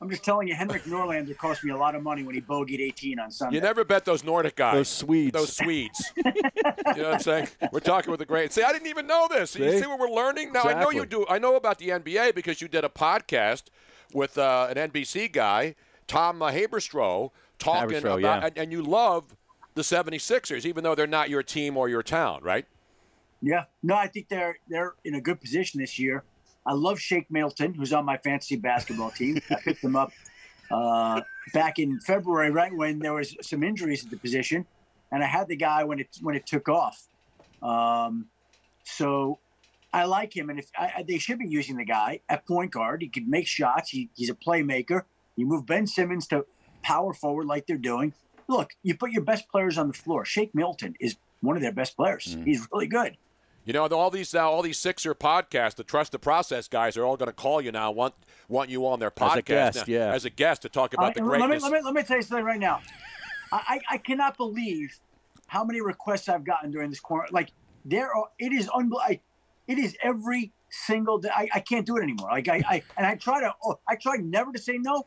I'm 0.01 0.09
just 0.09 0.23
telling 0.23 0.47
you, 0.47 0.55
Henrik 0.55 0.83
Norlander 0.85 1.37
cost 1.37 1.63
me 1.63 1.69
a 1.69 1.77
lot 1.77 1.93
of 1.93 2.01
money 2.01 2.23
when 2.23 2.33
he 2.33 2.41
bogeyed 2.41 2.79
18 2.79 3.19
on 3.19 3.29
Sunday. 3.29 3.57
You 3.57 3.61
never 3.61 3.85
bet 3.85 4.03
those 4.03 4.23
Nordic 4.23 4.55
guys. 4.55 4.73
Those 4.73 4.89
Swedes. 4.89 5.31
Those 5.31 5.55
Swedes. 5.55 6.11
you 6.17 6.23
know 6.25 6.41
what 6.85 7.13
I'm 7.13 7.19
saying? 7.19 7.47
We're 7.71 7.81
talking 7.81 8.09
with 8.09 8.19
the 8.19 8.25
great. 8.25 8.51
See, 8.51 8.63
I 8.63 8.71
didn't 8.73 8.87
even 8.87 9.05
know 9.05 9.27
this. 9.29 9.55
You 9.55 9.69
See? 9.69 9.81
see 9.81 9.87
what 9.87 9.99
we're 9.99 10.09
learning? 10.09 10.53
Now, 10.53 10.63
I 10.63 10.73
know 10.73 10.89
you 10.89 11.05
do. 11.05 11.27
I 11.29 11.37
know 11.37 11.55
about 11.55 11.77
the 11.77 11.89
NBA 11.89 12.33
because 12.33 12.61
you 12.61 12.67
did 12.67 12.83
a 12.83 12.89
podcast 12.89 13.65
with 14.11 14.39
uh, 14.39 14.73
an 14.75 14.89
NBC 14.89 15.31
guy, 15.31 15.75
Tom 16.07 16.41
uh, 16.41 16.51
Haberstroh, 16.51 17.29
talking 17.59 17.99
Haberstroh, 17.99 18.19
about, 18.19 18.21
yeah. 18.21 18.45
and, 18.47 18.57
and 18.57 18.71
you 18.71 18.81
love 18.81 19.35
the 19.75 19.83
76ers, 19.83 20.65
even 20.65 20.83
though 20.83 20.95
they're 20.95 21.05
not 21.05 21.29
your 21.29 21.43
team 21.43 21.77
or 21.77 21.87
your 21.89 22.01
town, 22.01 22.41
right? 22.41 22.65
Yeah, 23.41 23.65
no, 23.83 23.95
I 23.95 24.07
think 24.07 24.29
they're 24.29 24.57
they're 24.67 24.93
in 25.03 25.15
a 25.15 25.21
good 25.21 25.41
position 25.41 25.79
this 25.79 25.97
year. 25.97 26.23
I 26.65 26.73
love 26.73 26.99
Shake 26.99 27.29
Milton, 27.31 27.73
who's 27.73 27.93
on 27.93 28.05
my 28.05 28.17
fantasy 28.17 28.55
basketball 28.55 29.11
team. 29.11 29.41
I 29.49 29.55
picked 29.55 29.83
him 29.83 29.95
up 29.95 30.11
uh, 30.69 31.21
back 31.53 31.79
in 31.79 31.99
February, 31.99 32.51
right 32.51 32.75
when 32.75 32.99
there 32.99 33.13
was 33.13 33.35
some 33.41 33.63
injuries 33.63 34.03
at 34.05 34.11
the 34.11 34.17
position, 34.17 34.65
and 35.11 35.23
I 35.23 35.27
had 35.27 35.47
the 35.47 35.55
guy 35.55 35.83
when 35.83 35.99
it 35.99 36.07
when 36.21 36.35
it 36.35 36.45
took 36.45 36.69
off. 36.69 37.07
Um, 37.61 38.27
so 38.83 39.39
I 39.93 40.05
like 40.05 40.35
him, 40.35 40.49
and 40.49 40.59
if 40.59 40.69
I, 40.77 41.03
they 41.07 41.17
should 41.17 41.39
be 41.39 41.47
using 41.47 41.77
the 41.77 41.85
guy 41.85 42.21
at 42.29 42.47
point 42.47 42.71
guard, 42.71 43.01
he 43.01 43.09
could 43.09 43.27
make 43.27 43.47
shots. 43.47 43.89
He, 43.89 44.09
he's 44.15 44.29
a 44.29 44.35
playmaker. 44.35 45.03
You 45.35 45.45
move 45.45 45.65
Ben 45.65 45.87
Simmons 45.87 46.27
to 46.27 46.45
power 46.83 47.13
forward 47.13 47.47
like 47.47 47.67
they're 47.67 47.77
doing. 47.77 48.13
Look, 48.47 48.71
you 48.83 48.95
put 48.95 49.11
your 49.11 49.23
best 49.23 49.49
players 49.49 49.77
on 49.77 49.87
the 49.87 49.93
floor. 49.93 50.25
Shake 50.25 50.53
Milton 50.53 50.95
is 50.99 51.17
one 51.41 51.55
of 51.55 51.61
their 51.61 51.71
best 51.71 51.95
players. 51.95 52.37
He's 52.45 52.67
really 52.71 52.87
good. 52.87 53.17
You 53.63 53.73
know, 53.73 53.85
all 53.87 54.09
these 54.09 54.33
now, 54.33 54.49
all 54.49 54.61
these 54.63 54.79
Sixer 54.79 55.13
podcasts, 55.13 55.75
the 55.75 55.83
Trust 55.83 56.11
the 56.11 56.19
Process 56.19 56.67
guys 56.67 56.97
are 56.97 57.05
all 57.05 57.15
going 57.15 57.27
to 57.27 57.33
call 57.33 57.61
you 57.61 57.71
now, 57.71 57.91
want 57.91 58.13
want 58.47 58.69
you 58.69 58.87
on 58.87 58.99
their 58.99 59.11
podcast 59.11 59.31
As 59.31 59.37
a 59.37 59.41
guest, 59.43 59.75
now- 59.87 59.93
yeah. 59.93 60.13
as 60.13 60.25
a 60.25 60.29
guest 60.29 60.61
to 60.63 60.69
talk 60.69 60.93
about 60.93 61.11
I- 61.11 61.13
the 61.13 61.23
let, 61.23 61.33
me, 61.33 61.37
greatness. 61.47 61.63
let, 61.63 61.71
me, 61.71 61.79
let 61.83 61.93
me 61.93 62.03
tell 62.03 62.17
you 62.17 62.23
something 62.23 62.45
right 62.45 62.59
now. 62.59 62.81
I, 63.51 63.61
I, 63.91 63.95
I 63.95 63.97
cannot 63.97 64.37
believe 64.37 64.97
how 65.47 65.63
many 65.63 65.81
requests 65.81 66.27
I've 66.29 66.43
gotten 66.43 66.71
during 66.71 66.89
this 66.89 66.99
quarter. 66.99 67.27
Like 67.31 67.51
there 67.85 68.13
are, 68.15 68.25
it 68.39 68.51
is 68.51 68.67
unbelievable. 68.69 69.21
It 69.67 69.77
is 69.77 69.95
every 70.01 70.51
single 70.69 71.19
day. 71.19 71.29
I, 71.33 71.47
I 71.53 71.59
can't 71.59 71.85
do 71.85 71.97
it 71.97 72.03
anymore. 72.03 72.29
Like 72.31 72.47
I, 72.47 72.63
I 72.67 72.83
and 72.97 73.05
I 73.05 73.15
try 73.15 73.39
to. 73.41 73.53
Oh, 73.63 73.79
I 73.87 73.95
try 73.95 74.15
never 74.17 74.51
to 74.51 74.59
say 74.59 74.77
no. 74.77 75.05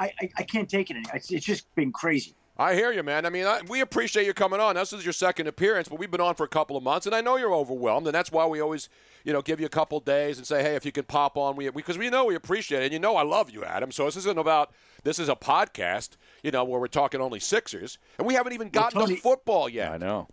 I, 0.00 0.12
I, 0.20 0.30
I 0.38 0.42
can't 0.44 0.68
take 0.68 0.90
it 0.90 0.94
anymore. 0.94 1.16
It's, 1.16 1.30
it's 1.32 1.44
just 1.44 1.74
been 1.74 1.90
crazy. 1.90 2.34
I 2.60 2.74
hear 2.74 2.90
you, 2.90 3.04
man. 3.04 3.24
I 3.24 3.30
mean, 3.30 3.46
I, 3.46 3.60
we 3.68 3.80
appreciate 3.80 4.26
you 4.26 4.34
coming 4.34 4.58
on. 4.58 4.74
This 4.74 4.92
is 4.92 5.04
your 5.04 5.12
second 5.12 5.46
appearance, 5.46 5.88
but 5.88 5.98
we've 6.00 6.10
been 6.10 6.20
on 6.20 6.34
for 6.34 6.42
a 6.42 6.48
couple 6.48 6.76
of 6.76 6.82
months, 6.82 7.06
and 7.06 7.14
I 7.14 7.20
know 7.20 7.36
you're 7.36 7.54
overwhelmed, 7.54 8.06
and 8.08 8.14
that's 8.14 8.32
why 8.32 8.46
we 8.46 8.60
always, 8.60 8.88
you 9.22 9.32
know, 9.32 9.40
give 9.42 9.60
you 9.60 9.66
a 9.66 9.70
couple 9.70 10.00
days 10.00 10.38
and 10.38 10.46
say, 10.46 10.62
hey, 10.62 10.74
if 10.74 10.84
you 10.84 10.90
can 10.90 11.04
pop 11.04 11.36
on, 11.36 11.54
we 11.54 11.70
because 11.70 11.96
we 11.96 12.10
know 12.10 12.24
we 12.24 12.34
appreciate 12.34 12.82
it, 12.82 12.86
and 12.86 12.92
you 12.92 12.98
know 12.98 13.14
I 13.16 13.22
love 13.22 13.50
you, 13.50 13.62
Adam. 13.64 13.92
So 13.92 14.06
this 14.06 14.16
isn't 14.16 14.38
about 14.38 14.72
this 15.04 15.20
is 15.20 15.28
a 15.28 15.36
podcast, 15.36 16.16
you 16.42 16.50
know, 16.50 16.64
where 16.64 16.80
we're 16.80 16.88
talking 16.88 17.20
only 17.20 17.38
Sixers, 17.38 17.96
and 18.18 18.26
we 18.26 18.34
haven't 18.34 18.52
even 18.54 18.70
Well, 18.74 18.82
gotten 18.82 19.00
Tony- 19.02 19.14
to 19.16 19.22
football 19.22 19.68
yet. 19.68 19.92
I 19.92 19.96
know. 19.98 20.26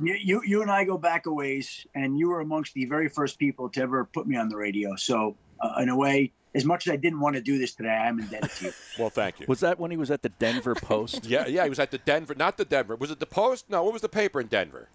You, 0.00 0.14
you 0.14 0.42
you 0.44 0.62
and 0.62 0.70
I 0.70 0.84
go 0.84 0.96
back 0.96 1.26
a 1.26 1.32
ways, 1.32 1.86
and 1.96 2.16
you 2.18 2.28
were 2.28 2.40
amongst 2.40 2.74
the 2.74 2.84
very 2.84 3.08
first 3.08 3.38
people 3.38 3.68
to 3.70 3.80
ever 3.82 4.04
put 4.04 4.28
me 4.28 4.36
on 4.36 4.48
the 4.48 4.56
radio. 4.56 4.94
So 4.94 5.36
uh, 5.60 5.74
in 5.80 5.88
a 5.88 5.96
way, 5.96 6.32
as 6.54 6.64
much 6.64 6.86
as 6.86 6.92
I 6.92 6.96
didn't 6.96 7.20
want 7.20 7.36
to 7.36 7.42
do 7.42 7.58
this 7.58 7.74
today, 7.74 7.90
I 7.90 8.08
am 8.08 8.20
indebted 8.20 8.50
to 8.50 8.64
you. 8.66 8.72
Well, 8.98 9.10
thank 9.10 9.40
you. 9.40 9.46
Was 9.48 9.60
that 9.60 9.78
when 9.78 9.90
he 9.90 9.96
was 9.96 10.10
at 10.10 10.22
the 10.22 10.28
Denver 10.28 10.74
Post? 10.74 11.26
Yeah, 11.28 11.46
yeah, 11.46 11.64
he 11.64 11.68
was 11.68 11.78
at 11.80 11.90
the 11.90 11.98
Denver, 11.98 12.34
not 12.34 12.56
the 12.56 12.64
Denver. 12.64 12.94
Was 12.96 13.10
it 13.10 13.18
the 13.18 13.26
Post? 13.26 13.68
No, 13.68 13.82
what 13.82 13.92
was 13.92 14.02
the 14.02 14.08
paper 14.08 14.40
in 14.40 14.46
Denver? 14.46 14.88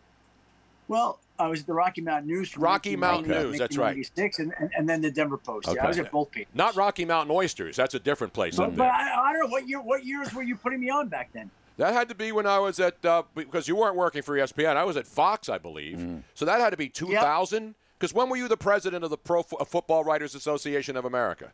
Well, 0.88 1.19
I 1.38 1.48
was 1.48 1.62
at 1.62 1.67
the 1.67 1.74
Rocky 1.74 2.02
Mountain 2.02 2.28
News. 2.28 2.50
From 2.50 2.63
Rocky 2.63 2.95
Mountain 2.95 3.30
1990 3.32 3.52
News, 3.52 3.60
that's 3.60 3.78
right. 3.78 3.95
1996, 3.95 4.39
And, 4.39 4.54
and, 4.58 4.72
and 4.76 4.89
then 4.89 5.02
the 5.02 5.12
Denver 5.12 5.38
Post. 5.38 5.67
Yeah, 5.67 5.84
I 5.84 5.88
was 5.88 6.00
at 6.00 6.12
both 6.12 6.32
papers. 6.32 6.54
Not 6.56 6.76
Rocky 6.76 7.06
Mountain 7.06 7.36
Oysters. 7.36 7.76
That's 7.76 7.93
a 7.93 8.00
different 8.00 8.34
place 8.34 8.56
But, 8.56 8.63
up 8.63 8.69
but 8.72 8.84
there. 8.84 8.91
I, 8.91 9.30
I 9.30 9.34
don't 9.34 9.43
know 9.43 9.52
what 9.52 9.67
year. 9.67 9.82
What 9.82 10.06
years 10.06 10.34
were 10.34 10.43
you 10.43 10.56
putting 10.56 10.80
me 10.80 10.89
on 10.89 11.08
back 11.08 11.32
then? 11.34 11.52
That 11.78 11.93
had 11.93 12.10
to 12.10 12.15
be 12.15 12.32
when 12.32 12.45
I 12.45 12.60
was 12.60 12.80
at 12.80 13.06
uh, 13.06 13.24
because 13.36 13.67
you 13.67 13.76
weren't 13.76 13.95
working 13.95 14.22
for 14.22 14.36
ESPN. 14.36 14.76
I 14.76 14.84
was 14.84 14.98
at 14.98 15.08
Fox, 15.08 15.48
I 15.48 15.58
believe. 15.58 15.98
Mm. 15.98 16.24
So 16.34 16.43
that 16.45 16.60
had 16.60 16.72
to 16.72 16.78
be 16.78 16.89
2000. 16.89 17.76
Because 17.99 18.13
when 18.13 18.29
were 18.29 18.38
you 18.38 18.47
the 18.47 18.57
president 18.57 19.03
of 19.03 19.09
the 19.09 19.17
Pro 19.17 19.43
Fo- 19.43 19.63
Football 19.65 20.05
Writers 20.05 20.33
Association 20.33 20.95
of 20.95 21.03
America? 21.03 21.51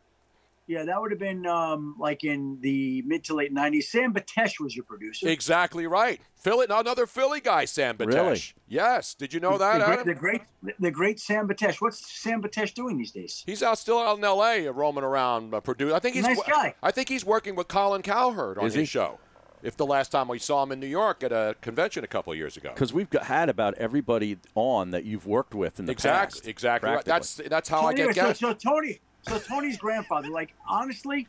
Yeah, 0.68 0.84
that 0.84 1.00
would 1.00 1.12
have 1.12 1.20
been 1.20 1.46
um, 1.46 1.94
like 1.98 2.24
in 2.24 2.58
the 2.60 3.02
mid 3.02 3.22
to 3.24 3.34
late 3.34 3.54
'90s. 3.54 3.84
Sam 3.84 4.12
Batesh 4.12 4.58
was 4.60 4.74
your 4.74 4.84
producer. 4.84 5.28
Exactly 5.28 5.86
right. 5.86 6.20
Philly, 6.34 6.66
another 6.68 7.06
Philly 7.06 7.40
guy, 7.40 7.64
Sam 7.66 7.96
Batesh. 7.96 8.14
Really? 8.14 8.42
Yes. 8.68 9.14
Did 9.14 9.32
you 9.32 9.38
know 9.38 9.58
that, 9.58 9.78
the, 9.78 9.86
Adam? 9.86 10.04
great, 10.04 10.06
the 10.06 10.14
great, 10.62 10.76
the 10.80 10.90
great 10.90 11.20
Sam 11.20 11.46
Batesh. 11.46 11.80
What's 11.80 12.04
Sam 12.20 12.42
Batesh 12.42 12.74
doing 12.74 12.98
these 12.98 13.12
days? 13.12 13.44
He's 13.46 13.62
out 13.62 13.78
still 13.78 14.00
out 14.00 14.18
in 14.18 14.24
L.A. 14.24 14.66
roaming 14.68 15.04
around 15.04 15.54
uh, 15.54 15.60
Purdue. 15.60 15.94
I 15.94 16.00
think 16.00 16.16
he's 16.16 16.24
Nice 16.24 16.42
guy. 16.42 16.74
I 16.82 16.90
think 16.90 17.08
he's 17.08 17.24
working 17.24 17.54
with 17.54 17.68
Colin 17.68 18.02
Cowherd 18.02 18.58
on 18.58 18.66
Is 18.66 18.74
his 18.74 18.80
he? 18.82 18.86
show. 18.86 19.20
If 19.66 19.76
the 19.76 19.84
last 19.84 20.12
time 20.12 20.28
we 20.28 20.38
saw 20.38 20.62
him 20.62 20.70
in 20.70 20.78
New 20.78 20.86
York 20.86 21.24
at 21.24 21.32
a 21.32 21.56
convention 21.60 22.04
a 22.04 22.06
couple 22.06 22.32
of 22.32 22.38
years 22.38 22.56
ago. 22.56 22.70
Because 22.72 22.92
we've 22.92 23.10
got, 23.10 23.24
had 23.24 23.48
about 23.48 23.74
everybody 23.74 24.38
on 24.54 24.92
that 24.92 25.04
you've 25.04 25.26
worked 25.26 25.56
with 25.56 25.80
in 25.80 25.86
the 25.86 25.92
Exactly, 25.92 26.38
past. 26.38 26.48
exactly. 26.48 26.88
Right. 26.88 27.04
practically. 27.04 27.42
That's 27.42 27.50
that's 27.50 27.68
how 27.68 27.80
so 27.80 27.86
I 27.88 27.90
anyway, 27.90 28.12
get 28.12 28.14
so, 28.14 28.22
guests. 28.26 28.40
so 28.62 28.70
Tony, 28.70 29.00
so 29.28 29.38
Tony's 29.40 29.76
grandfather. 29.76 30.28
Like 30.28 30.54
honestly, 30.68 31.26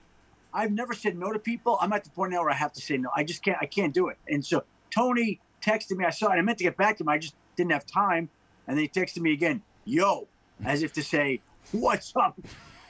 I've 0.54 0.71
never 0.71 0.93
said 0.93 1.17
no 1.17 1.34
to 1.34 1.39
people. 1.39 1.80
I'm 1.82 1.91
at 1.93 2.04
the 2.04 2.12
point 2.12 2.32
now 2.32 2.41
where 2.41 2.52
I 2.52 2.56
have 2.56 2.73
to 2.73 2.82
say 2.82 2.97
no. 2.97 3.10
I 3.15 3.23
just 3.23 3.43
can't. 3.43 3.58
I 3.60 3.65
can't 3.65 3.91
do 3.93 4.10
it. 4.10 4.17
And 4.30 4.45
so 4.45 4.63
Tony 4.91 5.39
texted 5.63 5.97
me. 5.97 6.06
I 6.06 6.12
saw 6.12 6.28
it. 6.28 6.36
I 6.36 6.41
meant 6.43 6.60
to 6.60 6.63
get 6.63 6.78
back 6.78 6.97
to 6.97 7.04
him. 7.04 7.10
I 7.10 7.17
just 7.17 7.34
didn't 7.56 7.71
have 7.71 7.88
time. 7.88 8.30
And 8.67 8.78
then 8.78 8.84
he 8.84 8.88
texted 8.89 9.19
me 9.21 9.34
again, 9.34 9.63
"Yo," 9.86 10.28
as 10.63 10.84
if 10.84 10.93
to 10.93 11.02
say, 11.04 11.41
"What's 11.71 12.15
up?" 12.15 12.39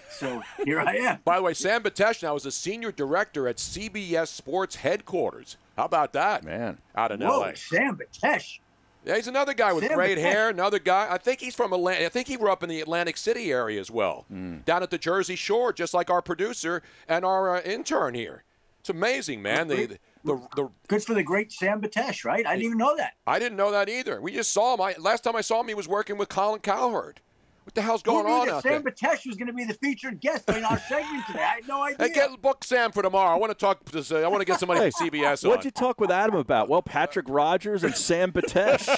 So 0.09 0.41
here 0.65 0.79
I 0.79 0.95
am. 0.95 1.19
By 1.25 1.37
the 1.37 1.43
way, 1.43 1.53
Sam 1.53 1.83
Batesh 1.83 2.23
now 2.23 2.35
is 2.35 2.45
a 2.45 2.51
senior 2.51 2.91
director 2.91 3.47
at 3.47 3.57
CBS 3.57 4.27
Sports 4.27 4.75
headquarters. 4.77 5.57
How 5.75 5.85
about 5.85 6.13
that, 6.13 6.43
man? 6.43 6.79
Out 6.95 7.11
in 7.11 7.19
Whoa, 7.19 7.41
L.A. 7.43 7.55
Sam 7.55 7.97
Batesh. 7.97 8.59
Yeah, 9.05 9.15
he's 9.15 9.27
another 9.27 9.53
guy 9.53 9.71
with 9.73 9.85
Sam 9.85 9.95
great 9.95 10.17
Batesh. 10.17 10.21
hair. 10.21 10.49
Another 10.49 10.79
guy. 10.79 11.07
I 11.09 11.17
think 11.17 11.39
he's 11.39 11.55
from 11.55 11.71
Atlanta. 11.71 12.05
I 12.05 12.09
think 12.09 12.27
he 12.27 12.35
grew 12.35 12.51
up 12.51 12.63
in 12.63 12.69
the 12.69 12.81
Atlantic 12.81 13.15
City 13.17 13.51
area 13.51 13.79
as 13.79 13.91
well, 13.91 14.25
Hmm. 14.29 14.57
down 14.65 14.81
at 14.83 14.89
the 14.89 14.97
Jersey 14.97 15.35
Shore, 15.35 15.71
just 15.71 15.93
like 15.93 16.09
our 16.09 16.21
producer 16.21 16.81
and 17.07 17.23
our 17.23 17.57
uh, 17.57 17.61
intern 17.61 18.15
here. 18.15 18.43
It's 18.79 18.89
amazing, 18.89 19.41
man. 19.41 19.67
The, 19.67 19.97
the, 20.23 20.41
the, 20.55 20.69
Good 20.87 21.03
for 21.03 21.13
the 21.13 21.23
great 21.23 21.51
Sam 21.51 21.81
Batesh, 21.81 22.25
right? 22.25 22.45
I 22.45 22.51
didn't 22.55 22.65
even 22.65 22.77
know 22.77 22.95
that. 22.97 23.13
I 23.25 23.39
didn't 23.39 23.57
know 23.57 23.71
that 23.71 23.87
either. 23.89 24.19
We 24.21 24.31
just 24.33 24.51
saw 24.51 24.73
him. 24.73 24.81
I, 24.81 24.95
last 24.97 25.23
time 25.23 25.35
I 25.35 25.41
saw 25.41 25.61
him, 25.61 25.67
he 25.67 25.73
was 25.73 25.87
working 25.87 26.17
with 26.17 26.29
Colin 26.29 26.59
Cowherd. 26.61 27.19
What 27.67 27.75
the 27.75 27.81
hell's 27.81 28.01
going 28.01 28.25
Who 28.25 28.31
knew 28.31 28.39
on 28.39 28.47
that 28.47 28.53
out 28.53 28.63
Sam 28.63 28.81
there? 28.81 28.93
Batesh 28.93 29.27
was 29.27 29.35
going 29.35 29.47
to 29.47 29.53
be 29.53 29.65
the 29.65 29.73
featured 29.73 30.21
guest 30.21 30.47
in 30.49 30.63
our 30.63 30.79
segment 30.79 31.27
today. 31.27 31.39
I 31.43 31.55
had 31.55 31.67
no 31.67 31.81
idea. 31.83 32.07
Hey, 32.07 32.13
get 32.13 32.41
book 32.41 32.63
Sam 32.63 32.93
for 32.93 33.03
tomorrow. 33.03 33.29
I 33.29 33.37
want 33.37 33.49
to 33.51 33.55
talk. 33.55 33.83
To, 33.91 34.17
I 34.23 34.27
want 34.29 34.39
to 34.39 34.45
get 34.45 34.57
somebody 34.57 34.89
from 34.89 35.09
CBS. 35.09 35.45
What'd 35.45 35.65
you 35.65 35.71
talk 35.71 35.99
with 35.99 36.09
Adam 36.09 36.35
about? 36.35 36.69
Well, 36.69 36.81
Patrick 36.81 37.25
Rodgers 37.27 37.83
and 37.83 37.93
Sam 37.93 38.31
Batesh. 38.31 38.87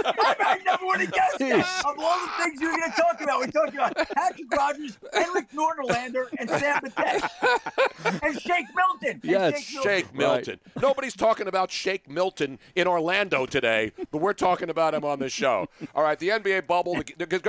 I 0.00 0.58
never 0.64 0.86
would 0.86 1.00
have 1.00 1.12
guessed 1.12 1.38
that. 1.38 1.58
Of 1.84 1.98
all 1.98 2.18
the 2.18 2.32
things 2.42 2.62
you 2.62 2.70
were 2.70 2.78
going 2.78 2.92
to 2.92 2.96
talk 2.96 3.20
about, 3.20 3.40
we 3.40 3.46
talked 3.48 3.74
about 3.74 3.94
Patrick 3.94 4.50
Rodgers, 4.50 4.98
Henrik 5.12 5.50
Norderlander, 5.52 6.28
and 6.38 6.48
Sam 6.48 6.80
Batesh. 6.80 8.20
and 8.22 8.40
Shake 8.40 8.66
Milton. 8.74 9.20
And 9.22 9.24
Yes, 9.24 9.60
Shake 9.62 9.82
Shake 9.82 10.14
Milton. 10.14 10.58
Milton. 10.64 10.80
Nobody's 10.80 11.14
talking 11.14 11.46
about 11.46 11.70
Shake 11.70 12.08
Milton 12.08 12.58
in 12.74 12.86
Orlando 12.86 13.44
today, 13.44 13.92
but 14.10 14.22
we're 14.22 14.32
talking 14.32 14.70
about 14.70 14.94
him 14.94 15.04
on 15.04 15.18
this 15.18 15.32
show. 15.34 15.68
All 15.94 16.02
right, 16.02 16.18
the 16.18 16.30
NBA 16.30 16.66
bubble, 16.66 16.96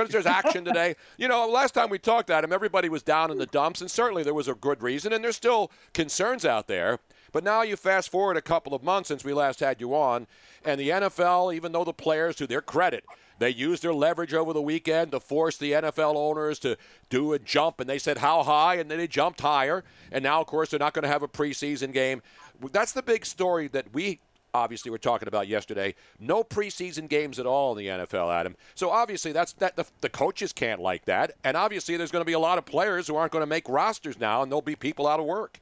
because 0.06 0.24
there's 0.24 0.34
action 0.34 0.64
today. 0.64 0.96
You 1.18 1.28
know, 1.28 1.46
last 1.48 1.72
time 1.72 1.88
we 1.90 1.98
talked 1.98 2.30
at 2.30 2.42
him, 2.42 2.52
everybody 2.52 2.88
was 2.88 3.02
down 3.02 3.30
in 3.30 3.38
the 3.38 3.46
dumps, 3.46 3.80
and 3.80 3.90
certainly 3.90 4.22
there 4.22 4.34
was 4.34 4.48
a 4.48 4.54
good 4.54 4.82
reason, 4.82 5.12
and 5.12 5.22
there's 5.22 5.36
still 5.36 5.70
concerns 5.92 6.44
out 6.44 6.66
there. 6.66 6.98
But 7.32 7.44
now 7.44 7.62
you 7.62 7.76
fast 7.76 8.10
forward 8.10 8.36
a 8.36 8.42
couple 8.42 8.74
of 8.74 8.82
months 8.82 9.08
since 9.08 9.24
we 9.24 9.32
last 9.32 9.60
had 9.60 9.80
you 9.80 9.94
on, 9.94 10.26
and 10.64 10.80
the 10.80 10.88
NFL, 10.88 11.54
even 11.54 11.72
though 11.72 11.84
the 11.84 11.92
players, 11.92 12.34
to 12.36 12.46
their 12.46 12.60
credit, 12.60 13.04
they 13.38 13.50
used 13.50 13.82
their 13.82 13.94
leverage 13.94 14.34
over 14.34 14.52
the 14.52 14.62
weekend 14.62 15.12
to 15.12 15.20
force 15.20 15.56
the 15.56 15.72
NFL 15.72 16.16
owners 16.16 16.58
to 16.60 16.76
do 17.08 17.32
a 17.32 17.38
jump, 17.38 17.80
and 17.80 17.88
they 17.88 17.98
said 17.98 18.18
how 18.18 18.42
high, 18.42 18.76
and 18.76 18.90
then 18.90 18.98
they 18.98 19.08
jumped 19.08 19.40
higher. 19.40 19.84
And 20.10 20.22
now, 20.22 20.40
of 20.40 20.46
course, 20.46 20.70
they're 20.70 20.78
not 20.78 20.94
going 20.94 21.04
to 21.04 21.08
have 21.08 21.22
a 21.22 21.28
preseason 21.28 21.92
game. 21.92 22.22
That's 22.70 22.92
the 22.92 23.02
big 23.02 23.26
story 23.26 23.68
that 23.68 23.92
we 23.92 24.20
obviously 24.54 24.90
we're 24.90 24.98
talking 24.98 25.28
about 25.28 25.48
yesterday. 25.48 25.94
No 26.18 26.44
preseason 26.44 27.08
games 27.08 27.38
at 27.38 27.46
all 27.46 27.76
in 27.76 27.84
the 27.84 27.90
NFL, 27.90 28.32
Adam. 28.32 28.56
So 28.74 28.90
obviously 28.90 29.32
that's 29.32 29.52
that 29.54 29.76
the, 29.76 29.86
the 30.00 30.08
coaches 30.08 30.52
can't 30.52 30.80
like 30.80 31.04
that, 31.06 31.32
and 31.44 31.56
obviously 31.56 31.96
there's 31.96 32.10
going 32.10 32.22
to 32.22 32.26
be 32.26 32.32
a 32.32 32.38
lot 32.38 32.58
of 32.58 32.64
players 32.64 33.06
who 33.06 33.16
aren't 33.16 33.32
going 33.32 33.42
to 33.42 33.46
make 33.46 33.68
rosters 33.68 34.18
now, 34.18 34.42
and 34.42 34.50
there'll 34.50 34.62
be 34.62 34.76
people 34.76 35.06
out 35.06 35.20
of 35.20 35.26
work. 35.26 35.60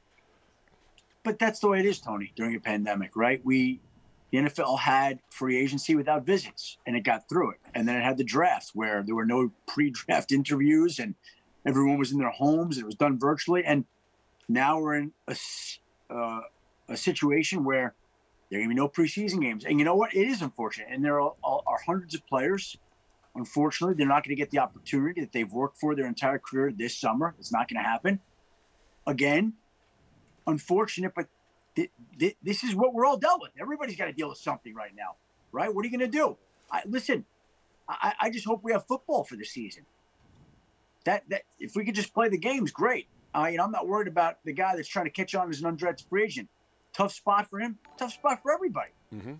But 1.23 1.37
that's 1.37 1.59
the 1.59 1.67
way 1.67 1.79
it 1.79 1.85
is, 1.85 1.99
Tony, 1.99 2.31
during 2.35 2.55
a 2.55 2.59
pandemic, 2.59 3.15
right? 3.15 3.41
We 3.43 3.79
the 4.31 4.37
NFL 4.37 4.79
had 4.79 5.19
free 5.29 5.57
agency 5.57 5.95
without 5.95 6.25
visits, 6.25 6.77
and 6.87 6.95
it 6.95 7.01
got 7.01 7.27
through 7.27 7.51
it. 7.51 7.57
And 7.75 7.87
then 7.87 7.97
it 7.97 8.03
had 8.03 8.17
the 8.17 8.23
draft 8.23 8.71
where 8.73 9.03
there 9.03 9.13
were 9.13 9.25
no 9.25 9.51
pre-draft 9.67 10.31
interviews, 10.31 10.99
and 10.99 11.15
everyone 11.67 11.97
was 11.97 12.13
in 12.13 12.17
their 12.17 12.29
homes. 12.29 12.77
It 12.77 12.85
was 12.85 12.95
done 12.95 13.19
virtually, 13.19 13.65
and 13.65 13.83
now 14.47 14.79
we're 14.79 14.95
in 14.95 15.11
a, 15.27 15.35
uh, 16.09 16.41
a 16.87 16.95
situation 16.95 17.65
where 17.65 17.93
there 18.51 18.59
are 18.59 18.63
going 18.63 18.69
to 18.69 18.75
be 18.75 18.81
no 18.81 18.89
preseason 18.89 19.41
games. 19.41 19.63
And 19.63 19.79
you 19.79 19.85
know 19.85 19.95
what? 19.95 20.13
It 20.13 20.27
is 20.27 20.41
unfortunate, 20.41 20.89
and 20.91 21.03
there 21.03 21.21
are, 21.21 21.33
are 21.41 21.79
hundreds 21.85 22.13
of 22.13 22.27
players. 22.27 22.77
Unfortunately, 23.33 23.95
they're 23.95 24.05
not 24.05 24.25
going 24.25 24.35
to 24.35 24.39
get 24.39 24.51
the 24.51 24.59
opportunity 24.59 25.21
that 25.21 25.31
they've 25.31 25.51
worked 25.51 25.79
for 25.79 25.95
their 25.95 26.05
entire 26.05 26.37
career 26.37 26.73
this 26.75 26.97
summer. 26.97 27.33
It's 27.39 27.53
not 27.53 27.69
going 27.69 27.81
to 27.81 27.89
happen. 27.89 28.19
Again, 29.07 29.53
unfortunate, 30.45 31.13
but 31.15 31.27
th- 31.77 31.91
th- 32.19 32.35
this 32.43 32.65
is 32.65 32.75
what 32.75 32.93
we're 32.93 33.05
all 33.05 33.17
dealt 33.17 33.41
with. 33.41 33.51
Everybody's 33.59 33.95
got 33.95 34.05
to 34.05 34.13
deal 34.13 34.27
with 34.27 34.37
something 34.37 34.75
right 34.75 34.91
now, 34.93 35.15
right? 35.53 35.73
What 35.73 35.83
are 35.83 35.87
you 35.87 35.97
going 35.97 36.11
to 36.11 36.17
do? 36.17 36.35
I, 36.69 36.81
listen, 36.85 37.25
I, 37.87 38.13
I 38.19 38.29
just 38.29 38.45
hope 38.45 38.63
we 38.63 38.73
have 38.73 38.85
football 38.85 39.23
for 39.23 39.37
the 39.37 39.45
season. 39.45 39.85
That 41.05 41.23
that 41.29 41.43
if 41.57 41.75
we 41.75 41.85
could 41.85 41.95
just 41.95 42.13
play 42.13 42.27
the 42.27 42.37
games, 42.37 42.71
great. 42.71 43.07
You 43.33 43.57
know, 43.57 43.63
I'm 43.63 43.71
not 43.71 43.87
worried 43.87 44.09
about 44.09 44.43
the 44.43 44.51
guy 44.51 44.75
that's 44.75 44.89
trying 44.89 45.05
to 45.05 45.11
catch 45.11 45.33
on 45.35 45.49
as 45.49 45.61
an 45.61 45.75
undrafted 45.75 46.07
free 46.09 46.25
agent. 46.25 46.49
Tough 46.93 47.13
spot 47.13 47.49
for 47.49 47.59
him. 47.59 47.77
Tough 47.97 48.13
spot 48.13 48.41
for 48.41 48.51
everybody. 48.51 48.91
Mm-hmm. 49.13 49.33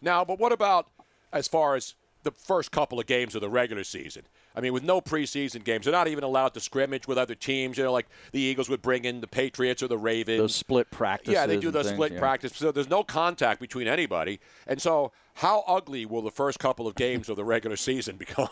Now, 0.00 0.24
but 0.24 0.38
what 0.38 0.52
about 0.52 0.88
as 1.32 1.48
far 1.48 1.74
as 1.74 1.94
the 2.22 2.30
first 2.30 2.70
couple 2.70 2.98
of 2.98 3.06
games 3.06 3.34
of 3.34 3.40
the 3.40 3.48
regular 3.48 3.84
season? 3.84 4.22
I 4.54 4.60
mean, 4.60 4.72
with 4.72 4.82
no 4.82 5.00
preseason 5.00 5.62
games, 5.62 5.84
they're 5.84 5.92
not 5.92 6.08
even 6.08 6.24
allowed 6.24 6.54
to 6.54 6.60
scrimmage 6.60 7.06
with 7.06 7.18
other 7.18 7.34
teams. 7.34 7.78
You 7.78 7.84
know, 7.84 7.92
like 7.92 8.08
the 8.32 8.40
Eagles 8.40 8.68
would 8.68 8.82
bring 8.82 9.04
in 9.04 9.20
the 9.20 9.26
Patriots 9.26 9.82
or 9.82 9.88
the 9.88 9.98
Ravens. 9.98 10.38
Those 10.38 10.54
split 10.54 10.90
practices. 10.90 11.34
Yeah, 11.34 11.46
they 11.46 11.58
do 11.58 11.70
the 11.70 11.84
split 11.84 12.12
yeah. 12.12 12.18
practice. 12.18 12.52
So 12.56 12.72
there's 12.72 12.90
no 12.90 13.04
contact 13.04 13.60
between 13.60 13.86
anybody. 13.86 14.40
And 14.66 14.80
so, 14.80 15.12
how 15.34 15.64
ugly 15.66 16.06
will 16.06 16.22
the 16.22 16.30
first 16.30 16.58
couple 16.58 16.88
of 16.88 16.94
games 16.94 17.28
of 17.28 17.36
the 17.36 17.44
regular 17.44 17.76
season 17.76 18.16
become? 18.18 18.48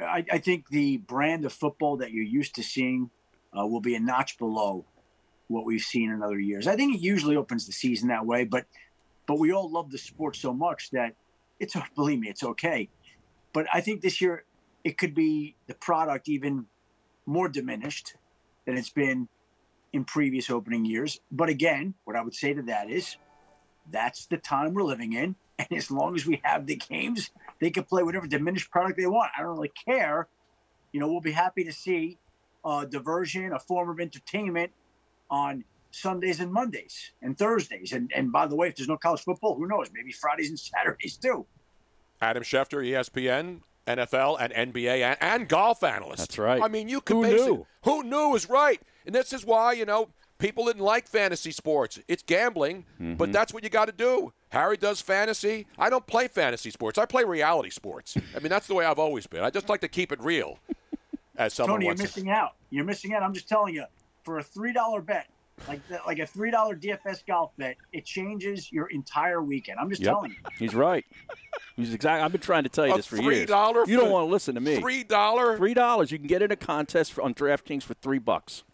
I, 0.00 0.24
I 0.32 0.38
think 0.38 0.68
the 0.68 0.98
brand 0.98 1.44
of 1.44 1.52
football 1.52 1.96
that 1.98 2.12
you're 2.12 2.24
used 2.24 2.54
to 2.56 2.62
seeing 2.62 3.10
uh, 3.56 3.66
will 3.66 3.80
be 3.80 3.94
a 3.94 4.00
notch 4.00 4.38
below 4.38 4.84
what 5.48 5.64
we've 5.64 5.80
seen 5.82 6.10
in 6.10 6.22
other 6.22 6.38
years. 6.38 6.66
I 6.66 6.76
think 6.76 6.94
it 6.94 7.00
usually 7.00 7.36
opens 7.36 7.66
the 7.66 7.72
season 7.72 8.08
that 8.08 8.24
way, 8.24 8.44
but 8.44 8.66
but 9.26 9.38
we 9.38 9.52
all 9.52 9.70
love 9.70 9.90
the 9.90 9.98
sport 9.98 10.36
so 10.36 10.54
much 10.54 10.90
that 10.90 11.14
it's 11.58 11.76
believe 11.96 12.20
me, 12.20 12.28
it's 12.28 12.44
okay. 12.44 12.88
But 13.52 13.66
I 13.72 13.80
think 13.80 14.00
this 14.00 14.20
year 14.20 14.44
it 14.84 14.96
could 14.98 15.14
be 15.14 15.56
the 15.66 15.74
product 15.74 16.28
even 16.28 16.66
more 17.26 17.48
diminished 17.48 18.14
than 18.64 18.76
it's 18.76 18.90
been 18.90 19.28
in 19.92 20.04
previous 20.04 20.50
opening 20.50 20.84
years. 20.84 21.20
But 21.30 21.48
again, 21.48 21.94
what 22.04 22.16
I 22.16 22.22
would 22.22 22.34
say 22.34 22.54
to 22.54 22.62
that 22.62 22.90
is 22.90 23.16
that's 23.90 24.26
the 24.26 24.36
time 24.36 24.74
we're 24.74 24.82
living 24.82 25.14
in. 25.14 25.34
And 25.60 25.76
as 25.76 25.90
long 25.90 26.14
as 26.14 26.24
we 26.24 26.40
have 26.44 26.66
the 26.66 26.76
games, 26.76 27.32
they 27.60 27.70
can 27.70 27.82
play 27.82 28.04
whatever 28.04 28.28
diminished 28.28 28.70
product 28.70 28.96
they 28.96 29.08
want. 29.08 29.32
I 29.36 29.42
don't 29.42 29.56
really 29.56 29.72
care. 29.84 30.28
You 30.92 31.00
know, 31.00 31.08
we'll 31.10 31.20
be 31.20 31.32
happy 31.32 31.64
to 31.64 31.72
see 31.72 32.16
a 32.64 32.86
diversion, 32.88 33.52
a 33.52 33.58
form 33.58 33.90
of 33.90 33.98
entertainment 33.98 34.70
on 35.30 35.64
Sundays 35.90 36.40
and 36.40 36.52
Mondays 36.52 37.12
and 37.22 37.36
Thursdays. 37.36 37.92
And 37.92 38.10
and 38.14 38.30
by 38.32 38.46
the 38.46 38.54
way, 38.56 38.68
if 38.68 38.76
there's 38.76 38.88
no 38.88 38.96
college 38.96 39.20
football, 39.22 39.54
who 39.56 39.66
knows? 39.66 39.88
Maybe 39.92 40.12
Fridays 40.12 40.48
and 40.50 40.58
Saturdays 40.58 41.16
too. 41.16 41.46
Adam 42.20 42.42
Schefter, 42.42 42.84
ESPN, 42.84 43.60
NFL, 43.86 44.38
and 44.40 44.74
NBA, 44.74 45.00
and, 45.02 45.16
and 45.20 45.48
golf 45.48 45.82
analyst. 45.84 46.18
That's 46.18 46.38
right. 46.38 46.62
I 46.62 46.68
mean, 46.68 46.88
you 46.88 47.00
could 47.00 47.16
Who 47.16 47.26
knew? 47.26 47.66
Who 47.84 48.02
knew 48.02 48.34
is 48.34 48.48
right. 48.50 48.80
And 49.06 49.14
this 49.14 49.32
is 49.32 49.46
why, 49.46 49.72
you 49.72 49.84
know, 49.86 50.08
people 50.38 50.66
didn't 50.66 50.82
like 50.82 51.06
fantasy 51.06 51.52
sports. 51.52 51.98
It's 52.08 52.22
gambling, 52.22 52.84
but 52.98 53.28
Mhm. 53.30 53.32
that's 53.32 53.54
what 53.54 53.62
you 53.64 53.70
got 53.70 53.86
to 53.86 53.92
do. 53.92 54.32
Harry 54.50 54.76
does 54.76 55.00
fantasy. 55.00 55.66
I 55.78 55.90
don't 55.90 56.06
play 56.06 56.26
fantasy 56.28 56.70
sports. 56.70 56.98
I 56.98 57.06
play 57.06 57.22
reality 57.24 57.70
sports. 57.70 58.16
I 58.34 58.40
mean, 58.40 58.48
that's 58.48 58.66
the 58.66 58.74
way 58.74 58.84
I've 58.84 58.98
always 58.98 59.26
been. 59.26 59.42
I 59.44 59.50
just 59.50 59.68
like 59.68 59.80
to 59.82 59.88
keep 59.88 60.10
it 60.12 60.20
real. 60.20 60.58
As 61.36 61.54
someone 61.54 61.76
Tony, 61.76 61.84
you're 61.86 61.90
once 61.92 62.02
missing 62.02 62.30
out. 62.30 62.54
You're 62.70 62.84
missing 62.84 63.14
out. 63.14 63.22
I'm 63.22 63.32
just 63.32 63.48
telling 63.48 63.74
you, 63.74 63.84
for 64.28 64.38
a 64.38 64.42
three 64.42 64.74
dollar 64.74 65.00
bet, 65.00 65.26
like 65.66 65.80
that, 65.88 66.02
like 66.06 66.18
a 66.18 66.26
three 66.26 66.50
dollar 66.50 66.76
DFS 66.76 67.24
golf 67.26 67.50
bet, 67.56 67.76
it 67.94 68.04
changes 68.04 68.70
your 68.70 68.88
entire 68.88 69.42
weekend. 69.42 69.78
I'm 69.80 69.88
just 69.88 70.02
Yep. 70.02 70.12
telling 70.12 70.30
you. 70.32 70.36
He's 70.58 70.74
right. 70.74 71.02
He's 71.76 71.94
exactly. 71.94 72.22
I've 72.22 72.32
been 72.32 72.42
trying 72.42 72.64
to 72.64 72.68
tell 72.68 72.86
you 72.86 72.92
A 72.92 72.96
this 72.96 73.06
for 73.06 73.16
years. 73.16 73.48
$3 73.48 73.86
You 73.88 73.96
don't 73.96 74.10
want 74.10 74.26
to 74.26 74.30
listen 74.30 74.54
to 74.56 74.60
me. 74.60 74.76
Three 74.76 75.02
dollar. 75.02 75.56
Three 75.56 75.72
dollars. 75.72 76.12
You 76.12 76.18
can 76.18 76.26
get 76.26 76.42
in 76.42 76.50
a 76.52 76.56
contest 76.56 77.14
for, 77.14 77.22
on 77.22 77.32
DraftKings 77.32 77.84
for 77.84 77.94
three 77.94 78.18
bucks. 78.18 78.64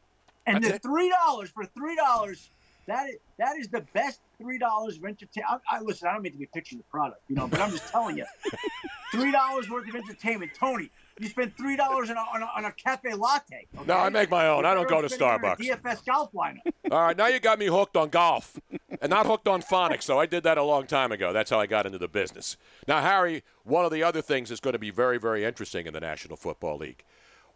And 0.44 0.56
That's 0.56 0.68
the 0.70 0.74
it. 0.74 0.82
three 0.82 1.14
dollars 1.24 1.50
for 1.50 1.64
three 1.66 1.94
dollars, 1.94 2.50
that 2.88 3.08
is 3.08 3.16
that 3.38 3.56
is 3.56 3.68
the 3.68 3.86
best 3.94 4.20
three 4.42 4.58
dollars 4.58 4.96
of 4.96 5.04
entertainment. 5.04 5.62
I, 5.70 5.76
I 5.76 5.80
listen. 5.82 6.08
I 6.08 6.14
don't 6.14 6.22
mean 6.22 6.32
to 6.32 6.38
be 6.38 6.48
pitching 6.52 6.78
the 6.78 6.84
product, 6.90 7.20
you 7.28 7.36
know, 7.36 7.46
but 7.46 7.60
I'm 7.60 7.70
just 7.70 7.86
telling 7.92 8.16
you, 8.18 8.26
three 9.12 9.30
dollars 9.30 9.70
worth 9.70 9.88
of 9.88 9.94
entertainment. 9.94 10.50
Tony, 10.58 10.90
you 11.20 11.28
spend 11.28 11.56
three 11.56 11.76
dollars 11.76 12.10
on 12.10 12.16
a, 12.16 12.20
on, 12.20 12.42
on 12.42 12.64
a 12.64 12.72
cafe 12.72 13.14
latte. 13.14 13.66
okay? 13.76 13.84
No, 13.86 13.94
I 13.96 14.08
make 14.08 14.30
my 14.30 14.48
own. 14.48 14.64
I 14.66 14.74
don't 14.74 14.88
go 14.88 14.98
to 15.00 15.04
Instead 15.04 15.22
of 15.22 15.40
getting 15.42 15.66
Starbucks. 15.72 15.74
a 15.74 15.96
DFS 15.96 16.04
golf 16.04 16.32
lineup. 16.32 16.58
All 16.90 17.02
right, 17.02 17.16
now 17.16 17.26
you 17.28 17.40
got 17.40 17.58
me 17.58 17.66
hooked 17.66 17.96
on 17.96 18.08
golf, 18.08 18.58
and 19.00 19.10
not 19.10 19.26
hooked 19.26 19.46
on 19.48 19.62
phonics. 19.62 20.02
So 20.02 20.18
I 20.18 20.26
did 20.26 20.42
that 20.44 20.58
a 20.58 20.62
long 20.62 20.86
time 20.86 21.12
ago. 21.12 21.32
That's 21.32 21.50
how 21.50 21.60
I 21.60 21.66
got 21.66 21.86
into 21.86 21.98
the 21.98 22.08
business. 22.08 22.56
Now, 22.88 23.00
Harry, 23.00 23.42
one 23.64 23.84
of 23.84 23.92
the 23.92 24.02
other 24.02 24.22
things 24.22 24.48
that's 24.48 24.60
going 24.60 24.72
to 24.72 24.78
be 24.78 24.90
very, 24.90 25.18
very 25.18 25.44
interesting 25.44 25.86
in 25.86 25.92
the 25.92 26.00
National 26.00 26.36
Football 26.36 26.78
League. 26.78 27.04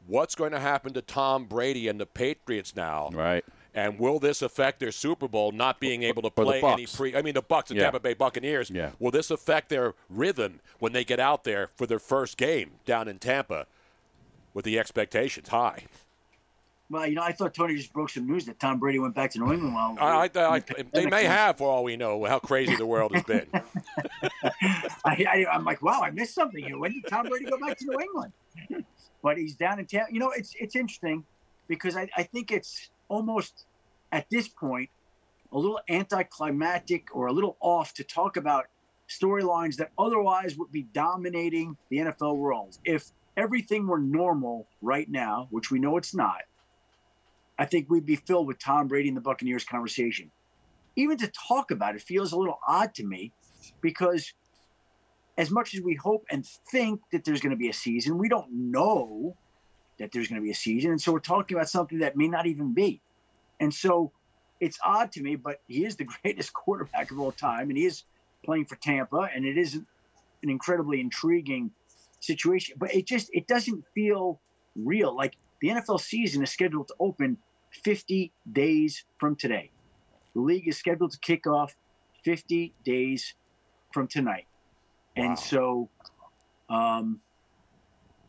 What's 0.06 0.34
going 0.34 0.52
to 0.52 0.60
happen 0.60 0.92
to 0.94 1.02
Tom 1.02 1.44
Brady 1.44 1.88
and 1.88 2.00
the 2.00 2.06
Patriots 2.06 2.74
now? 2.76 3.10
Right. 3.12 3.44
And 3.78 3.96
will 3.96 4.18
this 4.18 4.42
affect 4.42 4.80
their 4.80 4.90
Super 4.90 5.28
Bowl 5.28 5.52
not 5.52 5.78
being 5.78 6.02
able 6.02 6.22
to 6.22 6.30
play 6.30 6.60
any 6.60 6.82
Bucks. 6.82 6.96
pre? 6.96 7.14
I 7.14 7.22
mean, 7.22 7.34
the 7.34 7.42
Bucks, 7.42 7.68
the 7.68 7.76
Yeah. 7.76 7.84
Tampa 7.84 8.00
Bay 8.00 8.12
Buccaneers. 8.12 8.70
Yeah. 8.70 8.90
Will 8.98 9.12
this 9.12 9.30
affect 9.30 9.68
their 9.68 9.94
rhythm 10.10 10.58
when 10.80 10.92
they 10.92 11.04
get 11.04 11.20
out 11.20 11.44
there 11.44 11.70
for 11.76 11.86
their 11.86 12.00
first 12.00 12.36
game 12.36 12.72
down 12.84 13.06
in 13.06 13.20
Tampa, 13.20 13.66
with 14.52 14.64
the 14.64 14.80
expectations 14.80 15.50
high? 15.50 15.84
Well, 16.90 17.06
you 17.06 17.14
know, 17.14 17.22
I 17.22 17.30
thought 17.30 17.54
Tony 17.54 17.76
just 17.76 17.92
broke 17.92 18.10
some 18.10 18.26
news 18.26 18.46
that 18.46 18.58
Tom 18.58 18.80
Brady 18.80 18.98
went 18.98 19.14
back 19.14 19.30
to 19.32 19.38
New 19.38 19.52
England. 19.52 19.74
While 19.74 19.96
I, 20.00 20.28
I, 20.34 20.54
I, 20.56 20.60
they 20.92 21.06
may 21.06 21.22
have, 21.24 21.58
for 21.58 21.70
all 21.70 21.84
we 21.84 21.96
know, 21.96 22.24
how 22.24 22.40
crazy 22.40 22.74
the 22.74 22.86
world 22.86 23.14
has 23.14 23.22
been. 23.22 23.46
I, 23.52 25.24
I, 25.28 25.46
I'm 25.52 25.64
like, 25.64 25.82
wow, 25.82 26.00
I 26.02 26.10
missed 26.10 26.34
something 26.34 26.64
here. 26.64 26.78
When 26.78 26.92
did 26.94 27.06
Tom 27.06 27.26
Brady 27.28 27.44
go 27.44 27.58
back 27.58 27.78
to 27.78 27.84
New 27.84 28.00
England? 28.00 28.32
But 29.20 29.36
he's 29.36 29.56
down 29.56 29.80
in 29.80 29.86
Tampa. 29.86 30.12
You 30.12 30.20
know, 30.20 30.30
it's 30.30 30.54
it's 30.60 30.76
interesting 30.76 31.24
because 31.66 31.96
I, 31.96 32.08
I 32.16 32.22
think 32.22 32.52
it's 32.52 32.88
almost 33.08 33.64
at 34.12 34.26
this 34.30 34.48
point 34.48 34.90
a 35.52 35.58
little 35.58 35.80
anticlimactic 35.88 37.14
or 37.14 37.28
a 37.28 37.32
little 37.32 37.56
off 37.60 37.94
to 37.94 38.04
talk 38.04 38.36
about 38.36 38.66
storylines 39.08 39.76
that 39.76 39.90
otherwise 39.98 40.56
would 40.58 40.70
be 40.70 40.82
dominating 40.92 41.76
the 41.90 41.98
NFL 41.98 42.36
world. 42.36 42.76
If 42.84 43.10
everything 43.36 43.86
were 43.86 43.98
normal 43.98 44.68
right 44.82 45.08
now, 45.08 45.48
which 45.50 45.70
we 45.70 45.78
know 45.78 45.96
it's 45.96 46.14
not, 46.14 46.42
I 47.58 47.64
think 47.64 47.88
we'd 47.88 48.06
be 48.06 48.16
filled 48.16 48.46
with 48.46 48.58
Tom 48.58 48.88
Brady 48.88 49.08
and 49.08 49.16
the 49.16 49.22
Buccaneers 49.22 49.64
conversation. 49.64 50.30
Even 50.96 51.16
to 51.18 51.30
talk 51.48 51.70
about 51.70 51.94
it 51.94 52.02
feels 52.02 52.32
a 52.32 52.36
little 52.36 52.58
odd 52.66 52.94
to 52.94 53.04
me 53.04 53.32
because 53.80 54.32
as 55.38 55.50
much 55.50 55.74
as 55.74 55.80
we 55.80 55.94
hope 55.94 56.24
and 56.30 56.44
think 56.70 57.00
that 57.12 57.24
there's 57.24 57.40
going 57.40 57.50
to 57.50 57.56
be 57.56 57.68
a 57.68 57.72
season, 57.72 58.18
we 58.18 58.28
don't 58.28 58.50
know 58.52 59.36
that 59.98 60.10
there's 60.12 60.28
going 60.28 60.40
to 60.40 60.44
be 60.44 60.50
a 60.50 60.54
season. 60.54 60.90
And 60.90 61.00
so 61.00 61.12
we're 61.12 61.20
talking 61.20 61.56
about 61.56 61.68
something 61.68 62.00
that 62.00 62.16
may 62.16 62.28
not 62.28 62.46
even 62.46 62.74
be. 62.74 63.00
And 63.60 63.72
so 63.72 64.12
it's 64.60 64.78
odd 64.84 65.12
to 65.12 65.22
me, 65.22 65.36
but 65.36 65.60
he 65.68 65.84
is 65.84 65.96
the 65.96 66.04
greatest 66.22 66.52
quarterback 66.52 67.10
of 67.10 67.18
all 67.18 67.32
time, 67.32 67.68
and 67.68 67.78
he 67.78 67.86
is 67.86 68.04
playing 68.44 68.66
for 68.66 68.76
Tampa, 68.76 69.28
and 69.34 69.44
it 69.44 69.58
is 69.58 69.74
an 69.74 70.50
incredibly 70.50 71.00
intriguing 71.00 71.70
situation. 72.20 72.76
But 72.78 72.94
it 72.94 73.06
just 73.06 73.30
it 73.32 73.46
doesn't 73.46 73.84
feel 73.94 74.40
real. 74.76 75.14
Like 75.14 75.36
the 75.60 75.68
NFL 75.68 76.00
season 76.00 76.42
is 76.42 76.50
scheduled 76.50 76.88
to 76.88 76.94
open 77.00 77.36
50 77.70 78.32
days 78.52 79.04
from 79.18 79.36
today. 79.36 79.70
The 80.34 80.40
league 80.40 80.68
is 80.68 80.76
scheduled 80.76 81.12
to 81.12 81.18
kick 81.18 81.46
off 81.46 81.74
50 82.24 82.72
days 82.84 83.34
from 83.92 84.06
tonight. 84.06 84.46
And 85.16 85.38
so, 85.38 85.88
um, 86.68 87.20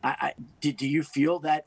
I, 0.02 0.08
I 0.20 0.32
did. 0.60 0.76
Do 0.76 0.88
you 0.88 1.02
feel 1.02 1.38
that 1.40 1.66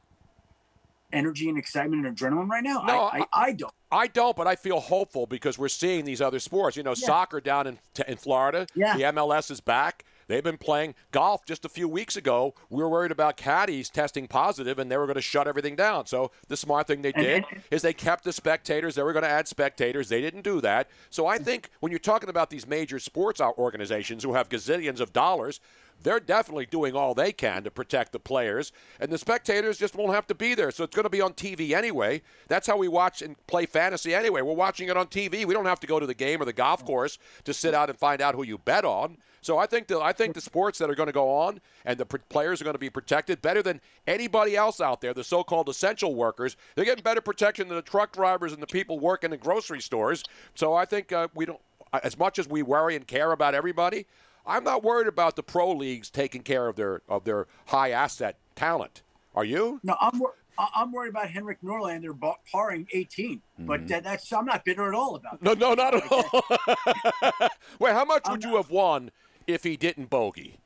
energy 1.13 1.47
and 1.49 1.57
excitement 1.57 2.05
and 2.05 2.17
adrenaline 2.17 2.49
right 2.49 2.63
now? 2.63 2.83
No, 2.85 3.03
I, 3.03 3.19
I, 3.19 3.25
I 3.33 3.51
don't. 3.53 3.73
I 3.91 4.07
don't, 4.07 4.35
but 4.35 4.47
I 4.47 4.55
feel 4.55 4.79
hopeful 4.79 5.27
because 5.27 5.57
we're 5.59 5.67
seeing 5.69 6.03
these 6.03 6.19
other 6.21 6.39
sports. 6.39 6.75
You 6.75 6.83
know, 6.83 6.91
Yeah. 6.97 7.05
soccer 7.05 7.39
down 7.39 7.67
in 7.67 7.79
in 8.07 8.17
Florida. 8.17 8.67
Yeah. 8.75 8.97
The 8.97 9.03
MLS 9.03 9.51
is 9.51 9.61
back. 9.61 10.03
They've 10.27 10.43
been 10.43 10.57
playing 10.57 10.95
golf 11.11 11.45
just 11.45 11.65
a 11.65 11.69
few 11.69 11.87
weeks 11.87 12.15
ago. 12.15 12.55
We 12.69 12.81
were 12.81 12.87
worried 12.89 13.11
about 13.11 13.35
caddies 13.35 13.89
testing 13.89 14.27
positive, 14.27 14.79
and 14.79 14.89
they 14.89 14.95
were 14.97 15.05
going 15.05 15.15
to 15.15 15.21
shut 15.21 15.47
everything 15.49 15.75
down. 15.75 16.05
So 16.05 16.31
the 16.47 16.55
smart 16.55 16.87
thing 16.87 17.01
they 17.01 17.11
did 17.11 17.43
is 17.69 17.81
they 17.81 17.93
kept 17.93 18.23
the 18.23 18.31
spectators. 18.31 18.95
They 18.95 19.03
were 19.03 19.11
going 19.11 19.23
to 19.23 19.29
add 19.29 19.49
spectators. 19.49 20.07
They 20.07 20.21
didn't 20.21 20.43
do 20.43 20.61
that. 20.61 20.89
So 21.09 21.27
I 21.27 21.37
think 21.39 21.69
when 21.81 21.91
you're 21.91 21.99
talking 21.99 22.29
about 22.29 22.49
these 22.49 22.65
major 22.65 22.99
sports 22.99 23.41
organizations 23.41 24.23
who 24.23 24.33
have 24.33 24.47
gazillions 24.47 25.01
of 25.01 25.11
dollars, 25.11 25.59
they're 26.01 26.19
definitely 26.19 26.65
doing 26.65 26.95
all 26.95 27.13
they 27.13 27.31
can 27.31 27.63
to 27.63 27.71
protect 27.71 28.11
the 28.11 28.19
players, 28.19 28.71
and 28.99 29.11
the 29.11 29.17
spectators 29.17 29.77
just 29.77 29.95
won't 29.95 30.13
have 30.13 30.27
to 30.27 30.35
be 30.35 30.55
there. 30.55 30.71
So 30.71 30.83
it's 30.83 30.95
going 30.95 31.03
to 31.03 31.09
be 31.09 31.21
on 31.21 31.33
TV 31.33 31.71
anyway. 31.71 32.21
That's 32.47 32.67
how 32.67 32.77
we 32.77 32.87
watch 32.87 33.21
and 33.21 33.35
play 33.47 33.65
fantasy 33.65 34.13
anyway. 34.13 34.41
We're 34.41 34.53
watching 34.53 34.89
it 34.89 34.97
on 34.97 35.07
TV. 35.07 35.45
We 35.45 35.53
don't 35.53 35.65
have 35.65 35.79
to 35.81 35.87
go 35.87 35.99
to 35.99 36.05
the 36.05 36.13
game 36.13 36.41
or 36.41 36.45
the 36.45 36.53
golf 36.53 36.85
course 36.85 37.19
to 37.45 37.53
sit 37.53 37.73
out 37.73 37.89
and 37.89 37.97
find 37.97 38.21
out 38.21 38.35
who 38.35 38.43
you 38.43 38.57
bet 38.57 38.85
on. 38.85 39.17
So 39.43 39.57
I 39.57 39.65
think 39.65 39.87
the 39.87 39.99
I 39.99 40.13
think 40.13 40.35
the 40.35 40.41
sports 40.41 40.79
that 40.79 40.89
are 40.89 40.95
going 40.95 41.07
to 41.07 41.13
go 41.13 41.29
on 41.29 41.59
and 41.83 41.99
the 41.99 42.05
players 42.05 42.61
are 42.61 42.63
going 42.63 42.75
to 42.75 42.79
be 42.79 42.89
protected 42.89 43.41
better 43.41 43.61
than 43.61 43.81
anybody 44.07 44.55
else 44.55 44.79
out 44.79 45.01
there. 45.01 45.13
The 45.13 45.23
so-called 45.23 45.67
essential 45.67 46.15
workers, 46.15 46.55
they're 46.75 46.85
getting 46.85 47.03
better 47.03 47.19
protection 47.19 47.67
than 47.67 47.75
the 47.75 47.81
truck 47.81 48.13
drivers 48.13 48.53
and 48.53 48.61
the 48.61 48.67
people 48.67 48.99
working 48.99 49.33
in 49.33 49.39
grocery 49.39 49.81
stores. 49.81 50.23
So 50.55 50.73
I 50.73 50.85
think 50.85 51.11
uh, 51.11 51.27
we 51.35 51.45
don't 51.45 51.59
as 52.01 52.17
much 52.17 52.39
as 52.39 52.47
we 52.47 52.63
worry 52.63 52.95
and 52.95 53.05
care 53.05 53.33
about 53.33 53.53
everybody. 53.53 54.07
I'm 54.45 54.63
not 54.63 54.83
worried 54.83 55.07
about 55.07 55.35
the 55.35 55.43
pro 55.43 55.71
leagues 55.71 56.09
taking 56.09 56.41
care 56.41 56.67
of 56.67 56.75
their 56.75 57.01
of 57.07 57.23
their 57.23 57.47
high 57.67 57.91
asset 57.91 58.37
talent. 58.55 59.01
Are 59.35 59.45
you? 59.45 59.79
No, 59.83 59.95
I'm 59.99 60.19
wor- 60.19 60.35
I'm 60.57 60.91
worried 60.91 61.09
about 61.09 61.29
Henrik 61.29 61.59
Norlander 61.63 62.13
parring 62.51 62.87
18, 62.93 63.41
but 63.59 63.91
uh, 63.91 63.99
that's 64.01 64.31
I'm 64.31 64.45
not 64.45 64.63
bitter 64.63 64.87
at 64.87 64.93
all 64.93 65.15
about. 65.15 65.41
No, 65.41 65.53
no, 65.53 65.73
not 65.73 65.95
at 65.95 66.03
all. 66.11 67.49
Wait, 67.79 67.93
how 67.93 68.05
much 68.05 68.23
would 68.29 68.43
you 68.43 68.55
have 68.57 68.69
won 68.69 69.09
if 69.47 69.63
he 69.63 69.75
didn't 69.75 70.09
bogey? 70.09 70.59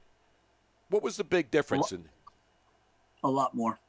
What 0.89 1.03
was 1.03 1.17
the 1.17 1.23
big 1.23 1.51
difference 1.51 1.91
in? 1.91 2.05
A 3.23 3.30
lot 3.30 3.55
more. 3.55 3.80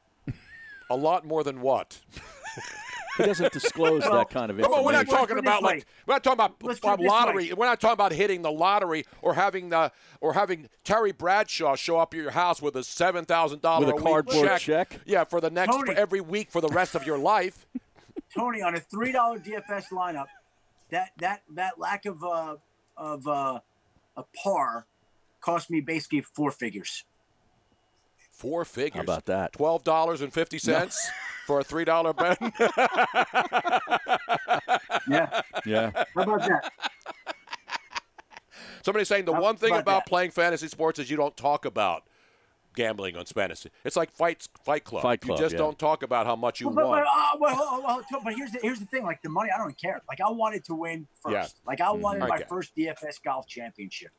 A 0.89 0.95
lot 0.95 1.25
more 1.25 1.43
than 1.43 1.61
what? 1.61 1.99
He 3.19 3.25
doesn't 3.25 3.51
disclose 3.51 4.03
that 4.03 4.29
kind 4.29 4.49
of 4.49 4.59
information. 4.59 4.79
on, 4.79 4.85
we're 4.85 4.91
not 4.93 5.09
talking 5.09 5.37
about 5.37 5.61
like 5.61 5.85
we're 6.07 6.15
not 6.15 6.23
talking 6.23 6.37
about, 6.37 6.63
Let's 6.63 6.79
put 6.79 6.87
about 6.87 6.99
it 6.99 7.03
this 7.03 7.09
lottery. 7.09 7.53
We're 7.53 7.65
not 7.65 7.81
talking 7.81 7.93
about 7.93 8.13
hitting 8.13 8.41
the 8.41 8.51
lottery 8.51 9.05
or 9.21 9.33
having 9.33 9.69
the 9.69 9.91
or 10.21 10.33
having 10.33 10.69
Terry 10.85 11.11
Bradshaw 11.11 11.75
show 11.75 11.97
up 11.97 12.13
at 12.13 12.19
your 12.19 12.31
house 12.31 12.61
with 12.61 12.75
a 12.77 12.83
seven 12.83 13.25
thousand 13.25 13.61
dollar 13.61 13.87
With 13.87 13.95
a 13.95 14.01
cardboard 14.01 14.57
check? 14.59 14.99
Yeah, 15.05 15.25
for 15.25 15.41
the 15.41 15.49
next 15.49 15.75
Tony. 15.75 15.93
for 15.93 15.99
every 15.99 16.21
week 16.21 16.49
for 16.49 16.61
the 16.61 16.69
rest 16.69 16.95
of 16.95 17.05
your 17.05 17.17
life. 17.17 17.67
Tony 18.33 18.61
on 18.61 18.75
a 18.75 18.79
three 18.79 19.11
dollar 19.11 19.39
DFS 19.39 19.89
lineup, 19.91 20.27
that 20.91 21.11
that 21.17 21.41
that 21.55 21.77
lack 21.77 22.05
of 22.05 22.23
uh, 22.23 22.55
of 22.95 23.27
uh, 23.27 23.59
a 24.15 24.23
par 24.41 24.85
cost 25.41 25.69
me 25.69 25.81
basically 25.81 26.21
four 26.21 26.51
figures. 26.51 27.03
Four 28.31 28.63
figures. 28.63 28.95
How 28.95 29.01
about 29.01 29.25
that? 29.25 29.53
Twelve 29.53 29.83
dollars 29.83 30.21
and 30.21 30.31
fifty 30.31 30.57
cents 30.57 31.09
for 31.49 31.59
a 31.59 31.63
three 31.63 31.83
dollar 31.83 32.13
bet. 32.13 32.37
yeah. 35.09 35.41
Yeah. 35.65 35.89
How 36.13 36.21
about 36.21 36.41
that? 36.41 36.71
Somebody's 38.85 39.07
saying 39.07 39.25
the 39.25 39.33
How 39.33 39.41
one 39.41 39.55
thing 39.55 39.71
about 39.71 39.81
about 39.81 40.05
playing 40.05 40.29
fantasy 40.29 40.67
sports 40.67 40.99
is 40.99 41.09
you 41.09 41.17
don't 41.17 41.35
talk 41.35 41.65
about 41.65 42.03
gambling 42.75 43.17
on 43.17 43.25
fantasy. 43.25 43.71
It's 43.83 43.95
like 43.95 44.11
fight 44.11 44.47
Fight 44.63 44.83
Club. 44.83 45.01
Fight 45.01 45.21
club 45.21 45.39
you 45.39 45.43
just 45.43 45.53
yeah. 45.53 45.57
don't 45.57 45.79
talk 45.79 46.03
about 46.03 46.27
how 46.27 46.35
much 46.35 46.61
you 46.61 46.67
But, 46.67 46.75
but, 46.75 46.87
won. 46.87 46.99
but, 47.01 47.07
uh, 47.07 47.37
well, 47.39 47.55
well, 47.55 47.81
well, 47.83 48.03
well, 48.11 48.21
but 48.23 48.35
here's 48.35 48.51
the 48.51 48.59
here's 48.61 48.79
the 48.79 48.85
thing. 48.85 49.03
Like 49.03 49.23
the 49.23 49.29
money, 49.29 49.49
I 49.53 49.57
don't 49.57 49.75
care. 49.75 50.03
Like 50.07 50.21
I 50.21 50.29
wanted 50.29 50.63
to 50.65 50.75
win 50.75 51.07
first. 51.23 51.33
Yeah. 51.33 51.47
Like 51.65 51.81
I 51.81 51.89
wanted 51.89 52.19
my 52.19 52.35
Okay. 52.35 52.45
first 52.47 52.75
DFS 52.77 53.23
golf 53.25 53.47
championship. 53.47 54.11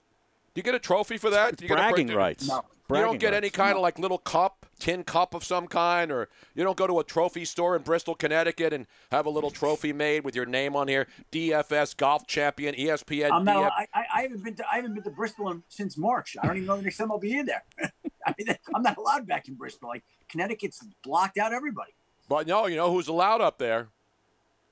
Do 0.52 0.58
you 0.58 0.64
get 0.64 0.74
a 0.74 0.80
trophy 0.80 1.16
for 1.16 1.30
that? 1.30 1.58
Do 1.58 1.64
you 1.64 1.68
get 1.68 1.78
a 1.78 1.82
bragging 1.82 2.08
rights. 2.08 2.48
No. 2.48 2.64
You 2.98 3.04
don't 3.04 3.20
get 3.20 3.34
any 3.34 3.46
rights. 3.46 3.56
kind 3.56 3.76
of 3.76 3.82
like 3.82 3.98
little 3.98 4.18
cup, 4.18 4.66
tin 4.78 5.04
cup 5.04 5.34
of 5.34 5.44
some 5.44 5.66
kind, 5.66 6.10
or 6.10 6.28
you 6.54 6.64
don't 6.64 6.76
go 6.76 6.86
to 6.86 6.98
a 7.00 7.04
trophy 7.04 7.44
store 7.44 7.76
in 7.76 7.82
Bristol, 7.82 8.14
Connecticut, 8.14 8.72
and 8.72 8.86
have 9.10 9.26
a 9.26 9.30
little 9.30 9.50
trophy 9.50 9.92
made 9.92 10.24
with 10.24 10.34
your 10.34 10.46
name 10.46 10.76
on 10.76 10.88
here, 10.88 11.06
DFS 11.32 11.96
golf 11.96 12.26
champion, 12.26 12.74
ESPN. 12.74 13.26
I'm 13.26 13.32
um, 13.32 13.44
not. 13.44 13.72
DF- 13.72 13.76
I, 13.76 13.86
I, 13.94 14.04
I 14.14 14.22
haven't 14.22 14.44
been 14.44 14.54
to 14.56 14.64
I 14.70 14.76
haven't 14.76 14.94
been 14.94 15.04
to 15.04 15.10
Bristol 15.10 15.50
in, 15.50 15.62
since 15.68 15.96
March. 15.96 16.36
I 16.42 16.46
don't 16.46 16.56
even 16.56 16.66
know 16.66 16.76
the 16.76 16.82
next 16.82 16.96
time 16.96 17.10
I'll 17.10 17.18
be 17.18 17.38
in 17.38 17.46
there. 17.46 17.64
I 18.26 18.34
mean, 18.38 18.56
I'm 18.74 18.82
not 18.82 18.96
allowed 18.96 19.26
back 19.26 19.48
in 19.48 19.54
Bristol. 19.54 19.88
Like 19.88 20.04
Connecticut's 20.28 20.84
blocked 21.02 21.38
out 21.38 21.52
everybody. 21.52 21.92
But 22.28 22.46
no, 22.46 22.66
you 22.66 22.76
know 22.76 22.92
who's 22.92 23.08
allowed 23.08 23.40
up 23.40 23.58
there? 23.58 23.88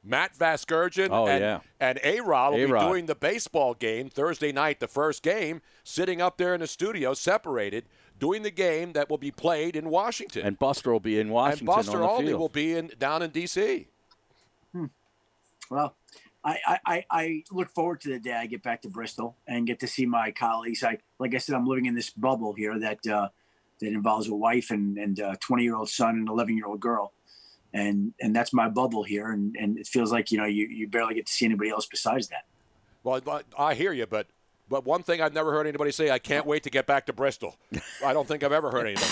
Matt 0.04 0.36
Vasgersian 0.36 1.08
Oh, 1.10 1.26
and, 1.26 1.40
yeah. 1.40 1.60
and 1.80 1.98
A-Rod 2.02 2.54
will 2.54 2.60
A-Rod. 2.60 2.80
be 2.80 2.86
doing 2.86 3.06
the 3.06 3.14
baseball 3.14 3.74
game 3.74 4.08
Thursday 4.08 4.52
night, 4.52 4.80
the 4.80 4.88
first 4.88 5.22
game, 5.22 5.60
sitting 5.84 6.22
up 6.22 6.38
there 6.38 6.54
in 6.54 6.60
the 6.60 6.66
studio, 6.66 7.14
separated, 7.14 7.84
doing 8.18 8.42
the 8.42 8.50
game 8.50 8.92
that 8.92 9.08
will 9.10 9.18
be 9.18 9.30
played 9.30 9.76
in 9.76 9.88
Washington. 9.90 10.46
And 10.46 10.58
Buster 10.58 10.92
will 10.92 11.00
be 11.00 11.18
in 11.20 11.28
Washington 11.30 11.68
and 11.68 11.76
Buster 11.76 12.02
on 12.02 12.08
Olney 12.08 12.34
will 12.34 12.48
be 12.48 12.74
in 12.74 12.90
down 12.98 13.22
in 13.22 13.30
D.C. 13.30 13.88
Well, 15.70 15.96
I, 16.44 16.58
I, 16.66 16.78
I, 16.86 17.04
I 17.10 17.42
look 17.50 17.68
forward 17.70 18.00
to 18.02 18.08
the 18.10 18.18
day 18.18 18.32
I 18.32 18.46
get 18.46 18.62
back 18.62 18.82
to 18.82 18.88
Bristol 18.88 19.36
and 19.46 19.66
get 19.66 19.80
to 19.80 19.86
see 19.86 20.06
my 20.06 20.30
colleagues. 20.30 20.82
I 20.82 20.98
like 21.18 21.34
I 21.34 21.38
said, 21.38 21.54
I'm 21.54 21.66
living 21.66 21.86
in 21.86 21.94
this 21.94 22.10
bubble 22.10 22.54
here 22.54 22.78
that 22.78 23.06
uh, 23.06 23.28
that 23.80 23.86
involves 23.88 24.28
a 24.28 24.34
wife 24.34 24.70
and 24.70 24.96
and 24.96 25.18
a 25.18 25.36
20 25.40 25.62
year 25.62 25.76
old 25.76 25.90
son 25.90 26.10
and 26.16 26.28
11 26.28 26.56
year 26.56 26.66
old 26.66 26.80
girl, 26.80 27.12
and 27.74 28.14
and 28.20 28.34
that's 28.34 28.52
my 28.54 28.68
bubble 28.68 29.02
here. 29.02 29.30
And 29.30 29.56
and 29.58 29.78
it 29.78 29.86
feels 29.86 30.10
like 30.10 30.30
you 30.32 30.38
know 30.38 30.46
you, 30.46 30.66
you 30.66 30.88
barely 30.88 31.14
get 31.14 31.26
to 31.26 31.32
see 31.32 31.44
anybody 31.44 31.70
else 31.70 31.86
besides 31.86 32.28
that. 32.28 32.44
Well, 33.02 33.20
I- 33.28 33.42
I 33.70 33.74
hear 33.74 33.92
you, 33.92 34.06
but 34.06 34.26
but 34.68 34.84
one 34.84 35.02
thing 35.02 35.20
I've 35.20 35.32
never 35.32 35.52
heard 35.52 35.66
anybody 35.66 35.92
say, 35.92 36.10
I 36.10 36.18
can't 36.18 36.46
wait 36.46 36.62
to 36.64 36.70
get 36.70 36.86
back 36.86 37.06
to 37.06 37.12
Bristol. 37.12 37.56
I 38.04 38.12
don't 38.12 38.28
think 38.28 38.42
I've 38.42 38.52
ever 38.52 38.70
heard 38.70 38.86
anybody. 38.86 39.06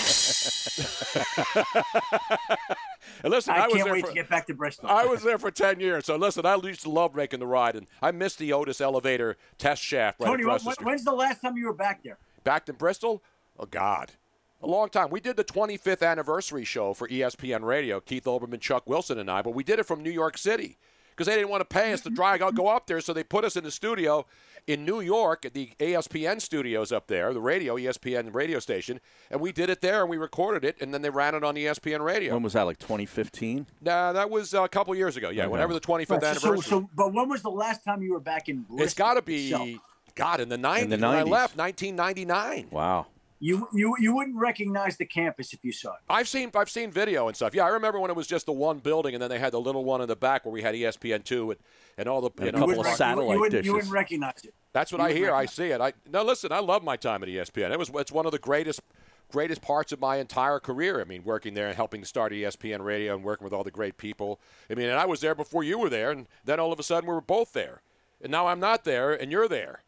listen, 3.23 3.53
I, 3.53 3.57
I, 3.57 3.67
was 3.67 3.73
can't 3.73 3.85
there 3.85 3.93
wait 3.93 4.01
for, 4.01 4.09
to 4.09 4.13
get 4.13 4.29
back 4.29 4.47
to 4.47 4.53
Bristol. 4.53 4.89
I 4.89 5.05
was 5.05 5.23
there 5.23 5.37
for 5.37 5.51
10 5.51 5.79
years. 5.79 6.05
So 6.05 6.15
listen, 6.15 6.45
I 6.45 6.55
used 6.55 6.81
to 6.81 6.89
love 6.89 7.15
making 7.15 7.39
the 7.39 7.47
ride, 7.47 7.75
and 7.75 7.87
I 8.01 8.11
missed 8.11 8.39
the 8.39 8.53
Otis 8.53 8.81
elevator 8.81 9.37
test 9.57 9.81
shaft 9.81 10.19
right 10.19 10.27
Tony, 10.27 10.43
across 10.43 10.63
when, 10.63 10.71
the 10.71 10.73
street. 10.73 10.85
when's 10.85 11.03
the 11.03 11.13
last 11.13 11.41
time 11.41 11.57
you 11.57 11.65
were 11.65 11.73
back 11.73 12.03
there? 12.03 12.17
Back 12.43 12.69
in 12.69 12.75
Bristol? 12.75 13.23
Oh, 13.57 13.65
God. 13.65 14.11
A 14.61 14.67
long 14.67 14.89
time. 14.89 15.09
We 15.09 15.19
did 15.19 15.37
the 15.37 15.43
25th 15.43 16.07
anniversary 16.07 16.65
show 16.65 16.93
for 16.93 17.07
ESPN 17.07 17.63
Radio, 17.63 17.99
Keith 17.99 18.25
Olbermann, 18.25 18.59
Chuck 18.59 18.87
Wilson, 18.87 19.19
and 19.19 19.29
I, 19.29 19.41
but 19.41 19.53
we 19.53 19.63
did 19.63 19.79
it 19.79 19.85
from 19.85 20.01
New 20.01 20.11
York 20.11 20.37
City 20.37 20.77
because 21.17 21.25
they 21.27 21.35
didn't 21.35 21.49
want 21.49 21.61
to 21.61 21.65
pay 21.65 21.91
us 21.93 22.01
to 22.01 22.11
drive 22.11 22.41
out 22.43 22.53
go 22.53 22.67
up 22.67 22.85
there, 22.85 23.01
so 23.01 23.11
they 23.11 23.23
put 23.23 23.43
us 23.43 23.55
in 23.55 23.63
the 23.63 23.71
studio 23.71 24.23
in 24.67 24.85
New 24.85 24.99
York 24.99 25.45
at 25.45 25.53
the 25.53 25.71
ESPN 25.79 26.39
studios 26.41 26.91
up 26.91 27.07
there, 27.07 27.33
the 27.33 27.39
radio, 27.41 27.75
ESPN 27.77 28.35
radio 28.35 28.59
station, 28.59 28.99
and 29.31 29.41
we 29.41 29.51
did 29.51 29.69
it 29.69 29.81
there 29.81 30.01
and 30.01 30.09
we 30.09 30.17
recorded 30.17 30.63
it, 30.63 30.75
and 30.81 30.93
then 30.93 31.01
they 31.01 31.09
ran 31.09 31.33
it 31.33 31.43
on 31.43 31.55
ESPN 31.55 32.01
Radio. 32.01 32.33
When 32.33 32.43
was 32.43 32.53
that? 32.53 32.63
Like 32.63 32.77
2015? 32.77 33.65
Nah, 33.81 34.11
that 34.13 34.29
was 34.29 34.53
uh, 34.53 34.63
a 34.63 34.69
couple 34.69 34.93
years 34.93 35.17
ago. 35.17 35.29
Yeah, 35.29 35.43
Okay. 35.43 35.53
whenever 35.53 35.73
the 35.73 35.79
25th 35.79 36.09
Right, 36.09 36.21
so- 36.21 36.27
anniversary. 36.27 36.57
So, 36.61 36.61
so, 36.81 36.89
but 36.95 37.13
when 37.13 37.27
was 37.29 37.41
the 37.41 37.49
last 37.49 37.83
time 37.83 38.01
you 38.03 38.13
were 38.13 38.19
back 38.19 38.49
in 38.49 38.61
Bristol? 38.63 38.83
it's 38.83 38.93
got 38.93 39.13
to 39.15 39.21
be, 39.21 39.45
itself? 39.51 39.69
God, 40.15 40.39
in 40.41 40.49
the 40.49 40.57
90s, 40.57 40.81
In 40.81 40.89
the 40.89 40.97
when 40.97 41.05
I 41.05 41.23
left, 41.23 41.55
1999. 41.57 42.67
Wow. 42.71 43.07
You, 43.39 43.67
you 43.71 43.95
you 43.99 44.15
wouldn't 44.15 44.35
recognize 44.35 44.97
the 44.97 45.05
campus 45.05 45.53
if 45.53 45.63
you 45.63 45.71
saw 45.71 45.91
it. 45.93 45.99
I've 46.09 46.27
seen 46.27 46.49
I've 46.55 46.71
seen 46.71 46.89
video 46.89 47.27
and 47.27 47.35
stuff. 47.35 47.53
Yeah, 47.53 47.65
I 47.65 47.69
remember 47.69 47.99
when 47.99 48.09
it 48.09 48.15
was 48.17 48.25
just 48.25 48.47
the 48.47 48.51
one 48.51 48.79
building, 48.79 49.13
and 49.13 49.21
then 49.21 49.29
they 49.29 49.37
had 49.37 49.53
the 49.53 49.61
little 49.61 49.83
one 49.85 50.01
in 50.01 50.07
the 50.07 50.15
back 50.15 50.43
where 50.43 50.51
we 50.51 50.63
had 50.63 50.73
ESPN 50.73 51.23
two 51.23 51.51
and, 51.51 51.59
and 51.99 52.09
all 52.09 52.19
the 52.21 52.31
And 52.37 52.45
you 52.45 52.47
a 52.49 52.51
couple 52.53 52.71
of 52.71 52.77
wouldn't- 52.77 52.95
satellite 52.97 53.33
you, 53.35 53.39
wouldn't, 53.39 53.51
dishes. 53.51 53.65
you 53.67 53.73
wouldn't 53.73 53.91
recognize 53.91 54.43
it. 54.43 54.55
That's 54.73 54.91
what 54.91 54.99
You 54.99 55.05
I 55.05 55.07
would 55.09 55.17
hear. 55.17 55.35
I 55.35 55.45
see 55.45 55.65
it. 55.67 55.79
I 55.81 55.93
no 56.11 56.23
listen. 56.23 56.51
I 56.51 56.59
love 56.59 56.83
my 56.83 56.97
time 56.97 57.21
at 57.21 57.29
ESPN. 57.29 57.69
It 57.71 57.77
was 57.77 57.91
it's 57.93 58.11
one 58.11 58.25
of 58.25 58.31
the 58.31 58.39
greatest 58.39 58.81
greatest 59.31 59.61
parts 59.61 59.91
of 59.91 59.99
my 59.99 60.15
entire 60.17 60.59
career. 60.59 60.99
I 60.99 61.03
mean, 61.03 61.23
working 61.23 61.53
there 61.53 61.67
and 61.67 61.75
helping 61.75 62.03
start 62.05 62.31
ESPN 62.31 62.81
Radio 62.83 63.13
and 63.13 63.23
working 63.23 63.43
with 63.43 63.53
all 63.53 63.63
the 63.63 63.69
great 63.69 63.97
people. 63.97 64.39
I 64.67 64.73
mean, 64.73 64.87
and 64.87 64.97
I 64.97 65.05
was 65.05 65.19
there 65.21 65.35
before 65.35 65.63
you 65.63 65.77
were 65.77 65.89
there, 65.89 66.09
and 66.09 66.27
then 66.43 66.59
all 66.59 66.73
of 66.73 66.79
a 66.79 66.83
sudden 66.83 67.07
we 67.07 67.13
were 67.13 67.21
both 67.21 67.53
there, 67.53 67.81
and 68.19 68.31
now 68.31 68.47
I'm 68.47 68.59
not 68.59 68.83
there, 68.83 69.13
and 69.13 69.31
you're 69.31 69.47
there, 69.47 69.83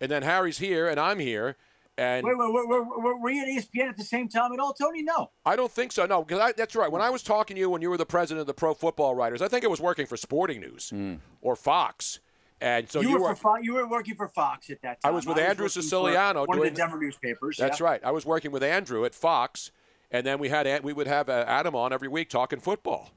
and 0.00 0.10
then 0.10 0.22
Harry's 0.24 0.58
here, 0.58 0.88
and 0.88 0.98
I'm 1.00 1.20
here, 1.20 1.56
and 2.02 2.26
Wait, 2.26 2.36
wait, 2.36 2.52
wait, 2.52 2.68
wait, 2.68 2.86
were, 3.00 3.16
were 3.16 3.30
you 3.30 3.42
at 3.42 3.48
ESPN 3.48 3.88
at 3.88 3.96
the 3.96 4.02
same 4.02 4.28
time 4.28 4.52
at 4.52 4.58
all, 4.58 4.72
Tony? 4.72 5.04
No. 5.04 5.30
I 5.46 5.54
don't 5.54 5.70
think 5.70 5.92
so. 5.92 6.04
No, 6.04 6.24
because 6.24 6.52
that's 6.56 6.74
right. 6.74 6.90
When 6.90 7.00
I 7.00 7.10
was 7.10 7.22
talking 7.22 7.54
to 7.54 7.60
you 7.60 7.70
when 7.70 7.80
you 7.80 7.90
were 7.90 7.96
the 7.96 8.04
president 8.04 8.40
of 8.40 8.48
the 8.48 8.54
Pro 8.54 8.74
Football 8.74 9.14
Writers, 9.14 9.40
I 9.40 9.46
think 9.46 9.62
it 9.62 9.70
was 9.70 9.80
working 9.80 10.06
for 10.06 10.16
Sporting 10.16 10.60
News 10.60 10.92
or 11.40 11.54
Fox, 11.54 12.18
and 12.60 12.90
so 12.90 13.00
you, 13.00 13.10
you, 13.10 13.14
were, 13.14 13.28
were. 13.28 13.34
for 13.36 13.56
Fo- 13.58 13.62
you 13.62 13.74
were 13.74 13.88
working 13.88 14.16
for 14.16 14.28
Fox 14.28 14.68
at 14.70 14.82
that 14.82 15.00
time. 15.00 15.12
I 15.12 15.14
was 15.14 15.26
with 15.26 15.38
Andrew 15.38 15.64
working 15.64 15.64
for 15.64 15.68
Siciliano 15.68 16.44
one 16.44 16.58
doing 16.58 16.70
of 16.70 16.74
the 16.74 16.80
Denver 16.80 16.98
newspapers. 16.98 17.56
That's 17.56 17.78
yeah. 17.78 17.86
right. 17.86 18.00
I 18.04 18.10
was 18.10 18.26
working 18.26 18.50
with 18.50 18.64
Andrew 18.64 19.04
at 19.04 19.14
Fox, 19.14 19.70
and 20.10 20.26
then 20.26 20.38
we 20.40 20.48
had 20.48 20.82
we 20.82 20.92
would 20.92 21.06
have 21.06 21.28
uh, 21.28 21.44
Adam 21.46 21.76
on 21.76 21.92
every 21.92 22.08
week 22.08 22.28
talking 22.28 22.58
football. 22.58 23.10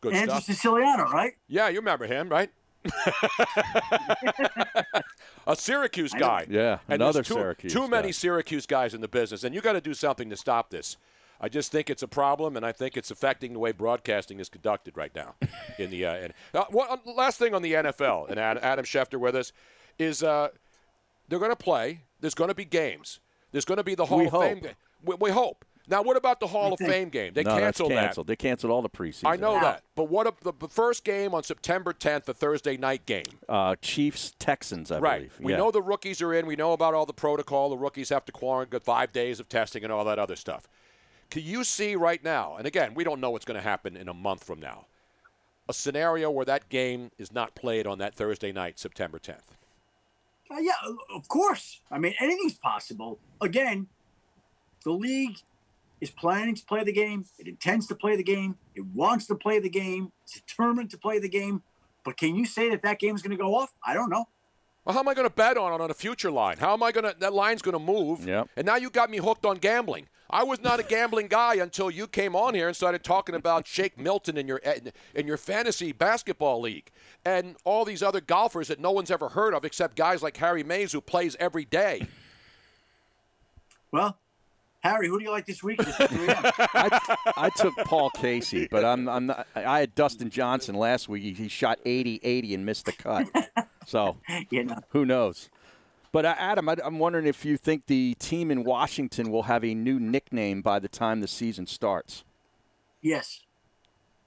Good 0.00 0.14
Andrew 0.14 0.40
stuff. 0.40 0.44
Siciliano, 0.44 1.04
right? 1.04 1.34
Yeah, 1.46 1.68
you 1.68 1.78
remember 1.78 2.06
him, 2.06 2.28
right? 2.28 2.50
A 5.46 5.56
Syracuse 5.56 6.12
guy. 6.12 6.46
Yeah, 6.48 6.78
and 6.88 7.02
another 7.02 7.22
too, 7.22 7.34
Syracuse 7.34 7.72
Too 7.72 7.88
many 7.88 8.08
guy. 8.08 8.12
Syracuse 8.12 8.66
guys 8.66 8.94
in 8.94 9.00
the 9.00 9.08
business, 9.08 9.44
and 9.44 9.54
you 9.54 9.60
got 9.60 9.72
to 9.72 9.80
do 9.80 9.94
something 9.94 10.30
to 10.30 10.36
stop 10.36 10.70
this. 10.70 10.96
I 11.40 11.48
just 11.48 11.72
think 11.72 11.88
it's 11.88 12.02
a 12.02 12.08
problem, 12.08 12.56
and 12.56 12.66
I 12.66 12.72
think 12.72 12.96
it's 12.96 13.10
affecting 13.10 13.54
the 13.54 13.58
way 13.58 13.72
broadcasting 13.72 14.40
is 14.40 14.48
conducted 14.48 14.96
right 14.96 15.14
now. 15.14 15.34
in 15.78 15.90
the 15.90 16.04
uh, 16.04 16.14
and, 16.14 16.32
uh, 16.52 16.64
one, 16.70 16.98
last 17.06 17.38
thing 17.38 17.54
on 17.54 17.62
the 17.62 17.72
NFL, 17.72 18.28
and 18.28 18.38
Ad- 18.38 18.58
Adam 18.58 18.84
Schefter 18.84 19.18
with 19.18 19.34
us 19.34 19.52
is 19.98 20.22
uh, 20.22 20.48
They're 21.28 21.38
going 21.38 21.50
to 21.52 21.56
play. 21.56 22.00
There's 22.20 22.34
going 22.34 22.48
to 22.48 22.54
be 22.54 22.66
games. 22.66 23.20
There's 23.52 23.64
going 23.64 23.78
to 23.78 23.84
be 23.84 23.94
the 23.94 24.04
Hall 24.06 24.18
We 24.18 24.26
of 24.26 24.32
hope. 24.32 24.42
Fame. 24.42 24.66
We, 25.02 25.14
we 25.18 25.30
hope. 25.30 25.64
Now, 25.90 26.02
what 26.02 26.16
about 26.16 26.38
the 26.38 26.46
Hall 26.46 26.72
of 26.72 26.78
Fame 26.78 27.08
game? 27.08 27.32
They 27.34 27.42
no, 27.42 27.50
that's 27.50 27.62
canceled 27.62 27.90
that. 27.90 28.04
canceled. 28.04 28.26
They 28.28 28.36
canceled 28.36 28.72
all 28.72 28.80
the 28.80 28.88
preseason. 28.88 29.26
I 29.26 29.34
know 29.34 29.58
that. 29.58 29.82
But 29.96 30.04
what 30.04 30.28
if 30.28 30.38
the, 30.38 30.52
the 30.56 30.68
first 30.68 31.02
game 31.02 31.34
on 31.34 31.42
September 31.42 31.92
10th, 31.92 32.26
the 32.26 32.34
Thursday 32.34 32.76
night 32.76 33.06
game? 33.06 33.24
Uh, 33.48 33.74
Chiefs 33.82 34.32
Texans, 34.38 34.92
I 34.92 35.00
right. 35.00 35.18
believe. 35.18 35.34
We 35.40 35.52
yeah. 35.52 35.58
know 35.58 35.72
the 35.72 35.82
rookies 35.82 36.22
are 36.22 36.32
in. 36.32 36.46
We 36.46 36.54
know 36.54 36.72
about 36.72 36.94
all 36.94 37.06
the 37.06 37.12
protocol. 37.12 37.70
The 37.70 37.76
rookies 37.76 38.08
have 38.10 38.24
to 38.26 38.32
quarantine, 38.32 38.78
five 38.78 39.12
days 39.12 39.40
of 39.40 39.48
testing, 39.48 39.82
and 39.82 39.92
all 39.92 40.04
that 40.04 40.20
other 40.20 40.36
stuff. 40.36 40.68
Can 41.28 41.42
you 41.42 41.64
see 41.64 41.96
right 41.96 42.22
now? 42.22 42.54
And 42.56 42.68
again, 42.68 42.94
we 42.94 43.02
don't 43.02 43.20
know 43.20 43.30
what's 43.30 43.44
going 43.44 43.58
to 43.58 43.68
happen 43.68 43.96
in 43.96 44.08
a 44.08 44.14
month 44.14 44.44
from 44.44 44.60
now. 44.60 44.86
A 45.68 45.72
scenario 45.72 46.30
where 46.30 46.44
that 46.44 46.68
game 46.68 47.10
is 47.18 47.32
not 47.32 47.56
played 47.56 47.88
on 47.88 47.98
that 47.98 48.14
Thursday 48.14 48.52
night, 48.52 48.78
September 48.78 49.18
10th. 49.18 49.40
Uh, 50.50 50.58
yeah, 50.58 50.72
of 51.12 51.26
course. 51.28 51.80
I 51.90 51.98
mean, 51.98 52.14
anything's 52.20 52.58
possible. 52.58 53.18
Again, 53.40 53.88
the 54.84 54.92
league 54.92 55.38
is 56.00 56.10
planning 56.10 56.54
to 56.54 56.64
play 56.64 56.84
the 56.84 56.92
game. 56.92 57.26
It 57.38 57.46
intends 57.46 57.86
to 57.88 57.94
play 57.94 58.16
the 58.16 58.22
game. 58.22 58.56
It 58.74 58.84
wants 58.94 59.26
to 59.26 59.34
play 59.34 59.58
the 59.58 59.68
game. 59.68 60.12
It's 60.24 60.40
determined 60.40 60.90
to 60.90 60.98
play 60.98 61.18
the 61.18 61.28
game. 61.28 61.62
But 62.04 62.16
can 62.16 62.34
you 62.34 62.46
say 62.46 62.70
that 62.70 62.82
that 62.82 62.98
game 62.98 63.14
is 63.14 63.22
going 63.22 63.36
to 63.36 63.42
go 63.42 63.54
off? 63.54 63.72
I 63.84 63.94
don't 63.94 64.10
know. 64.10 64.26
Well, 64.84 64.94
how 64.94 65.00
am 65.00 65.08
I 65.08 65.14
going 65.14 65.28
to 65.28 65.34
bet 65.34 65.58
on 65.58 65.72
it 65.74 65.82
on 65.82 65.90
a 65.90 65.94
future 65.94 66.30
line? 66.30 66.56
How 66.58 66.72
am 66.72 66.82
I 66.82 66.90
going 66.90 67.04
to? 67.04 67.14
That 67.20 67.34
line's 67.34 67.60
going 67.60 67.74
to 67.74 67.78
move. 67.78 68.26
Yep. 68.26 68.48
And 68.56 68.66
now 68.66 68.76
you 68.76 68.88
got 68.88 69.10
me 69.10 69.18
hooked 69.18 69.44
on 69.44 69.58
gambling. 69.58 70.06
I 70.32 70.44
was 70.44 70.62
not 70.62 70.78
a 70.78 70.84
gambling 70.84 71.26
guy 71.26 71.56
until 71.56 71.90
you 71.90 72.06
came 72.06 72.36
on 72.36 72.54
here 72.54 72.68
and 72.68 72.76
started 72.76 73.02
talking 73.02 73.34
about 73.34 73.66
Shake 73.66 73.98
Milton 73.98 74.36
in 74.36 74.46
your 74.46 74.58
in 75.14 75.26
your 75.26 75.36
fantasy 75.36 75.92
basketball 75.92 76.60
league 76.60 76.90
and 77.24 77.56
all 77.64 77.84
these 77.84 78.02
other 78.02 78.20
golfers 78.20 78.68
that 78.68 78.78
no 78.78 78.92
one's 78.92 79.10
ever 79.10 79.30
heard 79.30 79.54
of 79.54 79.64
except 79.64 79.96
guys 79.96 80.22
like 80.22 80.36
Harry 80.36 80.62
Mayes 80.62 80.92
who 80.92 81.00
plays 81.00 81.36
every 81.40 81.64
day. 81.64 82.06
Well, 83.92 84.18
Harry, 84.80 85.08
who 85.08 85.18
do 85.18 85.24
you 85.24 85.30
like 85.30 85.46
this 85.46 85.62
week? 85.62 85.78
I, 85.84 87.18
I 87.36 87.50
took 87.50 87.76
Paul 87.84 88.10
Casey, 88.10 88.66
but 88.70 88.84
I'm, 88.84 89.08
I'm 89.08 89.26
not, 89.26 89.46
I 89.54 89.80
had 89.80 89.94
Dustin 89.94 90.30
Johnson 90.30 90.74
last 90.74 91.08
week. 91.08 91.22
He, 91.22 91.32
he 91.32 91.48
shot 91.48 91.78
80 91.84 92.20
80 92.22 92.54
and 92.54 92.66
missed 92.66 92.86
the 92.86 92.92
cut. 92.92 93.26
So 93.86 94.16
you 94.50 94.64
know. 94.64 94.78
who 94.90 95.04
knows? 95.04 95.50
But 96.12 96.24
uh, 96.24 96.34
Adam, 96.38 96.68
I, 96.68 96.76
I'm 96.82 96.98
wondering 96.98 97.26
if 97.26 97.44
you 97.44 97.56
think 97.56 97.86
the 97.86 98.14
team 98.18 98.50
in 98.50 98.64
Washington 98.64 99.30
will 99.30 99.44
have 99.44 99.64
a 99.64 99.74
new 99.74 100.00
nickname 100.00 100.62
by 100.62 100.78
the 100.78 100.88
time 100.88 101.20
the 101.20 101.28
season 101.28 101.66
starts. 101.66 102.24
yes. 103.00 103.40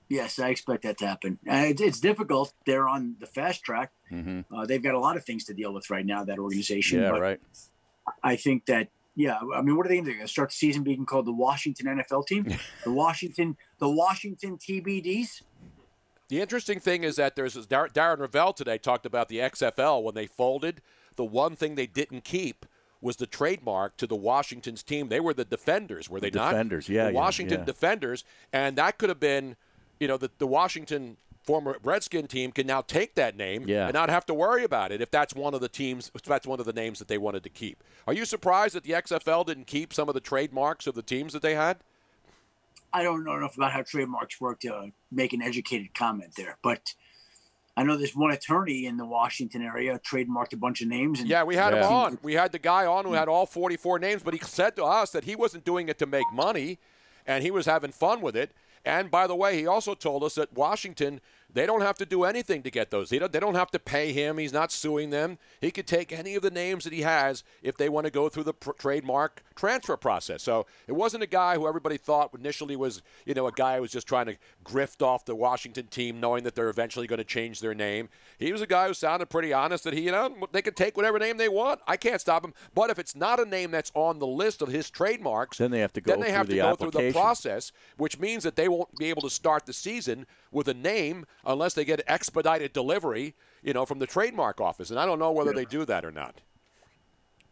Yes, 0.09 0.37
I 0.37 0.49
expect 0.49 0.83
that 0.83 0.99
to 0.99 1.07
happen. 1.07 1.39
Uh, 1.49 1.55
it, 1.69 1.81
it's 1.81 1.99
difficult. 1.99 2.53
They're 2.67 2.87
on 2.87 3.15
the 3.19 3.25
fast 3.25 3.63
track. 3.63 3.91
Mm-hmm. 4.11 4.53
Uh, 4.53 4.65
they've 4.67 4.83
got 4.83 4.93
a 4.93 4.99
lot 4.99 5.17
of 5.17 5.25
things 5.25 5.45
to 5.45 5.55
deal 5.55 5.73
with 5.73 5.89
right 5.89 6.05
now, 6.05 6.23
that 6.25 6.37
organization. 6.37 7.01
Yeah, 7.01 7.11
but 7.11 7.21
right. 7.21 7.41
I 8.21 8.35
think 8.35 8.67
that 8.67 8.89
yeah, 9.15 9.39
I 9.55 9.61
mean, 9.61 9.77
what 9.77 9.85
are 9.85 9.89
they 9.89 9.95
going 9.95 10.05
to 10.05 10.11
do? 10.11 10.17
Gonna 10.17 10.27
Start 10.27 10.49
the 10.49 10.55
season 10.55 10.83
being 10.83 11.05
called 11.05 11.25
the 11.25 11.33
Washington 11.33 11.85
NFL 11.85 12.27
team, 12.27 12.47
the 12.83 12.91
Washington, 12.91 13.57
the 13.79 13.89
Washington 13.89 14.57
TBDs. 14.57 15.41
The 16.29 16.41
interesting 16.41 16.79
thing 16.79 17.03
is 17.03 17.17
that 17.17 17.35
there's 17.35 17.53
Dar- 17.67 17.89
Darren 17.89 18.17
Rovell 18.17 18.55
today 18.55 18.77
talked 18.77 19.05
about 19.05 19.29
the 19.29 19.37
XFL 19.37 20.01
when 20.01 20.15
they 20.15 20.25
folded. 20.25 20.81
The 21.15 21.25
one 21.25 21.55
thing 21.55 21.75
they 21.75 21.85
didn't 21.85 22.23
keep 22.23 22.65
was 23.01 23.17
the 23.17 23.27
trademark 23.27 23.97
to 23.97 24.07
the 24.07 24.15
Washington's 24.15 24.81
team. 24.81 25.09
They 25.09 25.19
were 25.19 25.33
the 25.33 25.45
defenders, 25.45 26.09
were 26.09 26.19
they 26.19 26.29
The 26.31 26.39
not? 26.39 26.51
Defenders, 26.51 26.89
yeah, 26.89 27.05
The 27.05 27.11
yeah, 27.11 27.19
Washington 27.19 27.59
yeah. 27.59 27.65
defenders, 27.65 28.23
and 28.51 28.77
that 28.77 28.97
could 28.97 29.09
have 29.09 29.19
been, 29.19 29.57
you 29.99 30.07
know, 30.07 30.17
the, 30.17 30.31
the 30.39 30.47
Washington 30.47 31.17
former 31.43 31.77
Redskin 31.83 32.27
team 32.27 32.51
can 32.51 32.65
now 32.65 32.81
take 32.81 33.15
that 33.15 33.35
name 33.35 33.65
Yeah. 33.67 33.85
and 33.85 33.93
not 33.93 34.09
have 34.09 34.25
to 34.27 34.33
worry 34.33 34.63
about 34.63 34.91
it 34.91 35.01
if 35.01 35.11
that's 35.11 35.35
one 35.35 35.53
of 35.53 35.61
the 35.61 35.69
teams, 35.69 36.09
if 36.15 36.21
that's 36.23 36.47
one 36.47 36.59
of 36.59 36.65
the 36.65 36.73
names 36.73 36.99
that 36.99 37.07
they 37.07 37.17
wanted 37.17 37.43
to 37.43 37.49
keep. 37.49 37.83
Are 38.07 38.13
you 38.13 38.25
surprised 38.25 38.75
that 38.75 38.83
the 38.83 38.93
XFL 38.93 39.45
didn't 39.45 39.67
keep 39.67 39.93
some 39.93 40.07
of 40.07 40.13
the 40.15 40.21
trademarks 40.21 40.87
of 40.87 40.95
the 40.95 41.01
teams 41.01 41.33
that 41.33 41.41
they 41.41 41.55
had? 41.55 41.77
I 42.93 43.03
don't 43.03 43.23
know 43.23 43.35
enough 43.35 43.57
about 43.57 43.71
how 43.71 43.81
trademarks 43.81 44.39
work 44.39 44.59
to 44.61 44.91
make 45.11 45.33
an 45.33 45.41
educated 45.41 45.93
comment 45.93 46.33
there, 46.37 46.57
but 46.63 46.93
I 47.75 47.81
know 47.83 47.97
there's 47.97 48.15
one 48.15 48.31
attorney 48.31 48.85
in 48.85 48.97
the 48.97 49.05
Washington 49.05 49.63
area 49.63 49.99
trademarked 49.99 50.53
a 50.53 50.57
bunch 50.57 50.81
of 50.83 50.87
names. 50.87 51.19
And 51.19 51.27
Yeah, 51.27 51.43
we 51.43 51.55
had 51.55 51.73
him 51.73 51.83
on. 51.83 52.19
We 52.21 52.33
had 52.35 52.51
the 52.51 52.59
guy 52.59 52.85
on 52.85 53.03
who 53.05 53.13
had 53.13 53.27
all 53.27 53.47
44 53.47 53.97
names, 53.97 54.21
but 54.21 54.35
he 54.35 54.39
said 54.41 54.75
to 54.75 54.85
us 54.85 55.09
that 55.11 55.23
he 55.23 55.35
wasn't 55.35 55.65
doing 55.65 55.89
it 55.89 55.97
to 55.99 56.05
make 56.05 56.25
money 56.31 56.77
and 57.25 57.43
he 57.43 57.49
was 57.49 57.65
having 57.65 57.91
fun 57.91 58.21
with 58.21 58.35
it. 58.35 58.51
And 58.85 59.09
by 59.09 59.27
the 59.27 59.35
way, 59.35 59.57
he 59.57 59.67
also 59.67 59.93
told 59.95 60.23
us 60.23 60.35
that 60.35 60.53
Washington, 60.53 61.21
they 61.53 61.65
don't 61.65 61.81
have 61.81 61.97
to 61.97 62.05
do 62.05 62.23
anything 62.23 62.63
to 62.63 62.71
get 62.71 62.89
those. 62.91 63.09
They 63.09 63.19
don't, 63.19 63.31
they 63.31 63.39
don't 63.39 63.55
have 63.55 63.71
to 63.71 63.79
pay 63.79 64.11
him. 64.11 64.37
He's 64.37 64.53
not 64.53 64.71
suing 64.71 65.11
them. 65.11 65.37
He 65.61 65.71
could 65.71 65.87
take 65.87 66.11
any 66.11 66.35
of 66.35 66.41
the 66.41 66.49
names 66.49 66.83
that 66.83 66.93
he 66.93 67.01
has 67.01 67.43
if 67.61 67.77
they 67.77 67.89
want 67.89 68.05
to 68.05 68.11
go 68.11 68.29
through 68.29 68.43
the 68.43 68.53
pr- 68.53 68.71
trademark 68.71 69.43
transfer 69.55 69.95
process. 69.95 70.41
So 70.41 70.65
it 70.87 70.93
wasn't 70.93 71.23
a 71.23 71.27
guy 71.27 71.55
who 71.55 71.67
everybody 71.67 71.97
thought 71.97 72.31
initially 72.37 72.75
was, 72.75 73.01
you 73.25 73.33
know, 73.33 73.47
a 73.47 73.51
guy 73.51 73.75
who 73.75 73.81
was 73.81 73.91
just 73.91 74.07
trying 74.07 74.25
to 74.25 74.35
grift 74.65 75.05
off 75.05 75.25
the 75.25 75.35
Washington 75.35 75.87
team, 75.87 76.19
knowing 76.19 76.43
that 76.43 76.55
they're 76.55 76.69
eventually 76.69 77.07
going 77.07 77.19
to 77.19 77.23
change 77.23 77.59
their 77.59 77.75
name. 77.75 78.09
He 78.39 78.51
was 78.51 78.61
a 78.61 78.67
guy 78.67 78.87
who 78.87 78.93
sounded 78.93 79.29
pretty 79.29 79.53
honest 79.53 79.83
that 79.83 79.93
he, 79.93 80.01
you 80.01 80.11
know, 80.11 80.35
they 80.51 80.61
could 80.61 80.75
take 80.75 80.97
whatever 80.97 81.19
name 81.19 81.37
they 81.37 81.49
want. 81.49 81.81
I 81.87 81.97
can't 81.97 82.19
stop 82.19 82.43
him. 82.43 82.53
But 82.73 82.89
if 82.89 82.97
it's 82.97 83.15
not 83.15 83.39
a 83.39 83.45
name 83.45 83.71
that's 83.71 83.91
on 83.93 84.19
the 84.19 84.27
list 84.27 84.61
of 84.61 84.69
his 84.69 84.89
trademarks, 84.89 85.57
Then 85.57 85.71
they 85.71 85.79
have 85.79 85.93
to 85.93 86.01
go 86.01 86.13
then 86.13 86.19
they 86.19 86.27
through 86.27 86.35
have 86.35 86.47
to 86.47 86.51
the 86.51 86.61
go 86.61 86.75
through 86.75 86.91
the 86.91 87.11
process, 87.11 87.71
which 87.97 88.19
means 88.19 88.43
that 88.43 88.55
they 88.55 88.67
won't 88.67 88.95
be 88.97 89.05
able 89.09 89.21
to 89.21 89.29
start 89.29 89.65
the 89.65 89.73
season 89.73 90.25
with 90.53 90.67
a 90.67 90.73
name 90.73 91.25
unless 91.45 91.73
they 91.73 91.85
get 91.85 92.01
expedited 92.07 92.73
delivery, 92.73 93.35
you 93.61 93.73
know, 93.73 93.85
from 93.85 93.99
the 93.99 94.07
trademark 94.07 94.61
office. 94.61 94.89
And 94.89 94.99
I 94.99 95.05
don't 95.05 95.19
know 95.19 95.31
whether 95.31 95.53
they 95.53 95.65
do 95.65 95.85
that 95.85 96.05
or 96.05 96.11
not. 96.11 96.41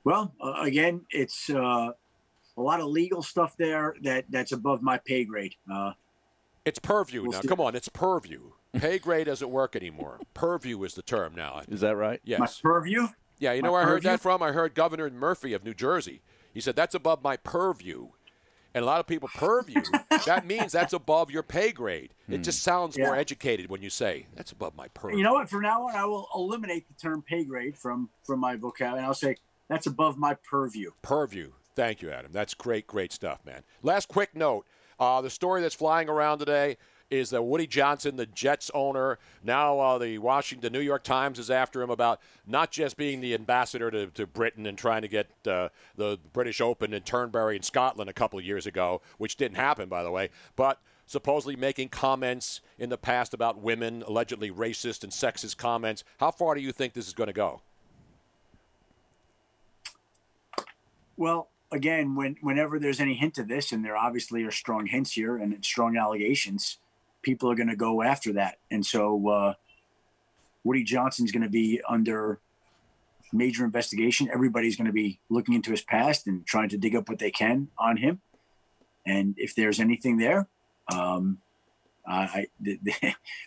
Well, 0.04 0.34
uh, 0.42 0.54
again, 0.62 1.02
it's 1.12 1.50
uh, 1.50 1.92
a 2.58 2.62
lot 2.62 2.80
of 2.80 2.88
legal 2.88 3.22
stuff 3.22 3.56
there 3.58 3.96
that 4.04 4.26
that's 4.30 4.52
above 4.52 4.82
my 4.82 4.98
pay 4.98 5.24
grade. 5.26 5.56
Uh, 5.72 5.94
It's 6.66 6.80
purview 6.80 7.24
We'll 7.24 7.32
now. 7.34 7.42
see. 7.42 7.48
Come 7.48 7.62
on, 7.62 7.76
it's 7.76 7.90
purview. 7.90 8.52
Pay 8.74 9.00
grade 9.00 9.26
doesn't 9.28 9.50
work 9.52 9.76
anymore. 9.76 10.20
Purview 10.34 10.82
is 10.84 10.94
the 10.94 11.02
term 11.02 11.36
now. 11.36 11.62
Is 11.68 11.82
that 11.82 11.96
right? 11.96 12.22
Yes. 12.24 12.40
My 12.40 12.48
purview? 12.62 13.08
Yeah, 13.38 13.54
you 13.54 13.62
know 13.62 13.68
My 13.70 13.74
where 13.74 13.82
I 13.82 13.86
heard 13.86 14.04
that 14.04 14.22
from? 14.22 14.42
I 14.42 14.52
heard 14.52 14.74
Governor 14.76 15.10
Murphy 15.10 15.54
of 15.54 15.64
New 15.64 15.74
Jersey. 15.74 16.22
He 16.54 16.62
said 16.62 16.76
that's 16.76 16.96
above 16.96 17.22
my 17.24 17.38
purview. 17.38 18.10
And 18.74 18.84
a 18.84 18.86
lot 18.86 19.00
of 19.00 19.08
people 19.08 19.30
purview, 19.36 19.82
that 20.26 20.46
means 20.46 20.72
that's 20.72 20.94
above 20.94 21.30
your 21.30 21.44
pay 21.44 21.72
grade. 21.72 22.14
It 22.30 22.38
Hmm. 22.38 22.42
just 22.44 22.64
sounds 22.64 22.98
more 22.98 23.16
educated 23.16 23.70
when 23.70 23.82
you 23.82 23.90
say 23.90 24.28
that's 24.36 24.52
above 24.52 24.76
my 24.76 24.88
purview. 24.90 25.18
You 25.18 25.24
know 25.24 25.34
what? 25.34 25.50
From 25.50 25.62
now 25.64 25.88
on, 25.88 25.96
I 25.96 26.06
will 26.06 26.28
eliminate 26.34 26.88
the 26.88 26.94
term 26.94 27.22
pay 27.22 27.44
grade 27.44 27.78
from 27.78 28.10
from 28.24 28.40
my 28.40 28.56
vocabulary, 28.56 29.00
and 29.00 29.08
I'll 29.08 29.14
say 29.14 29.36
that's 29.68 29.88
above 29.88 30.18
my 30.18 30.36
purview. 30.50 30.92
Purview. 31.02 31.52
Thank 31.76 32.02
you, 32.02 32.12
Adam. 32.12 32.32
That's 32.32 32.54
great, 32.54 32.88
great 32.88 33.12
stuff, 33.12 33.40
man. 33.46 33.64
Last 33.82 34.08
quick 34.08 34.36
note: 34.36 34.66
uh, 35.00 35.22
the 35.22 35.30
story 35.30 35.62
that's 35.62 35.76
flying 35.76 36.08
around 36.10 36.40
today 36.40 36.78
is 37.12 37.30
that 37.32 37.44
Woody 37.44 37.68
Johnson, 37.68 38.16
the 38.16 38.26
Jets 38.26 38.72
owner, 38.74 39.20
now 39.44 39.80
uh, 39.80 39.98
the 39.98 40.18
Washington, 40.18 40.72
New 40.72 40.80
York 40.80 41.04
Times 41.04 41.38
is 41.38 41.52
after 41.52 41.82
him 41.82 41.90
about 41.90 42.22
not 42.48 42.72
just 42.72 42.96
being 42.96 43.20
the 43.20 43.34
ambassador 43.34 43.92
to, 43.92 44.08
to 44.08 44.26
Britain 44.26 44.66
and 44.66 44.78
trying 44.78 45.02
to 45.02 45.10
get 45.10 45.30
uh, 45.46 45.70
the 45.98 46.18
British 46.32 46.62
Open 46.62 46.94
in 46.94 47.04
Turnberry 47.04 47.58
in 47.58 47.62
Scotland 47.62 48.10
a 48.10 48.14
couple 48.14 48.40
of 48.40 48.46
years 48.46 48.66
ago, 48.66 49.02
which 49.18 49.36
didn't 49.36 49.58
happen, 49.58 49.90
by 49.90 50.02
the 50.02 50.12
way, 50.12 50.30
but 50.56 50.80
supposedly 51.06 51.58
making 51.58 51.90
comments 51.90 52.62
in 52.80 52.90
the 52.90 52.98
past 52.98 53.34
about 53.34 53.60
women, 53.60 54.02
allegedly 54.08 54.50
racist 54.50 55.04
and 55.04 55.12
sexist 55.12 55.58
comments. 55.58 56.06
How 56.20 56.32
far 56.32 56.56
do 56.56 56.62
you 56.62 56.72
think 56.72 56.94
this 56.94 57.08
is 57.08 57.14
going 57.14 57.28
to 57.28 57.34
go? 57.34 57.62
Well, 61.18 61.50
again, 61.72 62.16
when 62.16 62.38
whenever 62.42 62.80
there's 62.80 63.02
any 63.02 63.14
hint 63.14 63.38
of 63.38 63.50
this, 63.50 63.74
and 63.74 63.84
there 63.84 63.98
obviously 63.98 64.44
are 64.44 64.52
strong 64.52 64.86
hints 64.88 65.12
here 65.12 65.38
and 65.38 65.64
strong 65.64 65.98
allegations, 65.98 66.78
people 67.22 67.50
are 67.52 67.56
going 67.56 67.70
to 67.70 67.76
go 67.76 68.02
after 68.02 68.34
that. 68.34 68.58
And 68.70 68.86
so 68.86 69.28
uh, 69.30 69.54
Woody 70.64 70.84
Johnson's 70.84 71.32
going 71.32 71.44
to 71.44 71.50
be 71.50 71.82
under 71.88 72.40
major 73.34 73.64
investigation. 73.64 74.30
Everybody's 74.34 74.76
going 74.76 74.88
to 74.88 74.94
be 74.94 75.20
looking 75.30 75.54
into 75.54 75.72
his 75.72 75.82
past 75.82 76.28
and 76.28 76.46
trying 76.46 76.70
to 76.70 76.78
dig 76.78 76.96
up 76.96 77.10
what 77.10 77.20
they 77.20 77.32
can 77.32 77.70
on 77.78 77.98
him. 77.98 78.22
And 79.06 79.36
if 79.38 79.56
there's 79.56 79.80
anything 79.80 80.18
there, 80.18 80.48
um, 80.94 81.40
I, 82.08 82.18
I 82.22 82.48
the, 82.60 82.80
the, 82.84 82.94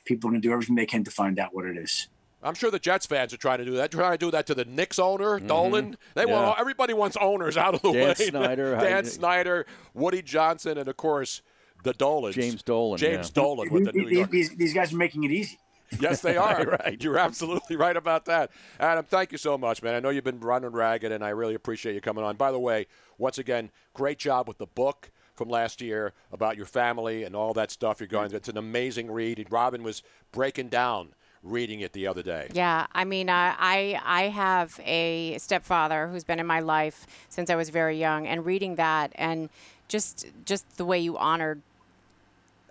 people 0.04 0.28
are 0.28 0.32
going 0.32 0.42
to 0.42 0.48
do 0.48 0.52
everything 0.52 0.74
they 0.76 0.86
can 0.86 1.04
to 1.04 1.10
find 1.10 1.38
out 1.38 1.54
what 1.54 1.64
it 1.66 1.76
is. 1.76 2.08
I'm 2.42 2.54
sure 2.54 2.70
the 2.70 2.78
Jets 2.78 3.06
fans 3.06 3.32
are 3.32 3.38
trying 3.38 3.58
to 3.58 3.64
do 3.64 3.72
that. 3.76 3.90
Trying 3.90 4.12
to 4.12 4.18
do 4.18 4.30
that 4.32 4.46
to 4.48 4.54
the 4.54 4.66
Knicks 4.66 4.98
owner, 4.98 5.40
Dolan. 5.40 5.96
They 6.14 6.26
want 6.26 6.28
Mm-hmm. 6.36 6.42
Yeah. 6.42 6.48
all, 6.48 6.56
everybody 6.58 6.92
wants 6.92 7.16
owners 7.18 7.56
out 7.56 7.74
of 7.74 7.80
the 7.80 7.90
Dan 7.92 8.08
way. 8.08 8.14
Snyder, 8.14 8.76
Dan 8.76 8.98
I- 8.98 9.08
Snyder, 9.08 9.66
Woody 9.94 10.20
Johnson, 10.20 10.76
and 10.76 10.86
of 10.86 10.96
course 10.98 11.40
the 11.84 11.92
Dolans. 11.92 12.34
James 12.34 12.62
Dolan, 12.62 12.98
James 12.98 13.28
yeah. 13.28 13.42
Dolan 13.42 13.70
with 13.70 13.84
the 13.84 13.92
New 13.92 14.06
These- 14.08 14.18
York. 14.18 14.30
These, 14.30 14.56
these 14.56 14.74
guys 14.74 14.92
are 14.92 14.96
making 14.96 15.22
it 15.24 15.30
easy. 15.30 15.58
Yes, 16.00 16.20
they 16.22 16.36
are. 16.36 16.64
Right. 16.84 17.00
You're 17.02 17.18
absolutely 17.18 17.76
right 17.76 17.96
about 17.96 18.24
that. 18.24 18.50
Adam, 18.80 19.04
thank 19.04 19.30
you 19.30 19.38
so 19.38 19.56
much, 19.56 19.82
man. 19.82 19.94
I 19.94 20.00
know 20.00 20.08
you've 20.10 20.24
been 20.24 20.40
running 20.40 20.72
ragged, 20.72 21.12
and 21.12 21.22
I 21.24 21.28
really 21.28 21.54
appreciate 21.54 21.94
you 21.94 22.00
coming 22.00 22.24
on. 22.24 22.36
By 22.36 22.50
the 22.50 22.58
way, 22.58 22.86
once 23.18 23.38
again, 23.38 23.70
great 23.92 24.18
job 24.18 24.48
with 24.48 24.58
the 24.58 24.66
book 24.66 25.10
from 25.34 25.48
last 25.48 25.80
year 25.80 26.12
about 26.32 26.56
your 26.56 26.66
family 26.66 27.22
and 27.24 27.36
all 27.36 27.52
that 27.54 27.70
stuff 27.70 28.00
you're 28.00 28.08
going 28.08 28.30
through. 28.30 28.38
It's 28.38 28.48
an 28.48 28.56
amazing 28.56 29.10
read. 29.10 29.38
And 29.38 29.50
Robin 29.52 29.82
was 29.82 30.02
breaking 30.32 30.68
down 30.70 31.14
reading 31.42 31.80
it 31.80 31.92
the 31.92 32.06
other 32.06 32.22
day. 32.22 32.48
Yeah, 32.54 32.86
I 32.92 33.04
mean, 33.04 33.28
uh, 33.28 33.54
I 33.58 34.00
I 34.02 34.22
have 34.28 34.80
a 34.84 35.36
stepfather 35.38 36.08
who's 36.08 36.24
been 36.24 36.40
in 36.40 36.46
my 36.46 36.60
life 36.60 37.06
since 37.28 37.50
I 37.50 37.56
was 37.56 37.68
very 37.68 37.98
young, 37.98 38.26
and 38.26 38.46
reading 38.46 38.76
that 38.76 39.12
and 39.16 39.50
just 39.86 40.26
just 40.46 40.78
the 40.78 40.84
way 40.84 40.98
you 40.98 41.18
honored 41.18 41.60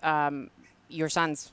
um, 0.04 0.50
your 0.88 1.08
son's 1.08 1.52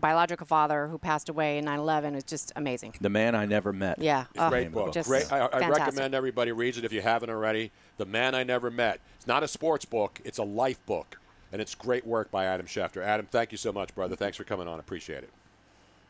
biological 0.00 0.46
father 0.46 0.86
who 0.88 0.98
passed 0.98 1.28
away 1.28 1.58
in 1.58 1.64
9/11 1.64 2.14
is 2.14 2.24
just 2.24 2.52
amazing. 2.56 2.94
The 3.00 3.10
man 3.10 3.34
I 3.34 3.46
never 3.46 3.72
met. 3.72 3.98
Yeah, 3.98 4.26
oh, 4.38 4.48
great 4.48 4.72
book. 4.72 4.92
just 4.92 5.08
Great. 5.08 5.30
I, 5.32 5.46
I 5.46 5.68
recommend 5.68 6.14
everybody 6.14 6.52
reads 6.52 6.78
it 6.78 6.84
if 6.84 6.92
you 6.92 7.00
haven't 7.00 7.30
already. 7.30 7.70
The 7.96 8.06
Man 8.06 8.34
I 8.34 8.44
Never 8.44 8.70
Met. 8.70 9.00
It's 9.16 9.26
not 9.26 9.42
a 9.42 9.48
sports 9.48 9.84
book. 9.84 10.20
It's 10.24 10.38
a 10.38 10.44
life 10.44 10.84
book, 10.86 11.18
and 11.52 11.60
it's 11.60 11.74
great 11.74 12.06
work 12.06 12.30
by 12.30 12.44
Adam 12.44 12.66
Schefter. 12.66 13.02
Adam, 13.02 13.26
thank 13.28 13.50
you 13.50 13.58
so 13.58 13.72
much, 13.72 13.94
brother. 13.94 14.14
Thanks 14.14 14.36
for 14.36 14.44
coming 14.44 14.68
on. 14.68 14.78
Appreciate 14.78 15.24
it. 15.24 15.30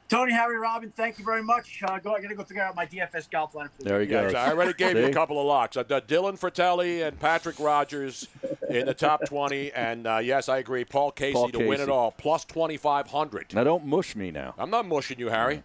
Tony, 0.09 0.33
Harry, 0.33 0.57
Robin, 0.57 0.91
thank 0.97 1.19
you 1.19 1.25
very 1.25 1.43
much. 1.43 1.83
Uh, 1.83 1.99
go, 1.99 2.15
I 2.15 2.23
got 2.23 2.29
to 2.29 2.35
go 2.35 2.43
figure 2.43 2.63
out 2.63 2.75
my 2.75 2.87
DFS 2.87 3.31
golf 3.31 3.55
line. 3.55 3.69
For 3.77 3.83
the 3.83 3.89
There 3.91 4.01
you 4.01 4.09
go. 4.09 4.29
Yeah. 4.29 4.43
I 4.43 4.51
already 4.53 4.73
gave 4.73 4.97
you 4.97 5.05
a 5.05 5.13
couple 5.13 5.39
of 5.39 5.47
locks. 5.47 5.77
I've 5.77 5.87
done 5.87 6.01
Dylan 6.03 6.41
Frittelli 6.41 7.07
and 7.07 7.19
Patrick 7.21 7.61
Rodgers 7.61 8.27
in 8.71 8.87
the 8.87 8.95
top 8.95 9.27
20. 9.27 9.71
And 9.73 10.07
uh, 10.07 10.17
yes, 10.19 10.49
I 10.49 10.59
agree. 10.59 10.87
Paul 10.87 11.11
Casey 11.11 11.35
Paul 11.35 11.51
to 11.51 11.67
win 11.67 11.83
it 11.83 11.91
all, 11.91 12.11
plus 12.13 12.47
2,500. 12.47 13.55
Now 13.55 13.65
don't 13.65 13.85
mush 13.85 14.17
me 14.17 14.31
now. 14.31 14.55
I'm 14.57 14.71
not 14.71 14.87
mushing 14.87 15.19
you, 15.19 15.29
Harry. 15.29 15.63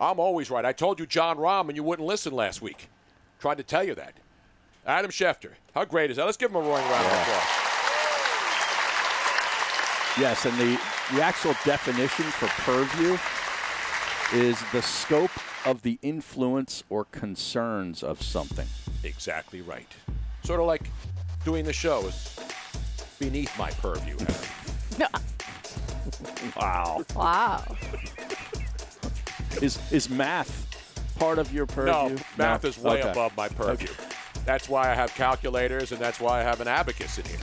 I'm 0.00 0.18
always 0.18 0.50
right. 0.50 0.64
I 0.64 0.72
told 0.72 0.98
you 0.98 1.06
Jon 1.06 1.36
Rahm, 1.36 1.68
and 1.68 1.76
you 1.76 1.82
wouldn't 1.82 2.08
listen 2.08 2.32
last 2.32 2.62
week. 2.62 2.88
Tried 3.38 3.58
to 3.58 3.62
tell 3.62 3.84
you 3.84 3.94
that. 3.96 4.14
Adam 4.86 5.10
Schefter. 5.10 5.52
How 5.74 5.84
great 5.84 6.10
is 6.10 6.16
that? 6.16 6.24
Let's 6.24 6.36
give 6.38 6.50
him 6.50 6.56
a 6.56 6.60
roaring 6.60 6.84
round 6.86 7.06
of 7.06 7.12
applause. 7.12 7.60
Yes, 10.18 10.46
and 10.46 10.56
the, 10.58 10.80
the 11.12 11.22
actual 11.22 11.54
definition 11.64 12.24
for 12.24 12.46
purview 12.62 13.18
is 14.34 14.58
the 14.72 14.82
scope 14.82 15.30
of 15.64 15.82
the 15.82 15.98
influence 16.02 16.82
or 16.90 17.04
concerns 17.06 18.02
of 18.02 18.20
something. 18.20 18.66
Exactly 19.04 19.60
right. 19.60 19.86
Sort 20.42 20.60
of 20.60 20.66
like 20.66 20.90
doing 21.44 21.64
the 21.64 21.72
show 21.72 22.06
is 22.06 22.38
beneath 23.18 23.56
my 23.58 23.70
purview. 23.70 24.16
Harry. 24.98 25.08
Wow. 26.56 27.04
Wow. 27.14 27.76
Is 29.62 29.78
is 29.92 30.10
math 30.10 30.66
part 31.18 31.38
of 31.38 31.52
your 31.52 31.66
purview? 31.66 31.92
No, 31.92 32.16
math 32.36 32.64
is 32.64 32.76
way 32.78 32.98
Okay. 33.00 33.10
above 33.10 33.36
my 33.36 33.48
purview. 33.48 33.88
That's 34.44 34.68
why 34.68 34.90
I 34.90 34.94
have 34.94 35.14
calculators, 35.14 35.92
and 35.92 36.00
that's 36.00 36.20
why 36.20 36.40
I 36.40 36.42
have 36.42 36.60
an 36.60 36.68
abacus 36.68 37.18
in 37.18 37.24
here. 37.24 37.38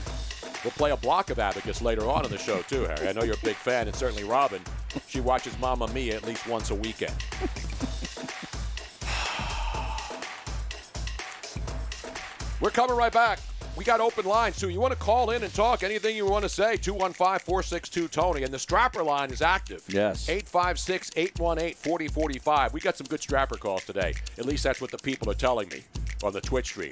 We'll 0.64 0.72
play 0.72 0.92
a 0.92 0.98
block 0.98 1.32
of 1.32 1.40
abacus 1.40 1.82
later 1.82 2.10
on 2.10 2.24
in 2.24 2.32
the 2.32 2.38
show 2.38 2.62
too, 2.62 2.84
Harry. 2.84 3.08
I 3.08 3.14
know 3.14 3.24
you're 3.24 3.36
a 3.36 3.46
big 3.46 3.56
fan, 3.56 3.88
and 3.88 3.96
certainly 3.96 4.24
Robin. 4.24 4.62
She 5.08 5.20
watches 5.20 5.58
Mamma 5.60 5.88
Mia 5.88 6.16
at 6.16 6.26
least 6.26 6.48
once 6.48 6.70
a 6.70 6.76
weekend. 6.76 7.12
We're 12.62 12.70
coming 12.70 12.96
right 12.96 13.12
back. 13.12 13.40
We 13.76 13.86
got 13.86 14.02
open 14.02 14.26
lines 14.26 14.60
too. 14.60 14.70
You 14.70 14.80
want 14.80 14.94
to 14.94 15.00
call 15.00 15.32
in 15.32 15.44
and 15.44 15.52
talk 15.54 15.82
anything 15.82 16.16
you 16.16 16.28
want 16.28 16.44
to 16.44 16.50
say? 16.50 16.78
215 16.78 17.40
462 17.40 18.08
Tony. 18.10 18.44
And 18.44 18.54
the 18.54 18.60
strapper 18.60 19.04
line 19.04 19.32
is 19.32 19.42
active. 19.42 19.84
Yes. 19.88 20.30
856 20.30 21.12
818 21.16 21.74
4045. 21.76 22.74
We 22.74 22.82
got 22.82 22.98
some 22.98 23.08
good 23.08 23.22
strapper 23.22 23.58
calls 23.58 23.86
today. 23.86 24.14
At 24.38 24.46
least 24.46 24.64
that's 24.64 24.82
what 24.82 24.92
the 24.92 25.00
people 25.00 25.32
are 25.32 25.36
telling 25.36 25.70
me 25.70 25.84
on 26.24 26.34
the 26.34 26.42
Twitch 26.42 26.68
stream. 26.68 26.92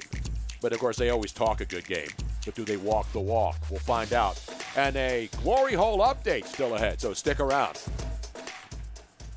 But 0.60 0.72
of 0.72 0.78
course, 0.78 0.96
they 0.96 1.10
always 1.10 1.32
talk 1.32 1.60
a 1.60 1.64
good 1.64 1.86
game. 1.86 2.08
But 2.44 2.54
do 2.54 2.64
they 2.64 2.76
walk 2.76 3.10
the 3.12 3.20
walk? 3.20 3.56
We'll 3.70 3.80
find 3.80 4.12
out. 4.12 4.42
And 4.76 4.96
a 4.96 5.28
glory 5.42 5.74
hole 5.74 5.98
update 5.98 6.46
still 6.46 6.74
ahead, 6.74 7.00
so 7.00 7.12
stick 7.14 7.40
around. 7.40 7.82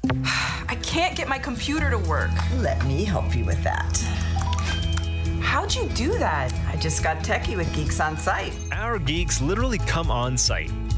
I 0.26 0.78
can't 0.82 1.16
get 1.16 1.28
my 1.28 1.40
computer 1.40 1.90
to 1.90 1.98
work. 1.98 2.32
Let 2.58 2.84
me 2.86 3.04
help 3.04 3.36
you 3.36 3.46
with 3.46 3.64
that. 3.64 3.98
How'd 5.42 5.74
you 5.74 5.88
do 5.90 6.18
that? 6.18 6.54
I 6.68 6.78
just 6.78 7.04
got 7.04 7.18
techie 7.18 7.56
with 7.56 7.74
Geeks 7.76 8.00
on 8.00 8.18
Site. 8.18 8.54
Our 8.72 8.98
geeks 8.98 9.42
literally 9.42 9.78
come 9.80 10.10
on 10.10 10.38
site. 10.38 10.72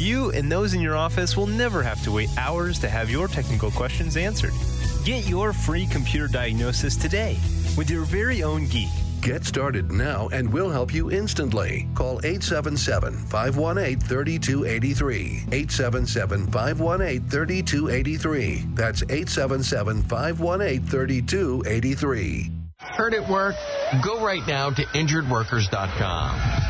You 0.00 0.30
and 0.30 0.50
those 0.50 0.72
in 0.72 0.80
your 0.80 0.96
office 0.96 1.36
will 1.36 1.46
never 1.46 1.82
have 1.82 2.02
to 2.04 2.12
wait 2.12 2.30
hours 2.38 2.78
to 2.78 2.88
have 2.88 3.10
your 3.10 3.28
technical 3.28 3.70
questions 3.70 4.16
answered. 4.16 4.54
Get 5.04 5.28
your 5.28 5.52
free 5.52 5.86
computer 5.86 6.26
diagnosis 6.26 6.96
today 6.96 7.36
with 7.76 7.90
your 7.90 8.06
very 8.06 8.42
own 8.42 8.64
geek. 8.68 8.88
Get 9.20 9.44
started 9.44 9.92
now 9.92 10.30
and 10.32 10.50
we'll 10.50 10.70
help 10.70 10.94
you 10.94 11.10
instantly. 11.10 11.86
Call 11.94 12.18
877 12.24 13.14
518 13.26 14.00
3283. 14.00 15.26
877 15.52 16.46
518 16.46 17.28
3283. 17.28 18.64
That's 18.72 19.02
877 19.02 20.02
518 20.04 20.86
3283. 20.86 22.50
Heard 22.78 23.12
it 23.12 23.28
work? 23.28 23.54
Go 24.02 24.24
right 24.24 24.46
now 24.46 24.70
to 24.70 24.82
injuredworkers.com. 24.82 26.69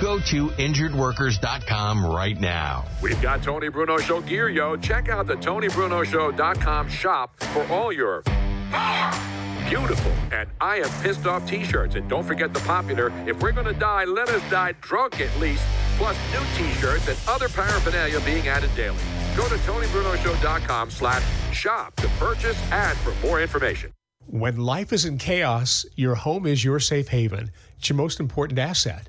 Go 0.00 0.18
to 0.20 0.48
injuredworkers.com 0.48 2.04
right 2.04 2.38
now. 2.38 2.84
We've 3.00 3.20
got 3.22 3.42
Tony 3.42 3.70
Bruno 3.70 3.96
Show 3.96 4.20
gear, 4.20 4.50
yo. 4.50 4.76
Check 4.76 5.08
out 5.08 5.26
the 5.26 5.36
TonyBrunoShow.com 5.36 6.88
shop 6.90 7.38
for 7.40 7.66
all 7.68 7.90
your 7.90 8.22
beautiful 9.68 10.12
and 10.32 10.48
I 10.60 10.76
am 10.76 11.02
pissed 11.02 11.26
off 11.26 11.48
t-shirts. 11.48 11.94
And 11.94 12.08
don't 12.10 12.24
forget 12.24 12.52
the 12.52 12.60
popular, 12.60 13.10
if 13.26 13.40
we're 13.40 13.52
going 13.52 13.66
to 13.66 13.72
die, 13.72 14.04
let 14.04 14.28
us 14.28 14.42
die 14.50 14.72
drunk 14.82 15.20
at 15.20 15.34
least, 15.40 15.64
plus 15.96 16.16
new 16.30 16.44
t-shirts 16.56 17.08
and 17.08 17.18
other 17.26 17.48
paraphernalia 17.48 18.20
being 18.20 18.46
added 18.48 18.74
daily. 18.76 18.98
Go 19.34 19.48
to 19.48 19.54
TonyBrunoShow.com 19.54 20.90
slash 20.90 21.24
shop 21.54 21.96
to 21.96 22.08
purchase 22.18 22.60
and 22.70 22.98
for 22.98 23.14
more 23.26 23.40
information. 23.40 23.92
When 24.26 24.58
life 24.58 24.92
is 24.92 25.04
in 25.04 25.18
chaos, 25.18 25.86
your 25.94 26.16
home 26.16 26.46
is 26.46 26.64
your 26.64 26.80
safe 26.80 27.08
haven. 27.08 27.50
It's 27.78 27.88
your 27.88 27.96
most 27.96 28.20
important 28.20 28.58
asset. 28.58 29.08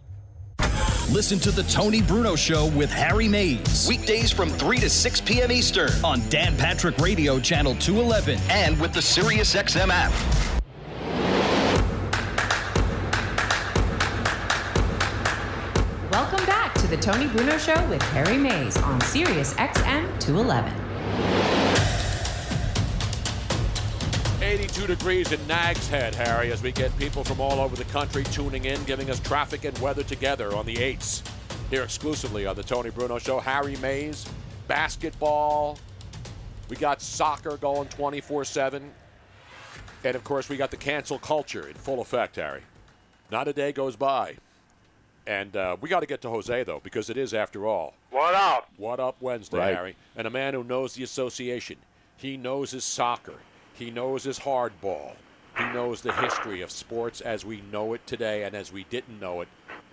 Listen 1.11 1.39
to 1.39 1.51
The 1.51 1.63
Tony 1.63 2.01
Bruno 2.01 2.37
Show 2.37 2.67
with 2.67 2.89
Harry 2.89 3.27
Mayes. 3.27 3.85
Weekdays 3.85 4.31
from 4.31 4.49
3 4.49 4.77
to 4.77 4.89
6 4.89 5.21
p.m. 5.21 5.51
Eastern 5.51 5.91
on 6.05 6.21
Dan 6.29 6.55
Patrick 6.55 6.97
Radio, 6.99 7.37
Channel 7.37 7.75
211. 7.75 8.39
and 8.49 8.79
with 8.79 8.93
the 8.93 9.01
SiriusXM 9.01 9.89
app. 9.91 10.11
Welcome 16.13 16.45
back 16.45 16.73
to 16.75 16.87
the 16.87 16.95
Tony 16.95 17.27
Bruno 17.27 17.57
Show 17.57 17.85
with 17.89 18.01
Harry 18.13 18.37
Mayes 18.37 18.77
on 18.77 19.01
Sirius 19.01 19.53
XM 19.55 20.17
211. 20.21 21.60
82 24.51 24.85
degrees 24.85 25.31
in 25.31 25.47
Nags 25.47 25.87
Head, 25.87 26.13
Harry, 26.13 26.51
as 26.51 26.61
we 26.61 26.73
get 26.73 26.95
people 26.99 27.23
from 27.23 27.39
all 27.39 27.61
over 27.61 27.77
the 27.77 27.85
country 27.85 28.25
tuning 28.25 28.65
in, 28.65 28.83
giving 28.83 29.09
us 29.09 29.17
traffic 29.21 29.63
and 29.63 29.77
weather 29.79 30.03
together 30.03 30.53
on 30.57 30.65
the 30.65 30.75
8s. 30.75 31.25
Here 31.69 31.83
exclusively 31.83 32.45
on 32.45 32.57
the 32.57 32.63
Tony 32.63 32.89
Bruno 32.89 33.17
Show. 33.17 33.39
Harry 33.39 33.77
Mayes, 33.77 34.25
basketball. 34.67 35.77
We 36.67 36.75
got 36.75 37.01
soccer 37.01 37.55
going 37.55 37.87
24 37.87 38.43
7. 38.43 38.91
And 40.03 40.15
of 40.17 40.23
course, 40.25 40.49
we 40.49 40.57
got 40.57 40.69
the 40.69 40.75
cancel 40.75 41.17
culture 41.17 41.69
in 41.69 41.75
full 41.75 42.01
effect, 42.01 42.35
Harry. 42.35 42.63
Not 43.31 43.47
a 43.47 43.53
day 43.53 43.71
goes 43.71 43.95
by. 43.95 44.35
And 45.25 45.55
uh, 45.55 45.77
we 45.79 45.87
got 45.87 46.01
to 46.01 46.05
get 46.05 46.19
to 46.23 46.29
Jose, 46.29 46.63
though, 46.65 46.81
because 46.83 47.09
it 47.09 47.15
is, 47.15 47.33
after 47.33 47.65
all, 47.65 47.93
What 48.09 48.33
up? 48.35 48.69
What 48.75 48.99
Up 48.99 49.15
Wednesday, 49.21 49.59
Right. 49.59 49.75
Harry. 49.75 49.95
And 50.17 50.27
a 50.27 50.29
man 50.29 50.53
who 50.53 50.65
knows 50.65 50.95
the 50.95 51.03
association. 51.03 51.77
He 52.17 52.35
knows 52.35 52.71
his 52.71 52.83
soccer. 52.83 53.35
He 53.81 53.89
knows 53.89 54.23
his 54.25 54.37
hardball. 54.37 55.13
He 55.57 55.63
knows 55.73 56.01
the 56.01 56.13
history 56.13 56.61
of 56.61 56.69
sports 56.69 57.19
as 57.19 57.43
we 57.43 57.63
know 57.71 57.95
it 57.95 58.05
today 58.05 58.43
and 58.43 58.53
as 58.53 58.71
we 58.71 58.83
didn't 58.91 59.19
know 59.19 59.41
it 59.41 59.47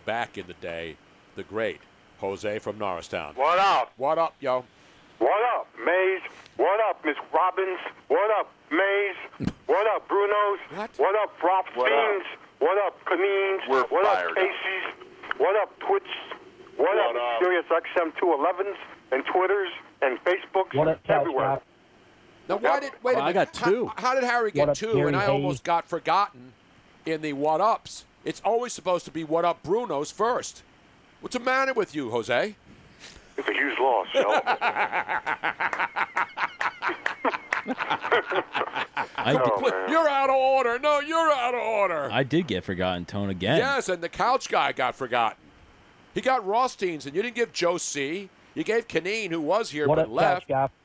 back 0.04 0.36
in 0.36 0.46
the 0.46 0.52
day. 0.52 0.98
The 1.36 1.42
great 1.42 1.80
Jose 2.18 2.58
from 2.58 2.76
Norristown. 2.76 3.32
What 3.34 3.58
up? 3.58 3.94
What 3.96 4.18
up, 4.18 4.34
yo? 4.40 4.66
What 5.18 5.42
up, 5.56 5.68
Mayes? 5.86 6.20
What 6.58 6.78
up, 6.90 7.02
Miss 7.02 7.16
Robbins? 7.32 7.78
What 8.08 8.30
up, 8.38 8.52
Mayes? 8.70 9.48
What 9.64 9.86
up, 9.86 10.06
Bruno's? 10.06 10.58
What, 10.98 11.16
up, 11.16 11.42
Rothsteins? 11.42 12.24
What 12.58 12.76
up, 12.86 13.02
Canines? 13.06 13.62
We're 13.70 13.84
what 13.84 14.04
fired 14.04 14.32
up, 14.32 14.36
Casey's? 14.36 15.08
What 15.38 15.56
up, 15.62 15.72
Twitch? 15.78 16.02
What, 16.76 16.94
What 16.94 17.16
up, 17.16 17.16
up? 17.16 17.40
Sirius 17.40 17.64
XM 17.70 18.12
211s 18.20 18.76
and 19.12 19.24
Twitters 19.24 19.70
and 20.02 20.18
Facebooks 20.24 20.74
What 20.74 20.88
up, 20.88 21.00
everywhere? 21.08 21.56
Guy? 21.56 21.62
Now, 22.48 22.56
why 22.56 22.80
did 22.80 22.92
wait 23.02 23.12
a 23.12 23.16
Well, 23.16 23.26
I 23.26 23.32
got 23.32 23.52
two. 23.52 23.86
How, 23.96 24.08
how 24.08 24.14
did 24.14 24.24
Harry 24.24 24.50
get 24.50 24.74
two? 24.74 24.94
Gary 24.94 25.08
and 25.08 25.16
I 25.16 25.20
Hayes? 25.20 25.28
almost 25.28 25.64
got 25.64 25.86
forgotten 25.86 26.52
in 27.04 27.20
the 27.20 27.32
what 27.34 27.60
ups. 27.60 28.04
It's 28.24 28.40
always 28.44 28.72
supposed 28.72 29.04
to 29.04 29.10
be 29.10 29.24
what 29.24 29.44
up 29.44 29.62
Bruno's 29.62 30.10
first. 30.10 30.62
What's 31.20 31.34
the 31.34 31.40
matter 31.40 31.72
with 31.74 31.94
you, 31.94 32.10
Jose? 32.10 32.54
It's 33.36 33.48
a 33.48 33.52
huge 33.52 33.78
loss, 33.78 34.06
yo. 34.14 34.22
I 39.16 39.34
Compl- 39.34 39.64
did, 39.64 39.90
You're 39.90 40.08
out 40.08 40.30
of 40.30 40.36
order. 40.36 40.78
No, 40.78 41.00
you're 41.00 41.32
out 41.32 41.54
of 41.54 41.60
order. 41.60 42.08
I 42.10 42.22
did 42.22 42.46
get 42.46 42.64
forgotten 42.64 43.04
tone 43.04 43.30
again. 43.30 43.58
Yes, 43.58 43.88
and 43.88 44.02
the 44.02 44.08
couch 44.08 44.48
guy 44.48 44.72
got 44.72 44.94
forgotten. 44.94 45.38
He 46.14 46.20
got 46.20 46.46
Rothstein's, 46.46 47.06
and 47.06 47.14
you 47.14 47.22
didn't 47.22 47.36
give 47.36 47.52
Joe 47.52 47.78
C. 47.78 48.28
You 48.54 48.64
gave 48.64 48.88
Kaneen, 48.88 49.30
who 49.30 49.40
was 49.40 49.70
here 49.70 49.86
What 49.86 49.96
but 49.96 50.06
up, 50.06 50.10
left. 50.10 50.48
Couch 50.48 50.70
Guy? 50.70 50.77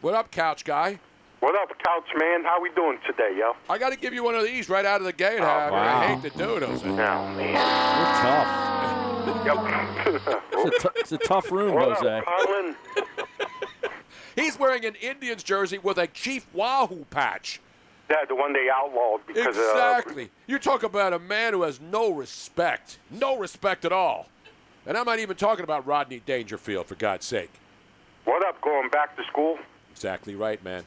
What 0.00 0.14
up, 0.14 0.30
couch 0.30 0.64
guy? 0.64 1.00
What 1.40 1.54
up, 1.54 1.68
Couch 1.84 2.08
Man? 2.18 2.42
How 2.42 2.60
we 2.60 2.68
doing 2.70 2.98
today, 3.06 3.36
yo? 3.38 3.54
I 3.70 3.78
got 3.78 3.90
to 3.90 3.96
give 3.96 4.12
you 4.12 4.24
one 4.24 4.34
of 4.34 4.42
these 4.42 4.68
right 4.68 4.84
out 4.84 5.00
of 5.00 5.04
the 5.06 5.12
gate, 5.12 5.38
Oh, 5.40 5.44
Harry. 5.46 5.72
I 5.72 6.08
wow. 6.10 6.16
hate 6.16 6.32
to 6.32 6.36
do 6.38 6.56
it, 6.56 6.62
Jose. 6.64 6.84
You're 6.84 6.96
tough. 6.96 8.64
It's 10.60 10.84
a, 10.84 10.88
t- 10.88 10.88
it's 10.96 11.12
a 11.12 11.18
tough 11.18 11.52
room, 11.52 11.74
What 11.74 11.96
Jose. 11.98 12.18
up, 12.18 12.24
Colin? 12.24 12.74
He's 14.34 14.58
wearing 14.58 14.84
an 14.84 14.94
Indians 14.96 15.42
jersey 15.44 15.78
with 15.78 15.98
a 15.98 16.06
Chief 16.08 16.46
Wahoo 16.52 17.04
patch. 17.10 17.60
Yeah, 18.10 18.16
the 18.26 18.34
one 18.34 18.52
they 18.52 18.68
outlawed 18.72 19.20
because 19.26 19.56
Exactly. 19.56 20.30
You 20.48 20.58
talk 20.58 20.82
about 20.82 21.12
a 21.12 21.18
man 21.20 21.52
who 21.52 21.62
has 21.62 21.78
no 21.80 22.10
respect. 22.10 22.98
No 23.10 23.36
respect 23.38 23.84
at 23.84 23.92
all. 23.92 24.28
And 24.86 24.96
I'm 24.96 25.04
not 25.04 25.18
even 25.20 25.36
talking 25.36 25.62
about 25.62 25.86
Rodney 25.86 26.20
Dangerfield, 26.24 26.86
for 26.86 26.94
God's 26.96 27.26
sake. 27.26 27.50
uh, 28.26 28.30
what 28.32 28.44
up, 28.46 28.60
going 28.62 28.88
back 28.88 29.14
to 29.16 29.22
school? 29.24 29.58
Exactly 29.98 30.36
right, 30.36 30.62
man. 30.62 30.84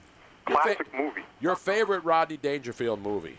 Your 0.48 0.58
fa- 0.62 0.64
Classic 0.76 0.94
movie. 0.98 1.22
Your 1.42 1.56
favorite 1.58 2.00
Rodney 2.06 2.38
Dangerfield 2.38 3.02
movie? 3.02 3.38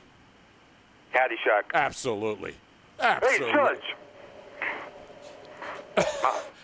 Caddyshack. 1.14 1.62
Absolutely. 1.73 2.55
Absolutely. 3.01 3.47
Hey, 3.51 3.57
Absolutely. 3.57 3.81
Judge. 3.81 3.97
my 5.97 6.03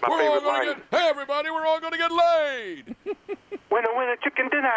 my 0.02 0.08
we're 0.08 0.14
all 0.14 0.18
favorite 0.18 0.40
gonna 0.44 0.46
line. 0.46 0.66
get, 0.66 0.76
hey, 1.00 1.08
everybody, 1.08 1.48
we're 1.50 1.66
all 1.66 1.80
going 1.80 1.92
to 1.92 1.98
get 1.98 2.10
laid. 2.12 2.94
Winner, 3.70 3.88
winner, 3.96 4.16
chicken 4.22 4.48
dinner. 4.50 4.70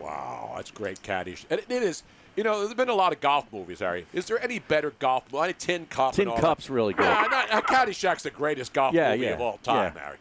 Wow, 0.00 0.52
that's 0.56 0.70
great, 0.70 1.02
Caddish. 1.02 1.44
And 1.50 1.60
it, 1.60 1.66
it 1.70 1.82
is, 1.82 2.02
you 2.36 2.44
know, 2.44 2.60
there's 2.60 2.72
been 2.74 2.88
a 2.90 2.94
lot 2.94 3.12
of 3.12 3.20
golf 3.20 3.46
movies, 3.52 3.80
Harry. 3.80 4.06
Is 4.14 4.24
there 4.26 4.42
any 4.42 4.58
better 4.58 4.92
golf 4.98 5.24
movie? 5.32 5.44
I 5.44 5.52
Tin 5.52 5.84
Cup. 5.86 6.14
Tin 6.14 6.22
and 6.28 6.32
all 6.32 6.38
Cup's 6.38 6.66
that. 6.66 6.72
really 6.72 6.92
good. 6.94 7.04
Nah, 7.04 7.26
not, 7.26 7.50
uh, 7.50 7.60
Caddyshack's 7.62 8.22
the 8.22 8.30
greatest 8.30 8.72
golf 8.74 8.94
Yeah, 8.94 9.12
movie 9.12 9.24
yeah, 9.24 9.30
of 9.32 9.40
all 9.42 9.58
time, 9.62 9.92
yeah. 9.96 10.02
Harry. 10.02 10.16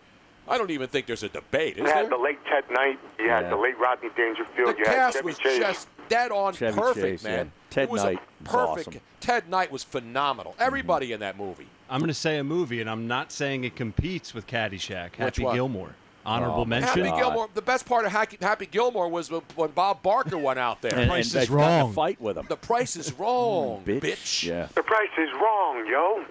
I 0.49 0.57
don't 0.57 0.71
even 0.71 0.87
think 0.87 1.05
there's 1.07 1.23
a 1.23 1.29
debate, 1.29 1.73
is 1.77 1.79
You 1.79 1.85
had 1.85 2.03
there? 2.05 2.09
the 2.09 2.17
late 2.17 2.39
Ted 2.45 2.63
Knight. 2.71 2.99
You 3.19 3.29
had 3.29 3.43
Yeah. 3.45 3.49
the 3.49 3.57
late 3.57 3.77
Rodney 3.77 4.09
Dangerfield. 4.15 4.75
The 4.75 4.79
you 4.79 4.85
had 4.85 4.95
cast 4.95 5.15
Chevy 5.17 5.25
was 5.25 5.37
Chase. 5.37 5.59
just 5.59 5.87
dead 6.09 6.31
on 6.31 6.53
Chevy 6.53 6.77
perfect, 6.79 7.05
Chase, 7.05 7.23
man. 7.23 7.45
yeah. 7.45 7.51
Ted 7.69 7.83
it 7.85 7.89
was 7.89 8.03
Knight 8.03 8.17
a 8.17 8.19
was 8.19 8.75
perfect. 8.75 8.87
awesome. 8.89 9.01
Ted 9.19 9.49
Knight 9.49 9.71
was 9.71 9.83
phenomenal. 9.83 10.53
Mm-hmm. 10.53 10.61
Everybody 10.63 11.11
in 11.11 11.19
that 11.19 11.37
movie. 11.37 11.67
I'm 11.89 11.99
going 11.99 12.07
to 12.09 12.13
say 12.13 12.37
a 12.37 12.43
movie, 12.43 12.79
and 12.81 12.89
I'm 12.89 13.07
not 13.07 13.31
saying 13.31 13.63
it 13.63 13.75
competes 13.75 14.33
with 14.33 14.47
Caddyshack. 14.47 15.15
Happy 15.15 15.43
one? 15.43 15.55
Gilmore. 15.55 15.95
Honorable 16.27 16.61
Oh, 16.61 16.65
mention. 16.65 17.05
Happy 17.05 17.17
Gilmore. 17.17 17.45
Uh, 17.45 17.47
the 17.53 17.61
best 17.61 17.85
part 17.85 18.05
of 18.05 18.11
Happy, 18.11 18.37
Happy 18.41 18.65
Gilmore 18.65 19.07
was 19.07 19.31
when- 19.31 19.41
when 19.55 19.69
Bob 19.71 20.03
Barker 20.03 20.37
went 20.37 20.59
out 20.59 20.81
there. 20.81 20.93
And, 20.97 21.09
Price 21.09 21.33
and 21.33 21.43
is 21.43 21.47
they've 21.49 21.57
gotten 21.57 21.79
Wrong. 21.81 21.89
a 21.91 21.93
fight 21.93 22.19
with 22.19 22.37
him. 22.37 22.45
The 22.49 22.57
price 22.57 22.95
is 22.97 23.13
wrong, 23.13 23.83
mm, 23.85 23.99
bitch. 23.99 24.01
bitch. 24.01 24.43
Yeah. 24.47 24.67
The 24.75 24.83
price 24.83 25.09
is 25.17 25.29
wrong, 25.33 25.85
yo. 25.87 26.25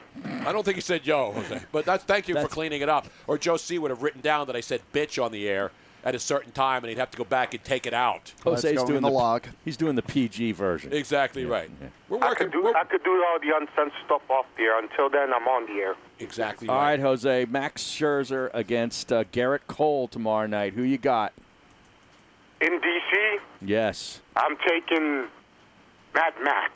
I 0.46 0.52
don't 0.52 0.64
think 0.64 0.74
he 0.76 0.80
said 0.82 1.06
yo, 1.06 1.32
Jose. 1.32 1.62
But 1.72 1.84
that's 1.86 2.04
thank 2.04 2.28
you 2.28 2.34
for 2.34 2.46
cleaning 2.48 2.82
it 2.82 2.88
up. 2.88 3.06
Or 3.26 3.38
Joe 3.38 3.56
C 3.56 3.78
would 3.78 3.90
have 3.90 4.02
written 4.02 4.20
down 4.20 4.46
that 4.48 4.56
I 4.56 4.60
said 4.60 4.82
bitch 4.92 5.22
on 5.22 5.32
the 5.32 5.48
air 5.48 5.72
at 6.06 6.14
a 6.14 6.18
certain 6.20 6.52
time, 6.52 6.84
and 6.84 6.88
he'd 6.88 6.98
have 6.98 7.10
to 7.10 7.18
go 7.18 7.24
back 7.24 7.52
and 7.52 7.62
take 7.64 7.84
it 7.84 7.92
out. 7.92 8.32
Jose's 8.44 8.74
go 8.76 8.82
in 8.82 8.86
doing 8.86 9.02
the 9.02 9.10
log. 9.10 9.48
He's 9.64 9.76
doing 9.76 9.96
the 9.96 10.02
PG 10.02 10.52
version. 10.52 10.92
Exactly 10.92 11.44
right. 11.44 11.68
We're 12.08 12.22
I 12.22 12.32
could 12.34 12.52
do 12.52 12.62
we're- 12.62 12.76
I 12.76 12.84
could 12.84 13.02
do 13.02 13.10
all 13.28 13.40
the 13.40 13.56
uncensored 13.56 13.92
stuff 14.04 14.22
off 14.30 14.46
the 14.56 14.62
air. 14.62 14.78
Until 14.78 15.10
then, 15.10 15.34
I'm 15.34 15.48
on 15.48 15.66
the 15.66 15.82
air. 15.82 15.96
exactly 16.20 16.68
All 16.68 16.76
right. 16.76 16.90
right, 16.92 17.00
Jose. 17.00 17.46
Max 17.50 17.82
Scherzer 17.82 18.50
against 18.54 19.12
uh, 19.12 19.24
Gerrit 19.32 19.66
Cole 19.66 20.06
tomorrow 20.06 20.46
night. 20.46 20.74
Who 20.74 20.82
you 20.82 20.96
got? 20.96 21.32
In 22.60 22.80
DC, 22.80 23.38
Yes. 23.60 24.20
I'm 24.36 24.56
taking 24.66 25.26
Mad 26.14 26.34
Max. 26.40 26.72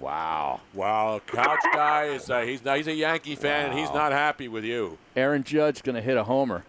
Wow. 0.00 0.60
Wow, 0.74 1.20
couch 1.24 1.60
guy 1.72 2.06
is 2.06 2.28
uh, 2.28 2.40
he's 2.40 2.60
he's 2.62 2.88
a 2.88 2.92
Yankee 2.94 3.36
fan 3.36 3.70
and 3.70 3.78
he's 3.78 3.90
not 3.92 4.10
happy 4.10 4.48
with 4.48 4.64
you. 4.64 4.98
Aaron 5.14 5.44
Judge 5.44 5.84
going 5.84 5.94
to 5.94 6.02
hit 6.02 6.16
a 6.16 6.24
homer. 6.24 6.64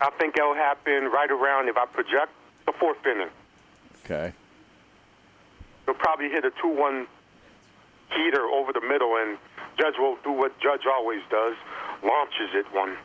I 0.00 0.10
think 0.18 0.36
it'll 0.36 0.54
happen 0.54 1.04
right 1.06 1.30
around 1.30 1.68
if 1.68 1.76
I 1.76 1.86
project 1.86 2.32
the 2.66 2.72
fourth 2.72 3.04
inning. 3.04 3.28
Okay. 4.04 4.32
He'll 5.86 5.94
probably 5.94 6.28
hit 6.28 6.44
a 6.44 6.50
two-one 6.62 7.06
heater 8.14 8.42
over 8.42 8.72
the 8.72 8.80
middle, 8.80 9.16
and 9.16 9.38
Judge 9.78 9.94
will 9.98 10.16
do 10.22 10.32
what 10.32 10.58
Judge 10.60 10.82
always 10.86 11.20
does, 11.30 11.54
launches 12.02 12.50
it 12.54 12.66
one. 12.72 12.96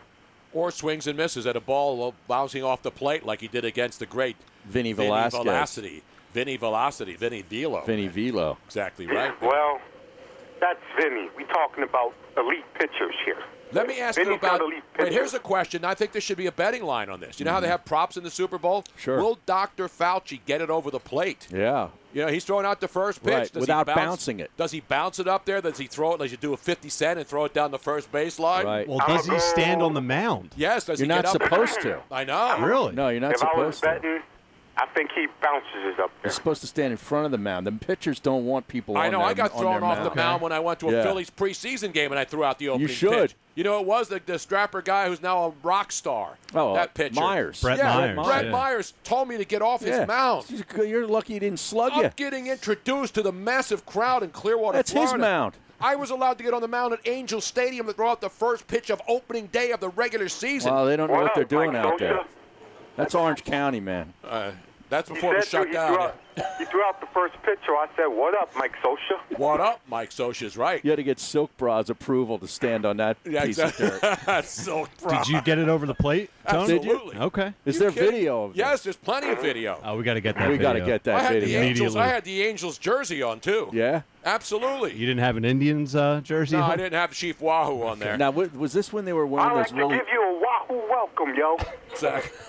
Or 0.54 0.70
swings 0.70 1.08
and 1.08 1.18
misses 1.18 1.48
at 1.48 1.56
a 1.56 1.60
ball 1.60 2.14
bouncing 2.28 2.64
off 2.64 2.84
the 2.84 2.92
plate 2.92 3.26
like 3.26 3.42
he 3.42 3.48
did 3.48 3.66
against 3.66 4.00
the 4.00 4.06
great 4.06 4.36
Vinny 4.66 4.94
Vinny 4.94 5.08
Velasquez. 5.08 5.42
Velocity. 5.44 6.04
Vinny 6.34 6.58
Velocity. 6.58 7.16
Vinny 7.16 7.42
Velo. 7.42 7.84
Vinny 7.86 8.08
Velo. 8.08 8.58
Exactly 8.66 9.08
right. 9.08 9.40
Well, 9.42 9.80
that's 10.60 10.80
Vinny. 11.00 11.30
We're 11.36 11.48
talking 11.48 11.84
about 11.84 12.14
elite 12.38 12.66
pitchers 12.76 13.16
here. 13.26 13.44
Let 13.74 13.88
me 13.88 14.00
ask 14.00 14.20
you 14.20 14.34
about. 14.34 14.62
Wait, 15.00 15.12
here's 15.12 15.34
a 15.34 15.40
question. 15.40 15.84
I 15.86 15.94
think 15.94 16.12
there 16.12 16.22
should 16.22 16.38
be 16.38 16.48
a 16.48 16.52
betting 16.52 16.84
line 16.84 17.10
on 17.10 17.20
this. 17.20 17.40
You 17.40 17.46
know 17.46 17.52
how 17.52 17.60
they 17.60 17.66
mm-hmm. 17.66 17.72
have 17.72 17.86
props 17.86 18.18
in 18.18 18.24
the 18.24 18.32
Super 18.32 18.58
Bowl? 18.58 18.84
Sure. 18.96 19.18
Will 19.18 19.40
Dr. 19.46 19.88
Fauci 19.88 20.40
get 20.46 20.62
it 20.62 20.70
over 20.70 20.92
the 20.92 21.00
plate? 21.00 21.48
Yeah. 21.52 21.90
You 22.14 22.22
know, 22.22 22.28
he's 22.28 22.46
throwing 22.46 22.66
out 22.66 22.80
the 22.80 22.88
first 22.88 23.24
pitch. 23.24 23.34
Right, 23.34 23.42
Does 23.42 23.54
he 23.54 23.60
without 23.62 23.88
bounce- 23.88 23.98
bouncing 23.98 24.40
it. 24.40 24.52
Does 24.56 24.72
he 24.72 24.82
bounce 24.82 25.18
it 25.18 25.28
up 25.28 25.46
there? 25.46 25.62
Does 25.62 25.80
he 25.80 25.88
throw 25.88 26.14
it? 26.14 26.20
Does 26.20 26.30
he 26.30 26.38
do 26.38 26.54
a 26.54 26.58
50 26.58 26.88
cent 26.90 27.18
and 27.18 27.28
throw 27.28 27.46
it 27.46 27.54
down 27.56 27.72
the 27.72 27.80
first 27.80 28.12
baseline? 28.12 28.66
Right. 28.66 28.88
Well, 28.88 29.00
does 29.08 29.26
he 29.26 29.40
stand 29.40 29.82
on 29.82 29.96
the 29.96 30.02
mound? 30.02 30.52
Yes. 30.56 30.86
Does 30.86 31.00
You're 31.00 31.06
he 31.06 31.10
not 31.10 31.26
get 31.26 31.36
up? 31.36 31.42
supposed 31.42 31.82
to. 31.82 32.02
I 32.12 32.24
know. 32.24 32.60
Really? 32.60 32.94
No, 32.94 33.10
you're 33.10 33.20
not 33.20 33.34
if 33.34 33.44
I 33.44 33.58
was 33.58 33.78
supposed 33.78 34.04
to. 34.04 34.22
Betting, 34.76 34.90
I 34.90 34.94
think 34.96 35.12
he 35.14 35.28
bounces 35.42 35.70
it 35.94 36.00
up 36.00 36.12
You're 36.24 36.32
supposed 36.32 36.62
to 36.62 36.68
stand 36.68 36.92
in 36.92 36.98
front 36.98 37.26
of 37.26 37.32
the 37.32 37.38
mound. 37.38 37.66
The 37.68 37.72
pitchers 37.72 38.20
don't 38.20 38.46
want 38.46 38.68
people 38.68 38.98
I 38.98 39.08
on 39.08 39.12
know. 39.14 39.20
their- 39.20 39.28
I 39.28 39.34
got 39.34 39.52
thrown 39.58 39.84
off 39.84 39.98
mound. 40.00 40.12
the 40.12 40.16
mound 40.16 40.42
when 40.42 40.52
I 40.52 40.60
went 40.60 40.80
to 40.82 40.90
a 40.90 40.92
Yeah. 40.94 41.04
Phillies 41.04 41.30
preseason 41.30 41.94
game 41.94 42.12
and 42.12 42.20
I 42.20 42.26
threw 42.26 42.44
out 42.44 42.60
the 42.60 42.70
opening 42.70 42.88
You 42.88 42.94
should. 42.94 43.12
pitch. 43.14 43.36
You 43.56 43.64
know, 43.64 43.80
it 43.80 43.86
was 43.86 44.08
the, 44.10 44.20
the 44.26 44.40
strapper 44.40 44.82
guy 44.82 45.08
who's 45.08 45.22
now 45.22 45.44
a 45.46 45.54
rock 45.62 45.92
star. 45.92 46.38
Oh, 46.56 46.74
that 46.74 46.90
uh, 46.90 46.92
pitcher. 46.94 47.20
Myers. 47.22 47.62
Brett 47.62 47.78
yeah, 47.78 47.94
Myers, 48.16 48.26
Brett 48.28 48.46
yeah. 48.46 48.52
Myers 48.52 48.94
told 49.04 49.28
me 49.28 49.38
to 49.38 49.46
get 49.46 49.62
off 49.62 49.84
Yeah. 49.84 50.00
his 50.00 50.08
mound. 50.08 50.46
You're 50.78 51.06
lucky 51.08 51.34
he 51.34 51.40
didn't 51.40 51.60
slug 51.60 51.92
I'm 51.94 52.04
you. 52.06 52.10
getting 52.16 52.48
introduced 52.48 53.14
to 53.16 53.22
the 53.22 53.32
massive 53.32 53.86
crowd 53.86 54.24
in 54.24 54.32
Clearwater, 54.32 54.78
That's 54.80 54.92
his 54.92 55.04
Florida. 55.04 55.18
mound. 55.20 55.54
I 55.80 55.96
was 55.96 56.12
allowed 56.12 56.38
to 56.38 56.44
get 56.46 56.54
on 56.54 56.62
the 56.62 56.68
mound 56.68 56.94
at 56.94 57.00
Angel 57.06 57.42
Stadium 57.42 57.88
to 57.88 57.94
throw 57.94 58.10
out 58.10 58.22
the 58.22 58.30
first 58.30 58.68
pitch 58.68 58.90
of 58.90 59.02
opening 59.08 59.48
day 59.48 59.72
of 59.72 59.82
the 59.82 59.90
regular 59.90 60.30
season. 60.30 60.74
Well, 60.74 60.86
they 60.86 60.96
don't 60.96 61.12
know 61.12 61.20
what 61.20 61.36
they're 61.36 61.44
doing 61.44 61.76
out 61.76 62.00
there. 62.00 62.22
That's 62.96 63.16
Orange 63.16 63.44
County, 63.44 63.80
man. 63.80 64.14
Uh, 64.24 64.52
that's 64.90 65.10
before 65.10 65.34
we 65.34 65.42
said 65.42 65.50
shut 65.50 65.68
he 65.68 65.74
down. 65.74 66.12
Threw 66.36 66.44
out, 66.44 66.58
he 66.58 66.66
threw 66.66 66.84
out 66.84 67.00
the 67.00 67.08
first 67.14 67.36
pitch, 67.44 67.60
so 67.66 67.74
I 67.74 67.88
said, 67.96 68.08
"What 68.08 68.34
up, 68.36 68.50
Mike 68.58 68.74
Scioscia?" 68.84 69.38
What 69.38 69.60
up, 69.60 69.82
Mike 69.88 70.10
Scioscia's 70.10 70.58
right. 70.58 70.84
You 70.84 70.92
had 70.92 70.98
to 70.98 71.04
get 71.04 71.20
Silk 71.20 71.56
Bra's 71.58 71.90
approval 71.90 72.38
to 72.40 72.48
stand 72.48 72.86
on 72.86 72.98
that 72.98 73.18
Yeah, 73.26 73.46
piece 73.46 73.60
of 73.60 73.70
exactly. 73.80 74.10
dirt. 74.34 74.46
Silk 74.46 74.90
Bra. 75.02 75.20
Did 75.24 75.28
you 75.30 75.42
get 75.42 75.58
it 75.60 75.70
over 75.70 75.86
the 75.86 75.94
plate, 75.94 76.30
Tony? 76.48 76.76
Absolutely. 76.76 77.18
Okay. 77.18 77.54
Is 77.66 77.76
You 77.76 77.80
there 77.82 77.92
kidding? 77.92 78.12
video 78.12 78.44
of 78.46 78.52
it? 78.52 78.58
Yes, 78.58 78.84
there's 78.84 78.96
plenty 78.98 79.30
of 79.30 79.42
video. 79.42 79.80
Oh, 79.84 79.98
we 79.98 80.04
got 80.04 80.16
to 80.16 80.22
get 80.22 80.36
that. 80.36 80.50
We 80.50 80.58
gotta 80.58 80.82
get 80.82 81.04
that 81.04 81.16
I 81.16 81.24
had 81.24 81.36
the 81.36 81.40
video. 81.42 81.60
Angels. 81.62 81.80
Immediately. 81.96 82.02
I 82.02 82.08
had 82.08 82.24
the 82.24 82.42
Angels 82.44 82.78
jersey 82.78 83.22
on 83.24 83.40
too. 83.40 83.70
Yeah. 83.74 84.02
Absolutely. 84.26 84.94
You 84.94 85.06
didn't 85.06 85.20
have 85.20 85.36
an 85.36 85.44
Indians 85.44 85.96
uh, 85.96 86.22
jersey? 86.24 86.56
No, 86.56 86.64
on? 86.64 86.72
I 86.72 86.76
didn't 86.78 86.94
have 86.94 87.12
Chief 87.12 87.42
Wahoo 87.42 87.84
on 87.84 88.00
there. 88.00 88.18
Now, 88.18 88.32
was 88.32 88.72
this 88.72 88.94
when 88.94 89.04
they 89.04 89.12
were 89.12 89.28
wearing 89.28 89.50
I 89.50 89.54
wearing 89.54 89.58
like 89.64 89.68
those 89.68 89.74
to 89.74 89.80
really? 89.86 89.98
give 89.98 90.08
you 90.14 90.22
a 90.24 90.34
wahoo 90.40 90.90
welcome, 90.90 91.36
yo. 91.36 91.58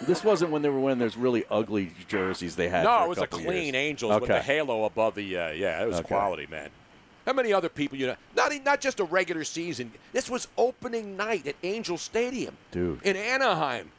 This 0.07 0.23
wasn't 0.23 0.53
when 0.53 0.63
they 0.63 0.69
were 0.69 0.79
wearing 0.79 0.99
those 1.01 1.17
really 1.17 1.45
ugly 1.51 1.93
jerseys 2.07 2.55
they 2.55 2.69
had. 2.69 2.85
No, 2.85 2.99
for 3.01 3.05
it 3.05 3.09
was 3.09 3.19
a 3.19 3.21
couple 3.23 3.41
clean 3.47 3.74
years. 3.74 3.74
Angels 3.75 4.13
okay. 4.13 4.21
with 4.21 4.29
the 4.31 4.41
halo 4.43 4.85
above 4.85 5.15
the. 5.15 5.37
Uh, 5.37 5.51
yeah, 5.51 5.83
it 5.83 5.87
was 5.87 5.97
Okay. 5.99 6.09
quality, 6.09 6.47
man. 6.51 6.71
How 7.27 7.33
many 7.33 7.53
other 7.53 7.69
people 7.71 7.97
you 7.99 8.07
know? 8.09 8.17
Not 8.37 8.53
not 8.65 8.81
just 8.81 9.01
a 9.01 9.05
regular 9.05 9.45
season. 9.45 9.93
This 10.13 10.29
was 10.29 10.47
opening 10.59 11.17
night 11.17 11.47
at 11.47 11.57
Angel 11.63 11.97
Stadium 11.99 12.57
Dude. 12.71 13.01
in 13.03 13.17
Anaheim. 13.17 13.91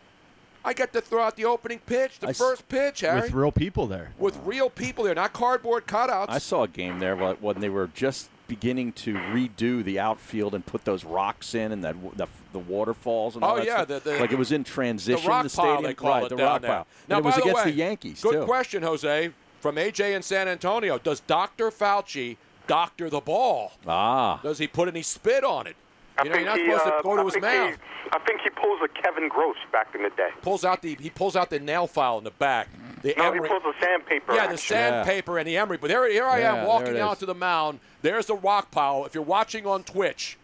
I 0.63 0.73
got 0.73 0.93
to 0.93 1.01
throw 1.01 1.21
out 1.21 1.35
the 1.35 1.45
opening 1.45 1.77
pitch, 1.79 2.17
the 2.19 2.29
I 2.29 2.33
first 2.33 2.67
pitch, 2.69 3.01
Harry, 3.01 3.21
With 3.21 3.33
real 3.33 3.51
people 3.51 3.85
there. 3.85 4.13
with 4.17 4.35
real 4.43 4.69
people 4.69 5.03
there, 5.03 5.13
not 5.13 5.31
cardboard 5.31 5.85
cutouts. 5.85 6.25
I 6.29 6.39
saw 6.39 6.63
a 6.63 6.67
game 6.67 6.97
there 6.99 7.15
when 7.15 7.59
they 7.59 7.69
were 7.69 7.87
just 7.93 8.29
beginning 8.47 8.91
to 8.93 9.13
redo 9.13 9.83
the 9.83 9.99
outfield 9.99 10.53
and 10.55 10.63
put 10.65 10.85
those 10.85 11.03
rocks 11.03 11.53
in 11.55 11.71
and 11.71 11.83
that 11.83 11.95
the, 12.17 12.27
the 12.51 12.59
waterfalls 12.59 13.33
and 13.35 13.43
all 13.43 13.53
Oh, 13.53 13.57
that 13.57 13.65
yeah, 13.65 13.83
stuff. 13.83 14.03
the- 14.03 14.11
the- 14.11 14.19
like 14.19 14.31
it 14.31 14.37
was 14.39 14.51
in 14.51 14.63
transition. 14.63 15.23
the 15.23 15.29
rock 15.29 15.43
the 15.43 15.49
stadium, 15.49 15.75
pile, 15.77 15.81
they 15.83 15.93
call 15.95 16.11
right? 16.11 16.23
it 16.25 16.29
the 16.29 16.35
down 16.35 16.45
rock 16.47 16.61
there. 16.61 16.69
pile. 16.71 16.87
Now, 17.09 17.17
and 17.17 17.25
it 17.25 17.27
was 17.27 17.35
the 17.35 17.41
against 17.41 17.65
way, 17.65 17.71
the 17.71 17.77
Yankees 17.77 18.21
Good 18.21 18.33
too. 18.33 18.45
question, 18.45 18.83
Jose, 18.83 19.31
from 19.65 19.77
AJ 19.77 20.15
in 20.15 20.21
San 20.21 20.47
Antonio. 20.47 20.99
Does 20.99 21.21
Dr. 21.21 21.71
Fauci 21.71 22.37
doctor 22.67 23.09
the 23.09 23.19
ball? 23.19 23.71
Ah, 23.87 24.39
Does 24.43 24.59
he 24.59 24.67
put 24.67 24.87
any 24.87 25.01
spit 25.01 25.43
on 25.43 25.65
it? 25.65 25.75
You 26.23 26.29
know, 26.29 26.35
you're 26.35 26.45
not 26.45 26.59
he, 26.59 26.65
supposed 26.69 26.85
uh, 26.85 26.97
to 26.97 27.03
go 27.03 27.15
to 27.15 27.21
I 27.21 27.25
his 27.25 27.41
mouth. 27.41 27.69
He, 27.71 28.09
I 28.11 28.19
think 28.27 28.41
he 28.41 28.51
pulls 28.51 28.79
a 28.83 28.87
Kevin 29.01 29.27
Gross 29.27 29.55
back 29.71 29.87
in 29.95 30.03
the 30.03 30.11
day. 30.11 30.29
Pulls 30.43 30.65
out 30.65 30.83
the 30.83 30.95
he 30.99 31.09
pulls 31.09 31.35
out 31.35 31.49
the 31.49 31.59
nail 31.59 31.87
file 31.87 32.19
in 32.19 32.23
the 32.23 32.29
back. 32.29 32.67
The 33.01 33.15
No, 33.17 33.23
emery- 33.23 33.41
he 33.41 33.47
pulls 33.47 33.63
the 33.63 33.73
sandpaper. 33.83 34.33
yeah, 34.35 34.45
the 34.45 34.53
action. 34.53 34.57
sandpaper 34.77 35.39
and 35.39 35.47
the 35.47 35.57
emery. 35.57 35.77
But 35.77 35.87
there, 35.87 36.07
here 36.11 36.27
I 36.27 36.41
Yeah, 36.41 36.57
am 36.61 36.67
walking 36.67 36.99
out 36.99 37.17
to 37.21 37.25
the 37.25 37.33
mound. 37.33 37.79
There's 38.03 38.27
the 38.27 38.35
rock 38.35 38.69
pile. 38.69 39.03
If 39.05 39.15
you're 39.15 39.23
watching 39.23 39.65
on 39.65 39.81
Twitch, 39.83 40.37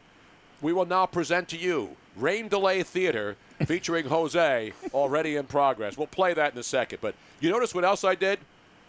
we 0.64 0.74
will 0.74 0.88
now 0.88 1.06
present 1.06 1.48
to 1.50 1.58
you 1.58 1.96
Rain 2.18 2.48
Delay 2.48 2.82
Theater 2.82 3.38
featuring 3.68 4.08
Jose 4.08 4.74
already 4.96 5.36
in 5.36 5.46
progress. 5.46 5.96
We'll 5.96 6.08
play 6.08 6.34
that 6.34 6.54
in 6.54 6.58
a 6.60 6.64
second. 6.64 6.98
But 7.04 7.14
you 7.40 7.52
notice 7.52 7.76
what 7.76 7.86
else 7.86 8.04
I 8.04 8.16
did? 8.16 8.40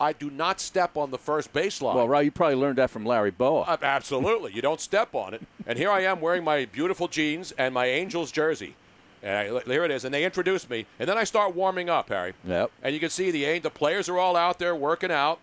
I 0.01 0.13
do 0.13 0.31
not 0.31 0.61
step 0.61 0.97
on 0.97 1.11
the 1.11 1.19
first 1.19 1.53
baseline. 1.53 1.95
well, 1.95 2.09
right. 2.09 2.25
You 2.25 2.31
probably 2.31 2.57
learned 2.57 2.79
that 2.79 2.91
from 2.91 3.05
Larry 3.07 3.31
Bowa. 3.31 3.63
Uh, 3.63 3.77
absolutely. 3.83 4.53
You 4.53 4.63
don't 4.63 4.81
step 4.81 5.15
on 5.15 5.35
it. 5.35 5.43
And 5.67 5.79
here 5.79 5.91
I 5.91 6.01
am 6.03 6.21
wearing 6.21 6.43
my 6.45 6.65
beautiful 6.65 7.07
jeans 7.09 7.53
and 7.53 7.73
my 7.73 7.87
Angels 7.87 8.33
jersey. 8.33 8.75
And 9.23 9.37
I, 9.57 9.61
here 9.65 9.85
it 9.85 9.91
is. 9.93 10.05
And 10.05 10.13
they 10.13 10.25
introduce 10.25 10.69
me. 10.69 10.87
And 10.99 11.09
then 11.09 11.17
I 11.17 11.23
start 11.25 11.55
warming 11.55 11.89
up, 11.89 12.09
Harry. 12.09 12.35
Yep. 12.45 12.71
And 12.83 12.93
you 12.95 12.99
can 13.01 13.11
see 13.11 13.31
the 13.31 13.59
the 13.61 13.71
players 13.71 14.09
are 14.09 14.19
all 14.19 14.35
out 14.37 14.59
there 14.59 14.75
working 14.75 15.13
out. 15.13 15.39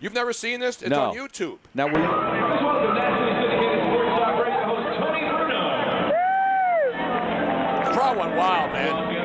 You've 0.00 0.14
never 0.14 0.32
seen 0.34 0.60
this? 0.60 0.82
It's 0.82 0.90
No. 0.90 1.10
on 1.10 1.16
YouTube. 1.16 1.58
Now, 1.74 1.86
were 1.86 1.98
you, 1.98 3.20
The 7.84 7.96
crowd 7.96 8.16
went 8.18 8.36
wild, 8.36 8.72
man. 8.72 9.19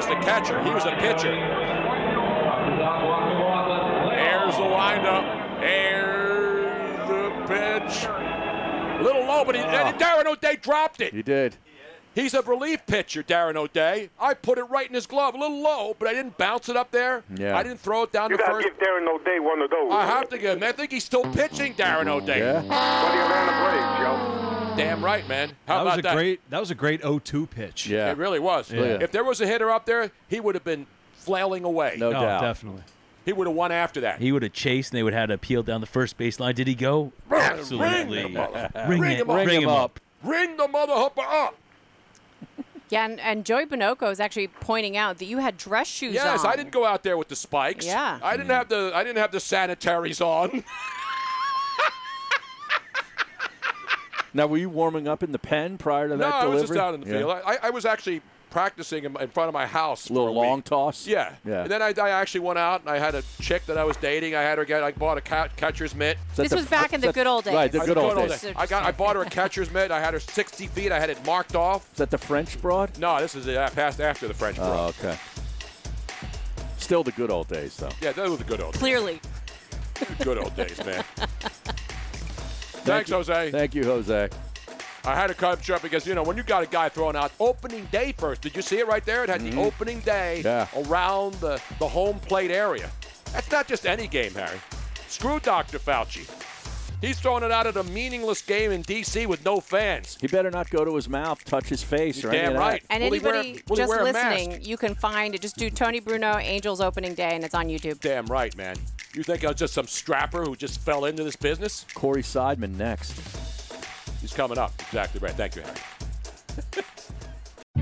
Was 0.00 0.08
the 0.08 0.14
catcher. 0.24 0.62
He 0.62 0.70
was 0.70 0.86
a 0.86 0.92
pitcher. 0.92 1.30
There's 4.08 4.56
the 4.56 4.62
windup. 4.62 5.60
There's 5.60 7.06
the 7.06 7.30
pitch. 7.46 8.06
A 8.08 9.02
little 9.02 9.26
low, 9.26 9.44
but 9.44 9.54
he, 9.56 9.60
ah. 9.60 9.88
and 9.88 9.98
Darren 10.00 10.24
O'Day 10.24 10.56
dropped 10.56 11.02
it. 11.02 11.12
He 11.12 11.22
did. 11.22 11.56
He's 12.14 12.32
a 12.32 12.40
relief 12.40 12.86
pitcher, 12.86 13.22
Darren 13.22 13.56
O'Day. 13.56 14.08
I 14.18 14.32
put 14.32 14.56
it 14.56 14.64
right 14.64 14.88
in 14.88 14.94
his 14.94 15.06
glove, 15.06 15.34
a 15.34 15.38
little 15.38 15.60
low, 15.60 15.94
but 15.98 16.08
I 16.08 16.14
didn't 16.14 16.38
bounce 16.38 16.70
it 16.70 16.76
up 16.78 16.90
there. 16.90 17.22
Yeah. 17.36 17.56
I 17.56 17.62
didn't 17.62 17.80
throw 17.80 18.04
it 18.04 18.10
down 18.10 18.30
You 18.30 18.38
to 18.38 18.42
gotta 18.42 18.62
give 18.62 18.78
Darren 18.78 19.06
O'Day 19.06 19.38
one 19.38 19.60
of 19.60 19.68
those. 19.70 19.92
I 19.92 20.06
have 20.06 20.30
to 20.30 20.38
give 20.38 20.56
him. 20.56 20.64
I 20.64 20.72
think 20.72 20.92
he's 20.92 21.04
still 21.04 21.24
pitching, 21.24 21.74
Darren 21.74 22.06
mm-hmm. 22.06 22.22
O'Day. 22.22 22.38
Yeah. 22.38 22.62
But 22.62 23.12
he 23.12 23.18
ran 23.18 23.46
the 23.46 23.52
Braves, 23.60 23.99
yo. 23.99 23.99
Damn 24.84 24.98
um, 24.98 25.04
right, 25.04 25.26
man. 25.28 25.52
How 25.66 25.76
that 25.76 25.80
about 25.82 25.84
was 25.84 25.98
a 25.98 26.02
that? 26.02 26.14
great. 26.14 26.50
That 26.50 26.60
was 26.60 26.70
a 26.70 26.74
great 26.74 27.02
0-2 27.02 27.48
pitch. 27.50 27.86
Yeah. 27.86 28.10
It 28.10 28.16
really 28.16 28.38
was. 28.38 28.70
Yeah. 28.72 28.98
If 29.00 29.12
there 29.12 29.24
was 29.24 29.40
a 29.40 29.46
hitter 29.46 29.70
up 29.70 29.86
there, 29.86 30.10
he 30.28 30.40
would 30.40 30.54
have 30.54 30.64
been 30.64 30.86
flailing 31.14 31.64
away. 31.64 31.96
No 31.98 32.08
Oh, 32.08 32.12
doubt. 32.12 32.40
definitely. 32.40 32.82
He 33.24 33.32
would 33.32 33.46
have 33.46 33.54
won 33.56 33.70
after 33.70 34.00
that. 34.00 34.20
He 34.20 34.32
would 34.32 34.42
have 34.42 34.52
chased, 34.54 34.92
and 34.92 34.98
they 34.98 35.02
would 35.02 35.12
have 35.12 35.28
had 35.28 35.34
to 35.34 35.38
peel 35.38 35.62
down 35.62 35.80
the 35.82 35.86
first 35.86 36.16
baseline. 36.18 36.54
Did 36.54 36.66
he 36.66 36.74
go? 36.74 37.12
Absolutely. 37.30 38.18
Ring 38.24 38.28
him 38.32 38.36
up. 38.36 38.74
Ring, 38.88 39.00
Ring 39.00 39.16
him 39.18 39.30
up. 39.30 39.36
ring 39.36 39.46
Ring 39.46 39.56
him 39.58 39.62
him 39.64 39.68
up. 39.68 39.78
up. 39.78 40.00
Ring 40.24 40.56
the 40.56 40.66
mother 40.68 40.94
hooper 40.94 41.20
up. 41.22 41.56
Yeah, 42.88 43.04
and, 43.04 43.20
and 43.20 43.44
Joey 43.44 43.66
Bonocco 43.66 44.10
is 44.10 44.18
actually 44.18 44.48
pointing 44.48 44.96
out 44.96 45.18
that 45.18 45.26
you 45.26 45.38
had 45.38 45.56
dress 45.56 45.86
shoes 45.86 46.18
on. 46.18 46.24
Yes, 46.26 46.44
I 46.44 46.56
didn't 46.56 46.72
go 46.72 46.84
out 46.84 47.04
there 47.04 47.16
with 47.16 47.28
the 47.28 47.36
spikes. 47.36 47.86
Yeah. 47.86 48.18
I 48.20 48.36
didn't 48.36 48.50
have 48.50 48.68
the 48.68 48.90
I 48.92 49.04
didn't 49.04 49.18
have 49.18 49.30
the 49.30 49.38
sanitaries 49.38 50.20
on. 50.20 50.64
Now, 54.32 54.46
were 54.46 54.58
you 54.58 54.68
warming 54.70 55.08
up 55.08 55.22
in 55.22 55.32
the 55.32 55.38
pen 55.38 55.78
prior 55.78 56.08
to 56.08 56.16
no, 56.16 56.22
that 56.24 56.34
I 56.34 56.46
was 56.46 56.62
just 56.62 56.76
out 56.76 56.94
in 56.94 57.00
the 57.00 57.06
Yeah. 57.06 57.18
field. 57.18 57.30
I, 57.44 57.58
I 57.64 57.70
was 57.70 57.84
actually 57.84 58.22
practicing 58.50 59.04
in, 59.04 59.16
in 59.20 59.28
front 59.28 59.46
of 59.48 59.52
my 59.54 59.64
house. 59.66 60.08
A 60.08 60.12
little 60.12 60.26
for 60.28 60.30
a 60.30 60.40
week. 60.40 60.48
long 60.48 60.62
toss. 60.62 61.06
Yeah. 61.06 61.34
Yeah. 61.44 61.62
And 61.62 61.70
then 61.70 61.82
I, 61.82 61.92
I 62.00 62.10
actually 62.10 62.40
went 62.40 62.58
out 62.58 62.80
and 62.80 62.90
I 62.90 62.98
had 62.98 63.14
a 63.14 63.22
chick 63.40 63.64
that 63.66 63.78
I 63.78 63.84
was 63.84 63.96
dating. 63.96 64.34
I 64.34 64.42
had 64.42 64.58
her 64.58 64.64
get. 64.64 64.82
I 64.82 64.90
bought 64.92 65.18
a 65.18 65.20
cat, 65.20 65.56
catcher's 65.56 65.94
mitt. 65.94 66.16
Is 66.32 66.36
that 66.36 66.42
This 66.44 66.50
the- 66.50 66.56
was 66.56 66.66
back 66.66 66.92
in 66.92 67.00
the 67.00 67.12
good 67.12 67.26
old 67.28 67.44
days. 67.44 67.54
Right, 67.54 67.70
the 67.70 67.80
I- 67.80 67.86
good 67.86 67.98
old 67.98 68.16
no, 68.16 68.22
no, 68.22 68.28
days. 68.28 68.44
I 68.56 68.66
got. 68.66 68.84
I 68.84 68.90
bought 68.92 69.14
her 69.16 69.22
a 69.22 69.30
catcher's 69.30 69.70
mitt. 69.70 69.90
I 69.90 70.00
had 70.00 70.14
her 70.14 70.20
60 70.20 70.66
feet. 70.68 70.90
I 70.92 70.98
had 70.98 71.10
it 71.10 71.24
marked 71.24 71.54
off. 71.54 71.90
Is 71.92 71.98
that 71.98 72.10
the 72.10 72.18
French 72.18 72.60
broad? 72.60 72.98
No, 72.98 73.20
this 73.20 73.34
is 73.34 73.46
uh, 73.48 73.70
past 73.74 74.00
after 74.00 74.26
the 74.28 74.34
French 74.34 74.56
broad. 74.56 74.94
Oh, 74.96 75.06
okay. 75.06 75.18
Still 76.78 77.04
the 77.04 77.12
good 77.12 77.30
old 77.30 77.46
days, 77.46 77.76
though. 77.76 77.90
yeah, 78.00 78.10
those 78.12 78.30
were 78.30 78.36
the 78.36 78.44
good 78.44 78.60
old 78.60 78.72
days. 78.72 78.80
Clearly. 78.80 79.20
good 80.24 80.38
old 80.38 80.56
days, 80.56 80.84
man. 80.84 81.04
Thank 82.82 83.06
Thanks, 83.06 83.10
you. 83.10 83.16
Jose. 83.16 83.50
Thank 83.50 83.74
you, 83.74 83.84
Jose. 83.84 84.28
I 85.04 85.14
had 85.14 85.28
to 85.28 85.34
cut 85.34 85.64
short 85.64 85.80
because 85.82 86.06
you 86.06 86.14
know 86.14 86.22
when 86.22 86.36
you 86.36 86.42
got 86.42 86.62
a 86.62 86.66
guy 86.66 86.88
throwing 86.90 87.16
out 87.16 87.32
opening 87.40 87.86
day 87.90 88.12
first. 88.18 88.42
Did 88.42 88.54
you 88.54 88.62
see 88.62 88.78
it 88.78 88.86
right 88.86 89.04
there? 89.04 89.24
It 89.24 89.30
had 89.30 89.40
the 89.40 89.58
opening 89.60 90.00
day 90.00 90.42
Mm-hmm. 90.44 90.78
Yeah. 90.78 90.88
around 90.90 91.34
the, 91.34 91.60
the 91.78 91.88
home 91.88 92.18
plate 92.20 92.50
area. 92.50 92.90
That's 93.32 93.50
not 93.50 93.66
just 93.66 93.86
any 93.86 94.06
game, 94.06 94.32
Harry. 94.34 94.58
Screw 95.08 95.40
Dr. 95.40 95.78
Fauci. 95.78 96.28
He's 97.00 97.18
throwing 97.18 97.42
it 97.44 97.50
out 97.50 97.66
at 97.66 97.76
a 97.78 97.82
meaningless 97.84 98.42
game 98.42 98.72
in 98.72 98.82
D.C. 98.82 99.24
with 99.24 99.42
no 99.42 99.58
fans. 99.58 100.18
He 100.20 100.26
better 100.26 100.50
not 100.50 100.68
go 100.68 100.84
to 100.84 100.94
his 100.94 101.08
mouth, 101.08 101.42
touch 101.46 101.66
his 101.70 101.82
face, 101.82 102.22
or 102.22 102.30
Damn 102.30 102.54
right. 102.54 102.82
And 102.90 103.02
Will 103.02 103.12
he 103.12 103.18
wear- 103.20 103.34
anybody 103.36 103.62
just 103.74 103.88
wear 103.88 104.00
a 104.00 104.12
mask? 104.12 104.38
listening, 104.38 104.62
you 104.62 104.76
can 104.76 104.94
find 104.94 105.34
it. 105.34 105.40
Just 105.40 105.56
do 105.56 105.70
Tony 105.70 106.00
Bruno 106.00 106.36
Angels 106.36 106.82
opening 106.82 107.14
day, 107.14 107.34
and 107.34 107.42
it's 107.42 107.54
on 107.54 107.68
YouTube. 107.68 108.00
Damn 108.00 108.26
right, 108.26 108.54
man. 108.54 108.76
You 109.12 109.24
think 109.24 109.44
I 109.44 109.48
was 109.48 109.56
just 109.56 109.74
some 109.74 109.86
strapper 109.86 110.44
who 110.44 110.54
just 110.54 110.80
fell 110.80 111.04
into 111.04 111.24
this 111.24 111.34
business? 111.34 111.84
Corey 111.94 112.22
Seidman 112.22 112.76
next. 112.76 113.12
He's 114.20 114.32
coming 114.32 114.56
up. 114.56 114.72
Exactly 114.78 115.18
right. 115.20 115.34
Thank 115.34 115.56
you, 115.56 115.62
Harry. 115.62 116.84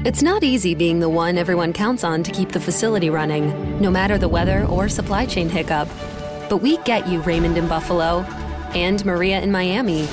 It's 0.04 0.22
not 0.22 0.44
easy 0.44 0.76
being 0.76 1.00
the 1.00 1.08
one 1.08 1.36
everyone 1.36 1.72
counts 1.72 2.04
on 2.04 2.22
to 2.22 2.30
keep 2.30 2.50
the 2.52 2.60
facility 2.60 3.10
running, 3.10 3.80
no 3.80 3.90
matter 3.90 4.16
the 4.16 4.28
weather 4.28 4.64
or 4.66 4.88
supply 4.88 5.26
chain 5.26 5.48
hiccup. 5.48 5.88
But 6.48 6.58
we 6.58 6.76
get 6.78 7.08
you, 7.08 7.20
Raymond 7.22 7.58
in 7.58 7.66
Buffalo, 7.66 8.20
and 8.74 9.04
Maria 9.04 9.40
in 9.40 9.50
Miami, 9.50 10.06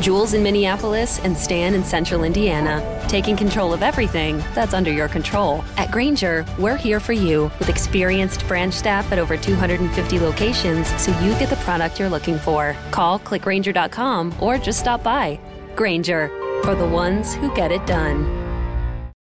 Jules 0.00 0.32
in 0.32 0.42
Minneapolis, 0.42 1.18
and 1.20 1.36
Stan 1.36 1.74
in 1.74 1.84
Central 1.84 2.24
Indiana, 2.24 3.04
taking 3.08 3.36
control 3.36 3.74
of 3.74 3.82
everything 3.82 4.38
that's 4.54 4.72
under 4.72 4.90
your 4.90 5.08
control. 5.08 5.62
At 5.76 5.90
Grainger, 5.90 6.46
we're 6.58 6.76
here 6.76 7.00
for 7.00 7.12
you 7.12 7.50
with 7.58 7.68
experienced 7.68 8.46
branch 8.48 8.74
staff 8.74 9.12
at 9.12 9.18
over 9.18 9.36
250 9.36 10.18
locations 10.18 10.88
so 11.00 11.10
you 11.20 11.32
get 11.38 11.50
the 11.50 11.56
product 11.56 11.98
you're 11.98 12.08
looking 12.08 12.38
for. 12.38 12.74
Call 12.90 13.18
clickgrainger.com 13.18 14.34
or 14.40 14.56
just 14.56 14.80
stop 14.80 15.02
by. 15.02 15.38
Grainger, 15.76 16.28
for 16.62 16.74
the 16.74 16.88
ones 16.88 17.34
who 17.34 17.54
get 17.54 17.70
it 17.70 17.86
done. 17.86 18.24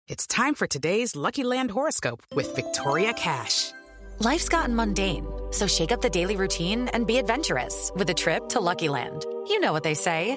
It's 0.08 0.26
time 0.26 0.54
for 0.54 0.66
today's 0.66 1.14
Lucky 1.14 1.44
Land 1.44 1.70
horoscope 1.70 2.22
with 2.34 2.54
Victoria 2.56 3.12
Cash. 3.12 3.72
Life's 4.18 4.48
gotten 4.48 4.74
mundane, 4.74 5.26
so 5.50 5.66
shake 5.66 5.90
up 5.90 6.00
the 6.00 6.10
daily 6.10 6.36
routine 6.36 6.88
and 6.88 7.06
be 7.06 7.18
adventurous 7.18 7.90
with 7.96 8.08
a 8.10 8.14
trip 8.14 8.48
to 8.50 8.60
Lucky 8.60 8.88
Land. 8.88 9.24
You 9.48 9.58
know 9.58 9.72
what 9.72 9.82
they 9.82 9.94
say. 9.94 10.36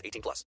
18 0.03 0.21
plus. 0.21 0.45